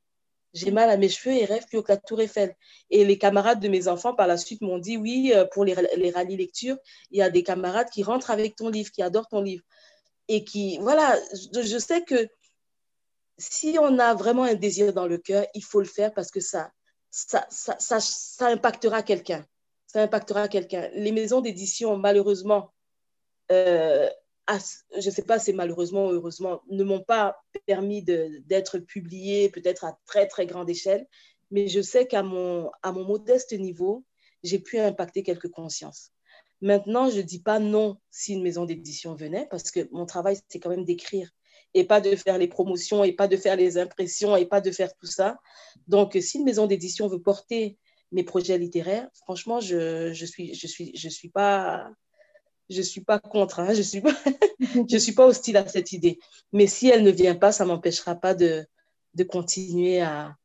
J'ai 0.53 0.71
mal 0.71 0.89
à 0.89 0.95
mes 0.95 1.09
cheveux 1.09 1.35
et 1.35 1.43
rêve 1.43 1.65
plus 1.67 1.83
que 1.83 1.91
la 1.91 1.97
Tour 1.97 2.21
Eiffel. 2.21 2.55
Et 2.89 3.03
les 3.03 3.17
camarades 3.17 3.59
de 3.59 3.67
mes 3.67 3.89
enfants, 3.89 4.15
par 4.15 4.25
la 4.25 4.37
suite, 4.37 4.61
m'ont 4.61 4.79
dit 4.79 4.95
oui, 4.95 5.33
euh, 5.35 5.45
pour 5.51 5.65
les, 5.65 5.75
les 5.97 6.11
rallyes 6.11 6.37
lecture, 6.37 6.77
il 7.11 7.17
y 7.17 7.21
a 7.21 7.29
des 7.29 7.43
camarades 7.43 7.89
qui 7.89 8.03
rentrent 8.03 8.31
avec 8.31 8.55
ton 8.55 8.69
livre, 8.69 8.89
qui 8.91 9.01
adorent 9.01 9.27
ton 9.27 9.41
livre. 9.41 9.63
Et 10.29 10.45
qui, 10.45 10.77
voilà, 10.79 11.19
je 11.33 11.77
sais 11.77 12.03
que 12.03 12.29
si 13.37 13.77
on 13.81 13.99
a 13.99 14.13
vraiment 14.13 14.43
un 14.43 14.55
désir 14.55 14.93
dans 14.93 15.07
le 15.07 15.17
cœur, 15.17 15.45
il 15.53 15.63
faut 15.63 15.81
le 15.81 15.87
faire 15.87 16.13
parce 16.13 16.31
que 16.31 16.39
ça, 16.39 16.71
ça, 17.09 17.45
ça, 17.49 18.47
impactera 18.47 19.03
quelqu'un. 19.03 19.45
Ça 19.87 20.01
impactera 20.01 20.47
quelqu'un. 20.47 20.89
Les 20.93 21.11
maisons 21.11 21.41
d'édition, 21.41 21.97
malheureusement, 21.97 22.73
euh, 23.51 24.09
je 24.49 25.05
ne 25.05 25.11
sais 25.11 25.23
pas 25.23 25.39
si 25.39 25.53
malheureusement 25.53 26.07
ou 26.07 26.11
heureusement, 26.11 26.61
ne 26.69 26.83
m'ont 26.83 27.03
pas 27.03 27.37
permis 27.65 28.03
d'être 28.03 28.79
publiées 28.79 29.49
peut-être 29.49 29.85
à 29.85 29.97
très, 30.05 30.27
très 30.27 30.45
grande 30.45 30.69
échelle. 30.69 31.07
Mais 31.51 31.67
je 31.67 31.81
sais 31.81 32.07
qu'à 32.07 32.23
mon, 32.23 32.71
à 32.81 32.91
mon 32.91 33.05
modeste 33.05 33.53
niveau, 33.53 34.03
j'ai 34.43 34.59
pu 34.59 34.79
impacter 34.79 35.23
quelques 35.23 35.49
consciences. 35.49 36.11
Maintenant, 36.61 37.09
je 37.09 37.17
ne 37.17 37.21
dis 37.21 37.41
pas 37.41 37.59
non 37.59 37.97
si 38.09 38.33
une 38.33 38.43
maison 38.43 38.65
d'édition 38.65 39.13
venait, 39.13 39.47
parce 39.49 39.71
que 39.71 39.87
mon 39.91 40.05
travail, 40.05 40.37
c'est 40.47 40.59
quand 40.59 40.69
même 40.69 40.85
d'écrire 40.85 41.29
et 41.73 41.83
pas 41.83 41.99
de 41.99 42.15
faire 42.15 42.37
les 42.37 42.47
promotions 42.47 43.03
et 43.03 43.11
pas 43.11 43.27
de 43.27 43.35
faire 43.35 43.57
les 43.57 43.77
impressions 43.77 44.35
et 44.35 44.45
pas 44.45 44.61
de 44.61 44.71
faire 44.71 44.95
tout 44.95 45.05
ça. 45.05 45.37
Donc, 45.87 46.17
si 46.21 46.37
une 46.37 46.45
maison 46.45 46.67
d'édition 46.67 47.07
veut 47.07 47.21
porter 47.21 47.77
mes 48.11 48.23
projets 48.23 48.57
littéraires, 48.57 49.07
franchement, 49.15 49.59
je 49.59 50.13
je 50.13 50.25
suis 50.25 50.53
je 50.53 50.67
suis 50.67 50.95
je 50.95 51.09
suis 51.09 51.29
pas 51.29 51.89
je 52.69 52.81
suis 52.81 53.01
pas 53.01 53.19
contre, 53.19 53.59
hein, 53.59 53.73
je 53.73 53.81
suis 53.81 54.01
pas 54.01 54.13
je 54.89 54.97
suis 54.97 55.13
pas 55.13 55.25
hostile 55.27 55.57
à 55.57 55.67
cette 55.67 55.91
idée. 55.91 56.19
Mais 56.53 56.67
si 56.67 56.89
elle 56.89 57.03
ne 57.03 57.11
vient 57.11 57.35
pas, 57.35 57.51
ça 57.51 57.65
m'empêchera 57.65 58.15
pas 58.15 58.33
de 58.33 58.65
de 59.13 59.23
continuer 59.23 60.01
à, 60.01 60.35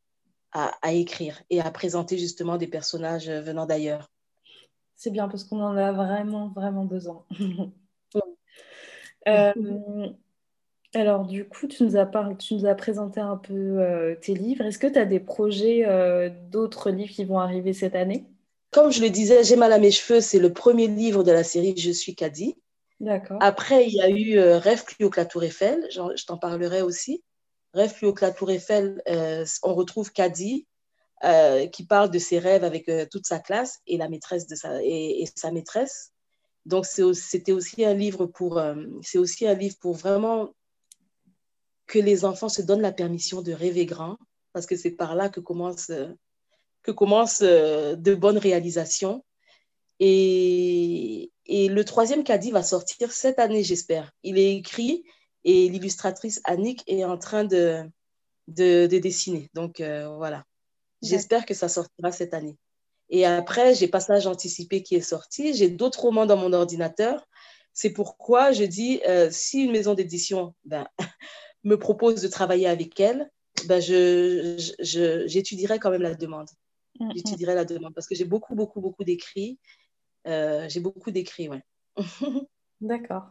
à, 0.52 0.72
à 0.82 0.92
écrire 0.92 1.42
et 1.50 1.60
à 1.60 1.70
présenter 1.70 2.18
justement 2.18 2.56
des 2.56 2.68
personnages 2.68 3.28
venant 3.28 3.66
d'ailleurs. 3.66 4.10
C'est 4.96 5.10
bien 5.10 5.28
parce 5.28 5.44
qu'on 5.44 5.60
en 5.62 5.76
a 5.76 5.92
vraiment 5.92 6.48
vraiment 6.48 6.84
besoin. 6.84 7.24
euh, 9.28 10.12
alors, 10.92 11.24
du 11.24 11.46
coup, 11.46 11.68
tu 11.68 11.84
nous 11.84 11.96
as, 11.96 12.10
tu 12.38 12.54
nous 12.54 12.66
as 12.66 12.74
présenté 12.74 13.20
un 13.20 13.36
peu 13.36 13.54
euh, 13.54 14.16
tes 14.20 14.34
livres. 14.34 14.64
Est-ce 14.64 14.78
que 14.78 14.88
tu 14.88 14.98
as 14.98 15.04
des 15.04 15.20
projets 15.20 15.84
euh, 15.86 16.30
d'autres 16.50 16.90
livres 16.90 17.12
qui 17.12 17.24
vont 17.24 17.38
arriver 17.38 17.72
cette 17.72 17.94
année? 17.94 18.24
Comme 18.72 18.90
je 18.90 19.00
le 19.00 19.10
disais, 19.10 19.44
J'ai 19.44 19.56
mal 19.56 19.72
à 19.72 19.78
mes 19.78 19.92
cheveux, 19.92 20.20
c'est 20.20 20.40
le 20.40 20.52
premier 20.52 20.88
livre 20.88 21.22
de 21.22 21.30
la 21.30 21.44
série 21.44 21.76
Je 21.76 21.92
suis 21.92 22.16
Caddy. 22.16 22.56
D'accord. 22.98 23.38
Après, 23.40 23.86
il 23.86 23.94
y 23.94 24.00
a 24.00 24.10
eu 24.10 24.38
euh, 24.38 24.58
Rêve 24.58 24.84
plus 24.84 25.04
haut 25.04 25.10
que 25.10 25.20
la 25.20 25.26
Tour 25.26 25.44
Eiffel. 25.44 25.86
je 25.90 26.24
t'en 26.26 26.38
parlerai 26.38 26.82
aussi. 26.82 27.22
Rêve 27.72 27.94
plus 27.94 28.08
haut 28.08 28.12
que 28.12 28.24
la 28.24 28.32
Tour 28.32 28.50
Eiffel, 28.50 29.00
on 29.62 29.74
retrouve 29.74 30.12
Caddy 30.12 30.66
qui 31.72 31.86
parle 31.86 32.10
de 32.10 32.18
ses 32.18 32.40
rêves 32.40 32.64
avec 32.64 32.90
toute 33.10 33.26
sa 33.26 33.38
classe 33.38 33.78
et 33.86 33.96
la 33.96 34.08
maîtresse 34.08 34.48
de 34.48 34.56
sa, 34.56 34.82
et, 34.82 35.22
et 35.22 35.28
sa 35.36 35.52
maîtresse. 35.52 36.12
Donc, 36.66 36.84
c'était 36.84 37.52
aussi 37.52 37.84
un 37.84 37.94
livre 37.94 38.26
pour, 38.26 38.60
c'est 39.02 39.18
aussi 39.18 39.46
un 39.46 39.54
livre 39.54 39.76
pour 39.80 39.94
vraiment 39.94 40.50
que 41.90 41.98
les 41.98 42.24
enfants 42.24 42.48
se 42.48 42.62
donnent 42.62 42.80
la 42.80 42.92
permission 42.92 43.42
de 43.42 43.52
rêver 43.52 43.84
grand, 43.84 44.16
parce 44.52 44.64
que 44.66 44.76
c'est 44.76 44.92
par 44.92 45.16
là 45.16 45.28
que 45.28 45.40
commencent 45.40 45.92
que 46.82 46.92
commence 46.92 47.40
euh, 47.42 47.96
de 47.96 48.14
bonnes 48.14 48.38
réalisations. 48.38 49.24
Et, 49.98 51.30
et 51.44 51.68
le 51.68 51.84
troisième 51.84 52.24
caddie 52.24 52.52
va 52.52 52.62
sortir 52.62 53.12
cette 53.12 53.38
année, 53.38 53.62
j'espère. 53.62 54.12
Il 54.22 54.38
est 54.38 54.54
écrit 54.54 55.04
et 55.44 55.68
l'illustratrice 55.68 56.40
Annick 56.44 56.82
est 56.86 57.04
en 57.04 57.18
train 57.18 57.44
de, 57.44 57.84
de, 58.48 58.86
dessiner. 58.86 59.50
Donc 59.52 59.80
euh, 59.80 60.08
voilà, 60.16 60.44
j'espère 61.02 61.44
que 61.44 61.54
ça 61.54 61.68
sortira 61.68 62.12
cette 62.12 62.34
année. 62.34 62.56
Et 63.10 63.26
après, 63.26 63.74
j'ai 63.74 63.88
Passage 63.88 64.28
anticipé 64.28 64.82
qui 64.82 64.94
est 64.94 65.00
sorti. 65.00 65.52
J'ai 65.52 65.68
d'autres 65.68 66.00
romans 66.00 66.26
dans 66.26 66.36
mon 66.36 66.52
ordinateur. 66.52 67.26
C'est 67.74 67.90
pourquoi 67.90 68.52
je 68.52 68.64
dis, 68.64 69.00
euh, 69.08 69.28
si 69.32 69.64
une 69.64 69.72
maison 69.72 69.94
d'édition 69.94 70.54
ben, 70.64 70.86
me 71.64 71.76
propose 71.76 72.22
de 72.22 72.28
travailler 72.28 72.66
avec 72.66 72.98
elle, 73.00 73.30
ben 73.66 73.80
je, 73.80 74.56
j'étudierai 75.26 75.78
quand 75.78 75.90
même 75.90 76.02
la 76.02 76.14
demande. 76.14 76.48
Mm-hmm. 76.98 77.12
J'étudierai 77.14 77.54
la 77.54 77.64
demande 77.64 77.94
parce 77.94 78.06
que 78.06 78.14
j'ai 78.14 78.24
beaucoup, 78.24 78.54
beaucoup, 78.54 78.80
beaucoup 78.80 79.04
d'écrits. 79.04 79.58
Euh, 80.26 80.68
j'ai 80.68 80.80
beaucoup 80.80 81.10
d'écrits, 81.10 81.48
ouais. 81.48 81.62
D'accord. 82.80 83.30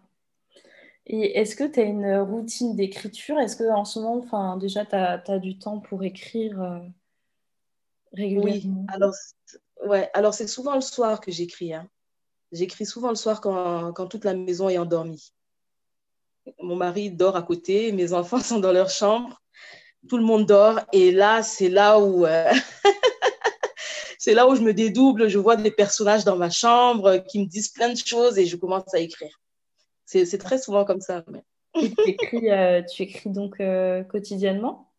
Et 1.05 1.39
est-ce 1.39 1.55
que 1.55 1.63
tu 1.63 1.79
as 1.79 1.83
une 1.83 2.17
routine 2.19 2.75
d'écriture? 2.75 3.39
Est-ce 3.39 3.57
qu'en 3.57 3.85
ce 3.85 3.99
moment, 3.99 4.19
enfin, 4.19 4.57
déjà, 4.57 4.85
tu 4.85 4.95
as, 4.95 5.23
as, 5.27 5.39
du 5.39 5.57
temps 5.57 5.79
pour 5.79 6.03
écrire 6.03 6.61
euh, 6.61 6.79
régulièrement? 8.13 8.81
Oui, 8.81 8.85
alors, 8.89 9.13
ouais, 9.87 10.09
alors 10.13 10.35
c'est 10.35 10.47
souvent 10.47 10.75
le 10.75 10.81
soir 10.81 11.19
que 11.19 11.31
j'écris. 11.31 11.73
Hein. 11.73 11.89
J'écris 12.51 12.85
souvent 12.85 13.09
le 13.09 13.15
soir 13.15 13.41
quand, 13.41 13.91
quand, 13.93 14.07
toute 14.07 14.23
la 14.23 14.35
maison 14.35 14.69
est 14.69 14.77
endormie. 14.77 15.33
Mon 16.61 16.75
mari 16.75 17.11
dort 17.11 17.35
à 17.35 17.41
côté, 17.41 17.91
mes 17.91 18.13
enfants 18.13 18.39
sont 18.41 18.59
dans 18.59 18.71
leur 18.71 18.89
chambre, 18.89 19.41
tout 20.07 20.17
le 20.17 20.23
monde 20.23 20.45
dort. 20.45 20.79
Et 20.93 21.11
là, 21.11 21.43
c'est 21.43 21.69
là 21.69 21.99
où... 21.99 22.25
Euh, 22.25 22.51
c'est 24.19 24.33
là 24.33 24.47
où 24.47 24.55
je 24.55 24.61
me 24.61 24.73
dédouble, 24.73 25.29
je 25.29 25.39
vois 25.39 25.55
des 25.55 25.71
personnages 25.71 26.25
dans 26.25 26.35
ma 26.35 26.49
chambre 26.49 27.17
qui 27.29 27.39
me 27.39 27.45
disent 27.45 27.69
plein 27.69 27.89
de 27.89 27.97
choses 27.97 28.37
et 28.37 28.45
je 28.45 28.57
commence 28.57 28.93
à 28.93 28.99
écrire. 28.99 29.39
C'est 30.05 30.39
très 30.39 30.57
souvent 30.57 30.85
comme 30.85 31.01
ça. 31.01 31.23
tu, 31.75 31.85
écris, 32.07 32.49
euh, 32.49 32.81
tu 32.81 33.03
écris 33.03 33.29
donc 33.29 33.59
euh, 33.59 34.03
quotidiennement? 34.03 34.91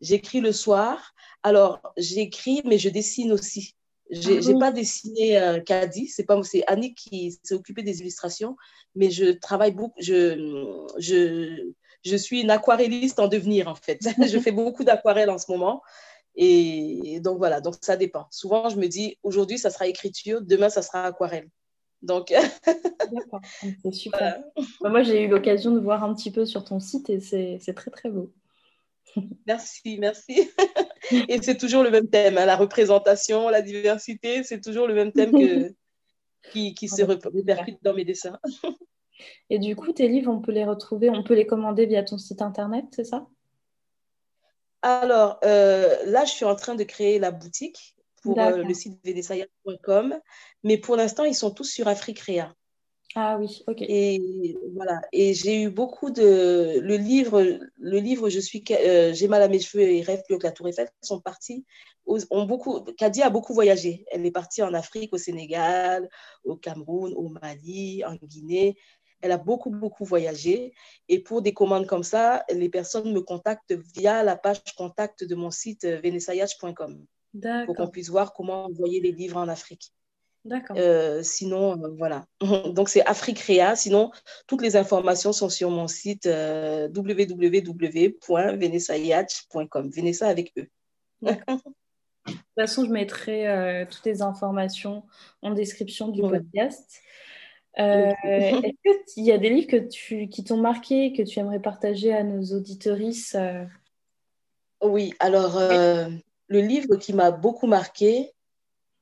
J'écris 0.00 0.40
le 0.40 0.52
soir. 0.52 1.14
Alors, 1.42 1.80
j'écris, 1.96 2.60
mais 2.64 2.76
je 2.76 2.88
dessine 2.88 3.32
aussi. 3.32 3.76
Je 4.10 4.32
n'ai 4.32 4.54
ah 4.56 4.58
pas 4.58 4.72
dessiné 4.72 5.38
euh, 5.38 5.60
Kadi, 5.60 6.06
c'est 6.06 6.24
pas 6.24 6.40
c'est 6.42 6.64
Annie 6.66 6.94
qui 6.94 7.38
s'est 7.42 7.54
occupée 7.54 7.82
des 7.82 8.00
illustrations, 8.00 8.56
mais 8.94 9.10
je 9.10 9.32
travaille 9.32 9.72
beaucoup. 9.72 9.94
Je, 9.98 10.84
je, 10.98 11.72
je 12.04 12.16
suis 12.16 12.42
une 12.42 12.50
aquarelliste 12.50 13.18
en 13.18 13.28
devenir 13.28 13.68
en 13.68 13.74
fait. 13.74 14.00
je 14.30 14.38
fais 14.38 14.52
beaucoup 14.52 14.84
d'aquarelles 14.84 15.30
en 15.30 15.38
ce 15.38 15.50
moment. 15.50 15.82
Et 16.36 17.18
donc 17.20 17.38
voilà, 17.38 17.60
donc 17.60 17.76
ça 17.80 17.96
dépend. 17.96 18.26
Souvent, 18.30 18.68
je 18.68 18.76
me 18.76 18.86
dis 18.86 19.18
aujourd'hui, 19.22 19.58
ça 19.58 19.70
sera 19.70 19.86
écriture, 19.86 20.42
demain, 20.42 20.68
ça 20.68 20.82
sera 20.82 21.04
aquarelle. 21.06 21.48
Donc, 22.02 22.28
D'accord, 23.12 23.40
c'est 23.82 23.92
super. 23.92 24.42
Bah, 24.82 24.90
moi, 24.90 25.02
j'ai 25.02 25.22
eu 25.24 25.28
l'occasion 25.28 25.72
de 25.72 25.80
voir 25.80 26.04
un 26.04 26.14
petit 26.14 26.30
peu 26.30 26.44
sur 26.44 26.62
ton 26.62 26.78
site 26.78 27.08
et 27.10 27.20
c'est 27.20 27.74
très, 27.74 27.90
très 27.90 28.10
beau. 28.10 28.32
Merci, 29.46 29.98
merci. 29.98 30.50
et 31.28 31.40
c'est 31.42 31.56
toujours 31.56 31.82
le 31.82 31.90
même 31.90 32.08
thème, 32.08 32.38
hein, 32.38 32.46
la 32.46 32.56
représentation, 32.56 33.48
la 33.48 33.62
diversité, 33.62 34.42
c'est 34.42 34.60
toujours 34.60 34.86
le 34.86 34.94
même 34.94 35.12
thème 35.12 35.32
que, 35.32 35.74
qui, 36.52 36.74
qui 36.74 36.88
se 36.88 37.02
répercute 37.02 37.78
dans 37.82 37.94
mes 37.94 38.04
dessins. 38.04 38.38
et 39.50 39.58
du 39.58 39.76
coup, 39.76 39.92
tes 39.92 40.08
livres, 40.08 40.32
on 40.32 40.40
peut 40.40 40.52
les 40.52 40.64
retrouver, 40.64 41.10
on 41.10 41.22
peut 41.22 41.34
les 41.34 41.46
commander 41.46 41.86
via 41.86 42.02
ton 42.02 42.18
site 42.18 42.42
internet, 42.42 42.84
c'est 42.92 43.04
ça? 43.04 43.26
Alors, 44.82 45.40
euh, 45.44 45.96
là, 46.06 46.24
je 46.24 46.30
suis 46.30 46.44
en 46.44 46.54
train 46.54 46.74
de 46.74 46.84
créer 46.84 47.18
la 47.18 47.32
boutique 47.32 47.96
pour 48.22 48.38
euh, 48.38 48.62
le 48.62 48.74
site 48.74 48.98
védessaya.com. 49.04 50.18
Mais 50.64 50.78
pour 50.78 50.96
l'instant, 50.96 51.24
ils 51.24 51.34
sont 51.34 51.50
tous 51.50 51.64
sur 51.64 51.88
Africrea. 51.88 52.54
Ah 53.14 53.38
oui, 53.38 53.62
ok. 53.66 53.78
Et 53.80 54.56
voilà. 54.74 55.00
Et 55.12 55.32
j'ai 55.32 55.62
eu 55.62 55.70
beaucoup 55.70 56.10
de. 56.10 56.80
Le 56.80 56.96
livre, 56.96 57.42
le 57.78 57.98
livre 57.98 58.28
Je 58.28 58.40
suis. 58.40 58.62
Euh, 58.70 59.12
j'ai 59.14 59.28
mal 59.28 59.42
à 59.42 59.48
mes 59.48 59.58
cheveux 59.58 59.84
et 59.84 60.02
rêve 60.02 60.22
plus 60.26 60.38
que 60.38 60.44
la 60.44 60.52
Tour 60.52 60.68
Eiffel 60.68 60.88
sont 61.02 61.20
partis. 61.20 61.64
Ont 62.06 62.44
beaucoup, 62.44 62.80
Kadi 62.80 63.22
a 63.22 63.30
beaucoup 63.30 63.54
voyagé. 63.54 64.04
Elle 64.12 64.24
est 64.26 64.30
partie 64.30 64.62
en 64.62 64.74
Afrique, 64.74 65.12
au 65.12 65.18
Sénégal, 65.18 66.08
au 66.44 66.56
Cameroun, 66.56 67.14
au 67.16 67.28
Mali, 67.28 68.04
en 68.04 68.14
Guinée. 68.14 68.76
Elle 69.22 69.32
a 69.32 69.38
beaucoup, 69.38 69.70
beaucoup 69.70 70.04
voyagé. 70.04 70.72
Et 71.08 71.18
pour 71.20 71.42
des 71.42 71.52
commandes 71.52 71.86
comme 71.86 72.04
ça, 72.04 72.44
les 72.52 72.68
personnes 72.68 73.12
me 73.12 73.22
contactent 73.22 73.74
via 73.96 74.22
la 74.22 74.36
page 74.36 74.62
contact 74.76 75.24
de 75.24 75.34
mon 75.34 75.50
site 75.50 75.84
euh, 75.84 76.00
venesayage.com 76.00 77.04
pour 77.66 77.74
qu'on 77.74 77.88
puisse 77.88 78.08
voir 78.08 78.32
comment 78.32 78.66
envoyer 78.66 79.00
les 79.00 79.12
livres 79.12 79.38
en 79.38 79.48
Afrique. 79.48 79.92
D'accord. 80.46 80.76
Euh, 80.78 81.22
sinon, 81.24 81.82
euh, 81.82 81.88
voilà. 81.98 82.24
Donc, 82.72 82.88
c'est 82.88 83.04
Africrea. 83.04 83.74
Sinon, 83.74 84.12
toutes 84.46 84.62
les 84.62 84.76
informations 84.76 85.32
sont 85.32 85.48
sur 85.48 85.70
mon 85.70 85.88
site 85.88 86.26
euh, 86.26 86.88
www.venesayach.com. 86.94 89.90
Venessa 89.90 90.28
avec 90.28 90.52
eux. 90.56 90.68
de 91.22 91.34
toute 92.26 92.38
façon, 92.56 92.84
je 92.84 92.90
mettrai 92.90 93.48
euh, 93.48 93.84
toutes 93.90 94.06
les 94.06 94.22
informations 94.22 95.02
en 95.42 95.50
description 95.50 96.06
du 96.08 96.22
podcast. 96.22 97.02
Est-ce 97.76 99.12
qu'il 99.12 99.24
y 99.24 99.32
a 99.32 99.38
des 99.38 99.50
livres 99.50 99.66
que 99.66 99.88
tu, 99.88 100.28
qui 100.28 100.44
t'ont 100.44 100.56
marqué, 100.56 101.12
que 101.12 101.22
tu 101.22 101.40
aimerais 101.40 101.60
partager 101.60 102.14
à 102.14 102.22
nos 102.22 102.56
auditorices 102.56 103.36
Oui, 104.80 105.12
alors 105.18 105.58
le 105.58 106.60
livre 106.60 106.94
qui 106.96 107.12
m'a 107.12 107.32
beaucoup 107.32 107.66
marqué, 107.66 108.32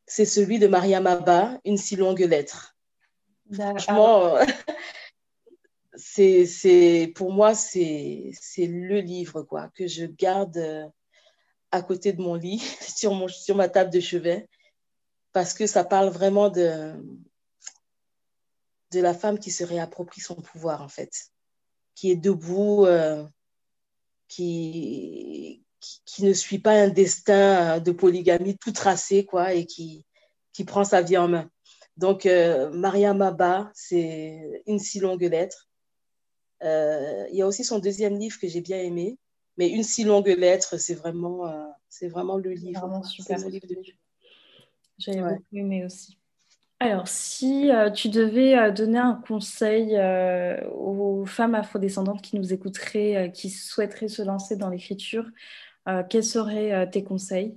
c'est 0.07 0.25
celui 0.25 0.59
de 0.59 0.67
Maria 0.67 1.01
Maba, 1.01 1.61
Une 1.65 1.77
si 1.77 1.97
longue 1.97 2.21
lettre. 2.21 2.77
Franchement, 3.53 4.39
c'est, 5.97 7.13
pour 7.15 7.33
moi, 7.33 7.55
c'est, 7.55 8.33
le 8.59 9.01
livre 9.01 9.43
quoi, 9.43 9.71
que 9.75 9.87
je 9.87 10.07
garde 10.07 10.57
euh, 10.57 10.87
à 11.71 11.83
côté 11.83 12.13
de 12.13 12.23
mon 12.23 12.35
lit, 12.35 12.59
sur, 12.81 13.15
mon, 13.15 13.29
sur 13.29 13.57
ma 13.57 13.69
table 13.69 13.91
de 13.91 14.01
chevet, 14.01 14.49
parce 15.33 15.55
que 15.55 15.67
ça 15.67 15.85
parle 15.85 16.09
vraiment 16.09 16.49
de, 16.51 16.95
de 18.93 19.01
la 19.01 19.15
femme 19.15 19.39
qui 19.39 19.51
se 19.51 19.65
réapproprie 19.65 20.21
son 20.21 20.37
pouvoir, 20.37 20.83
en 20.83 20.89
fait, 20.89 21.31
qui 21.95 22.11
est 22.11 22.17
debout, 22.17 22.87
euh, 22.87 23.27
qui, 24.29 25.64
qui, 26.05 26.25
ne 26.25 26.33
suit 26.33 26.59
pas 26.59 26.73
un 26.73 26.89
destin 26.89 27.81
de 27.81 27.93
polygamie 27.93 28.57
tout 28.57 28.73
tracé, 28.73 29.25
quoi, 29.25 29.55
et 29.55 29.67
qui, 29.67 30.05
qui 30.53 30.65
prend 30.65 30.85
sa 30.85 31.03
vie 31.03 31.17
en 31.17 31.29
main. 31.29 31.51
Donc, 31.97 32.27
euh, 32.27 32.71
Maria 32.71 33.15
Maba, 33.15 33.71
c'est 33.75 34.63
une 34.67 34.79
si 34.79 35.01
longue 35.01 35.23
lettre. 35.23 35.69
Euh, 36.63 37.27
il 37.31 37.37
y 37.37 37.43
a 37.43 37.47
aussi 37.47 37.65
son 37.65 37.79
deuxième 37.79 38.19
livre 38.19 38.39
que 38.41 38.49
j'ai 38.49 38.61
bien 38.61 38.79
aimé, 38.79 39.19
mais 39.57 39.69
une 39.69 39.85
si 39.85 40.05
longue 40.05 40.29
lettre, 40.29 40.79
c'est 40.79 40.95
vraiment, 40.95 41.47
euh, 41.47 41.65
c'est 41.89 42.09
vraiment 42.09 42.37
le 42.37 42.51
livre. 42.51 42.81
Vraiment 42.81 43.03
super. 43.03 43.39
J'avais 44.99 45.21
beaucoup 45.21 45.43
aimé 45.53 45.85
aussi. 45.85 46.17
Alors, 46.81 47.09
si 47.09 47.71
tu 47.95 48.09
devais 48.09 48.73
donner 48.73 48.99
un 48.99 49.15
conseil 49.27 49.97
aux 50.75 51.25
femmes 51.25 51.55
afrodescendantes 51.55 52.21
qui 52.21 52.37
nous 52.37 52.53
écouteraient, 52.53 53.31
qui 53.33 53.49
souhaiteraient 53.49 54.09
se 54.09 54.23
lancer 54.23 54.57
dans 54.57 54.69
l'écriture, 54.69 55.25
euh, 55.25 55.31
quels 56.09 56.25
seraient 56.25 56.73
euh, 56.73 56.87
tes 56.87 57.05
conseils? 57.05 57.55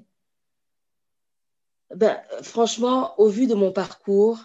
Ben, 1.96 2.22
Franchement, 2.42 3.18
au 3.20 3.30
vu 3.30 3.48
de 3.48 3.56
mon 3.56 3.72
parcours, 3.72 4.40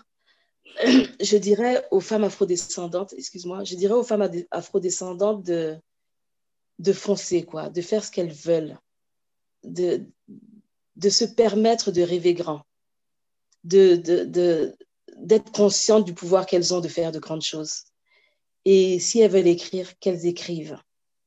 je 1.20 1.37
dirais 1.37 1.85
aux 1.91 2.01
femmes 2.01 2.24
afrodescendantes, 2.24 3.12
excuse-moi, 3.14 3.64
je 3.64 3.74
dirais 3.74 3.95
aux 3.95 4.05
femmes 4.05 4.28
afrodescendantes 4.51 5.43
de, 5.43 5.76
de 6.78 6.93
foncer, 6.93 7.43
quoi, 7.43 7.68
de 7.68 7.83
faire 7.83 8.05
ce 8.05 8.11
qu'elles 8.11 8.33
veulent, 8.33 8.78
de, 9.64 10.05
de 10.97 11.09
se 11.09 11.24
permettre 11.24 11.91
de 11.91 12.03
rêver 12.03 12.35
grand, 12.35 12.62
de, 13.64 13.97
de, 13.97 14.76
d'être 15.16 15.53
conscientes 15.53 16.05
du 16.05 16.14
pouvoir 16.14 16.47
qu'elles 16.47 16.72
ont 16.72 16.80
de 16.80 16.89
faire 16.89 17.12
de 17.12 17.18
grandes 17.18 17.43
choses. 17.43 17.85
Et 18.64 19.01
si 19.01 19.20
elles 19.20 19.30
veulent 19.30 19.49
écrire, 19.49 19.99
qu'elles 19.99 20.26
écrivent 20.26 20.78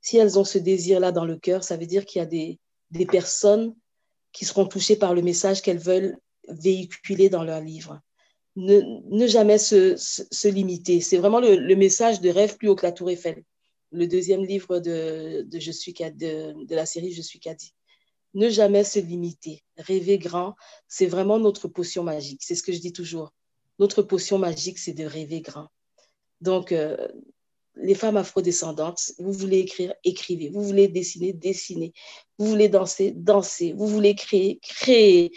si 0.06 0.18
elles 0.18 0.38
ont 0.38 0.43
ce 0.43 0.60
désir-là 0.60 1.12
dans 1.12 1.26
le 1.26 1.36
cœur, 1.36 1.64
ça 1.64 1.78
veut 1.78 1.88
dire 1.88 2.06
qu'il 2.06 2.20
y 2.20 2.22
a 2.22 2.28
des, 2.28 2.60
des 2.91 3.08
personnes 3.08 3.76
qui 4.34 4.45
seront 4.45 4.68
touchées 4.68 4.97
par 4.97 5.16
le 5.16 5.24
message 5.24 5.64
qu'elles 5.64 5.80
veulent 5.80 6.16
véhiculer 6.47 7.28
dans 7.28 7.43
leur 7.43 7.60
livre. 7.60 7.99
Ne, 8.56 9.26
jamais 9.26 9.58
se, 9.58 9.95
se, 9.97 10.47
limiter. 10.47 11.01
C'est 11.01 11.18
vraiment 11.18 11.39
le, 11.39 11.76
message 11.76 12.22
de 12.22 12.30
Rêve 12.30 12.56
plus 12.56 12.70
haut 12.70 12.76
que 12.76 12.86
la 12.86 12.91
Tour 12.91 13.10
Eiffel, 13.10 13.43
le 13.91 14.06
deuxième 14.06 14.45
livre 14.45 14.78
de, 14.78 15.41
de, 15.41 15.60
Je 15.60 15.72
suis, 15.72 15.93
de, 15.93 16.64
de 16.64 16.76
la 16.76 16.86
série 16.86 17.12
Je 17.12 17.24
suis 17.24 17.39
Kadi. 17.39 17.74
Ne 18.36 18.49
jamais 18.49 18.84
se 18.84 18.99
limiter. 18.99 19.64
Rêver 19.76 20.20
grand, 20.20 20.53
c'est 20.88 21.08
vraiment 21.08 21.39
notre 21.39 21.68
potion 21.68 22.03
magique. 22.03 22.43
C'est 22.43 22.53
ce 22.53 22.62
que 22.62 22.74
je 22.74 22.80
dis 22.80 22.93
toujours. 22.93 23.34
Notre 23.80 24.03
potion 24.03 24.38
magique, 24.38 24.78
c'est 24.78 24.93
de 24.93 25.03
rêver 25.03 25.41
grand. 25.41 25.70
Donc, 26.41 26.72
euh, 26.72 26.95
les 27.78 27.96
femmes 27.96 28.18
afrodescendantes, 28.18 29.12
vous 29.20 29.32
voulez 29.32 29.60
écrire, 29.60 29.94
écrivez. 30.04 30.50
Vous 30.50 30.64
voulez 30.64 30.88
dessiner, 30.88 31.34
dessinez. 31.34 31.94
Vous 32.38 32.48
voulez 32.48 32.70
danser, 32.70 33.12
dansez. 33.16 33.74
Vous 33.74 33.88
voulez 33.88 34.16
créer, 34.16 34.60
créez. 34.62 35.32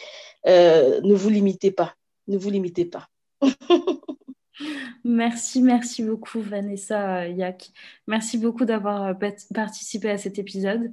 Euh, 0.47 1.01
ne 1.03 1.15
vous 1.15 1.31
limitez 1.31 1.71
pas. 1.71 1.95
Ne 2.27 2.37
vous 2.37 2.51
limitez 2.51 2.85
pas. 2.85 3.09
merci, 5.05 5.63
merci 5.63 6.03
beaucoup 6.03 6.41
Vanessa 6.41 7.29
Yak. 7.29 7.71
Merci 8.07 8.39
beaucoup 8.39 8.65
d'avoir 8.65 9.05
euh, 9.05 9.31
participé 9.55 10.11
à 10.11 10.19
cet 10.19 10.39
épisode. 10.39 10.93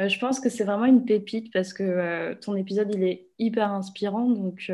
Euh, 0.00 0.08
je 0.08 0.18
pense 0.18 0.40
que 0.40 0.48
c'est 0.48 0.64
vraiment 0.64 0.86
une 0.86 1.04
pépite 1.04 1.52
parce 1.52 1.74
que 1.74 2.34
ton 2.34 2.56
épisode 2.56 2.90
il 2.94 3.04
est 3.04 3.28
hyper 3.38 3.70
inspirant. 3.70 4.28
Donc 4.28 4.72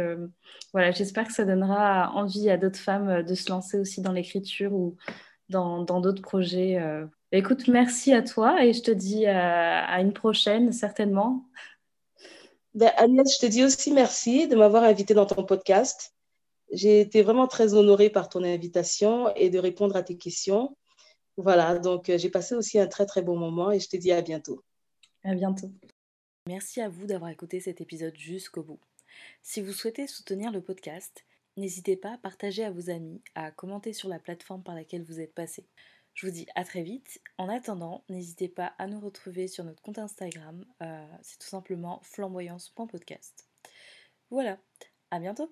voilà, 0.73 0.91
j'espère 0.93 1.27
que 1.27 1.33
ça 1.33 1.45
donnera 1.45 2.13
envie 2.15 2.51
à 2.51 2.57
d'autres 2.57 2.79
femmes 2.79 3.23
de 3.23 3.35
se 3.35 3.51
lancer 3.51 3.79
aussi 3.79 4.01
dans 4.01 4.13
l'écriture 4.13 4.73
ou 4.73 4.97
dans 5.49 6.01
d'autres 6.01 6.23
projets. 6.23 6.79
Euh. 6.79 7.07
Écoute, 7.33 7.69
merci 7.69 8.13
à 8.13 8.23
toi 8.23 8.65
et 8.65 8.73
je 8.73 8.83
te 8.83 8.91
dis 8.91 9.27
euh, 9.27 9.33
à, 9.33 10.01
une 10.01 10.13
prochaine, 10.13 10.73
certainement. 10.73 11.47
Ben, 12.75 12.93
Agnès, 12.97 13.35
je 13.35 13.47
te 13.47 13.51
dis 13.51 13.65
aussi 13.65 13.93
merci 13.93 14.49
de 14.49 14.57
m'avoir 14.57 14.85
invité 14.85 15.15
dans 15.15 15.27
ton 15.27 15.45
podcast. 15.45 16.15
J'ai 16.71 17.01
été 17.01 17.23
vraiment 17.23 17.47
très 17.47 17.75
honorée 17.75 18.11
par 18.11 18.29
ton 18.29 18.45
invitation 18.45 19.35
et 19.35 19.51
de 19.51 19.59
répondre 19.59 19.97
à 19.97 20.03
tes 20.03 20.17
questions. 20.17 20.77
Voilà, 21.37 21.79
donc 21.79 22.11
j'ai 22.15 22.31
passé 22.31 22.55
aussi 22.55 22.79
un 22.79 22.87
très 22.87 23.07
très 23.07 23.23
bon 23.23 23.37
moment 23.37 23.71
et 23.71 23.81
je 23.81 23.89
te 23.89 23.97
dis 23.97 24.13
à 24.13 24.21
bientôt. 24.23 24.63
À 25.25 25.35
bientôt. 25.35 25.71
Merci 26.47 26.81
à 26.81 26.89
vous 26.89 27.07
d'avoir 27.07 27.31
écouté 27.31 27.61
cet 27.61 27.81
épisode 27.81 28.17
jusqu'au 28.17 28.63
bout. 28.63 28.81
Si 29.43 29.61
vous 29.61 29.73
souhaitez 29.73 30.07
soutenir 30.07 30.51
le 30.51 30.61
podcast, 30.61 31.25
n'hésitez 31.59 31.97
pas 31.97 32.15
à 32.15 32.19
partager 32.19 32.65
à 32.65 32.71
vos 32.71 32.91
amis, 32.91 33.23
à 33.35 33.51
commenter 33.51 33.93
sur 33.93 34.09
la 34.09 34.19
plateforme 34.19 34.63
par 34.63 34.75
laquelle 34.75 35.05
vous 35.05 35.21
êtes 35.21 35.35
passé. 35.35 35.69
Je 36.15 36.27
vous 36.27 36.33
dis 36.33 36.47
à 36.55 36.65
très 36.65 36.83
vite. 36.83 37.21
En 37.37 37.49
attendant, 37.49 38.05
n'hésitez 38.09 38.49
pas 38.49 38.75
à 38.79 38.87
nous 38.87 38.99
retrouver 38.99 39.47
sur 39.47 39.65
notre 39.65 39.83
compte 39.83 39.99
Instagram. 39.99 40.65
Euh, 40.83 41.07
c'est 41.23 41.39
tout 41.39 41.47
simplement 41.47 42.01
flamboyance.podcast. 42.03 43.49
Voilà, 44.31 44.59
à 45.11 45.21
bientôt 45.21 45.47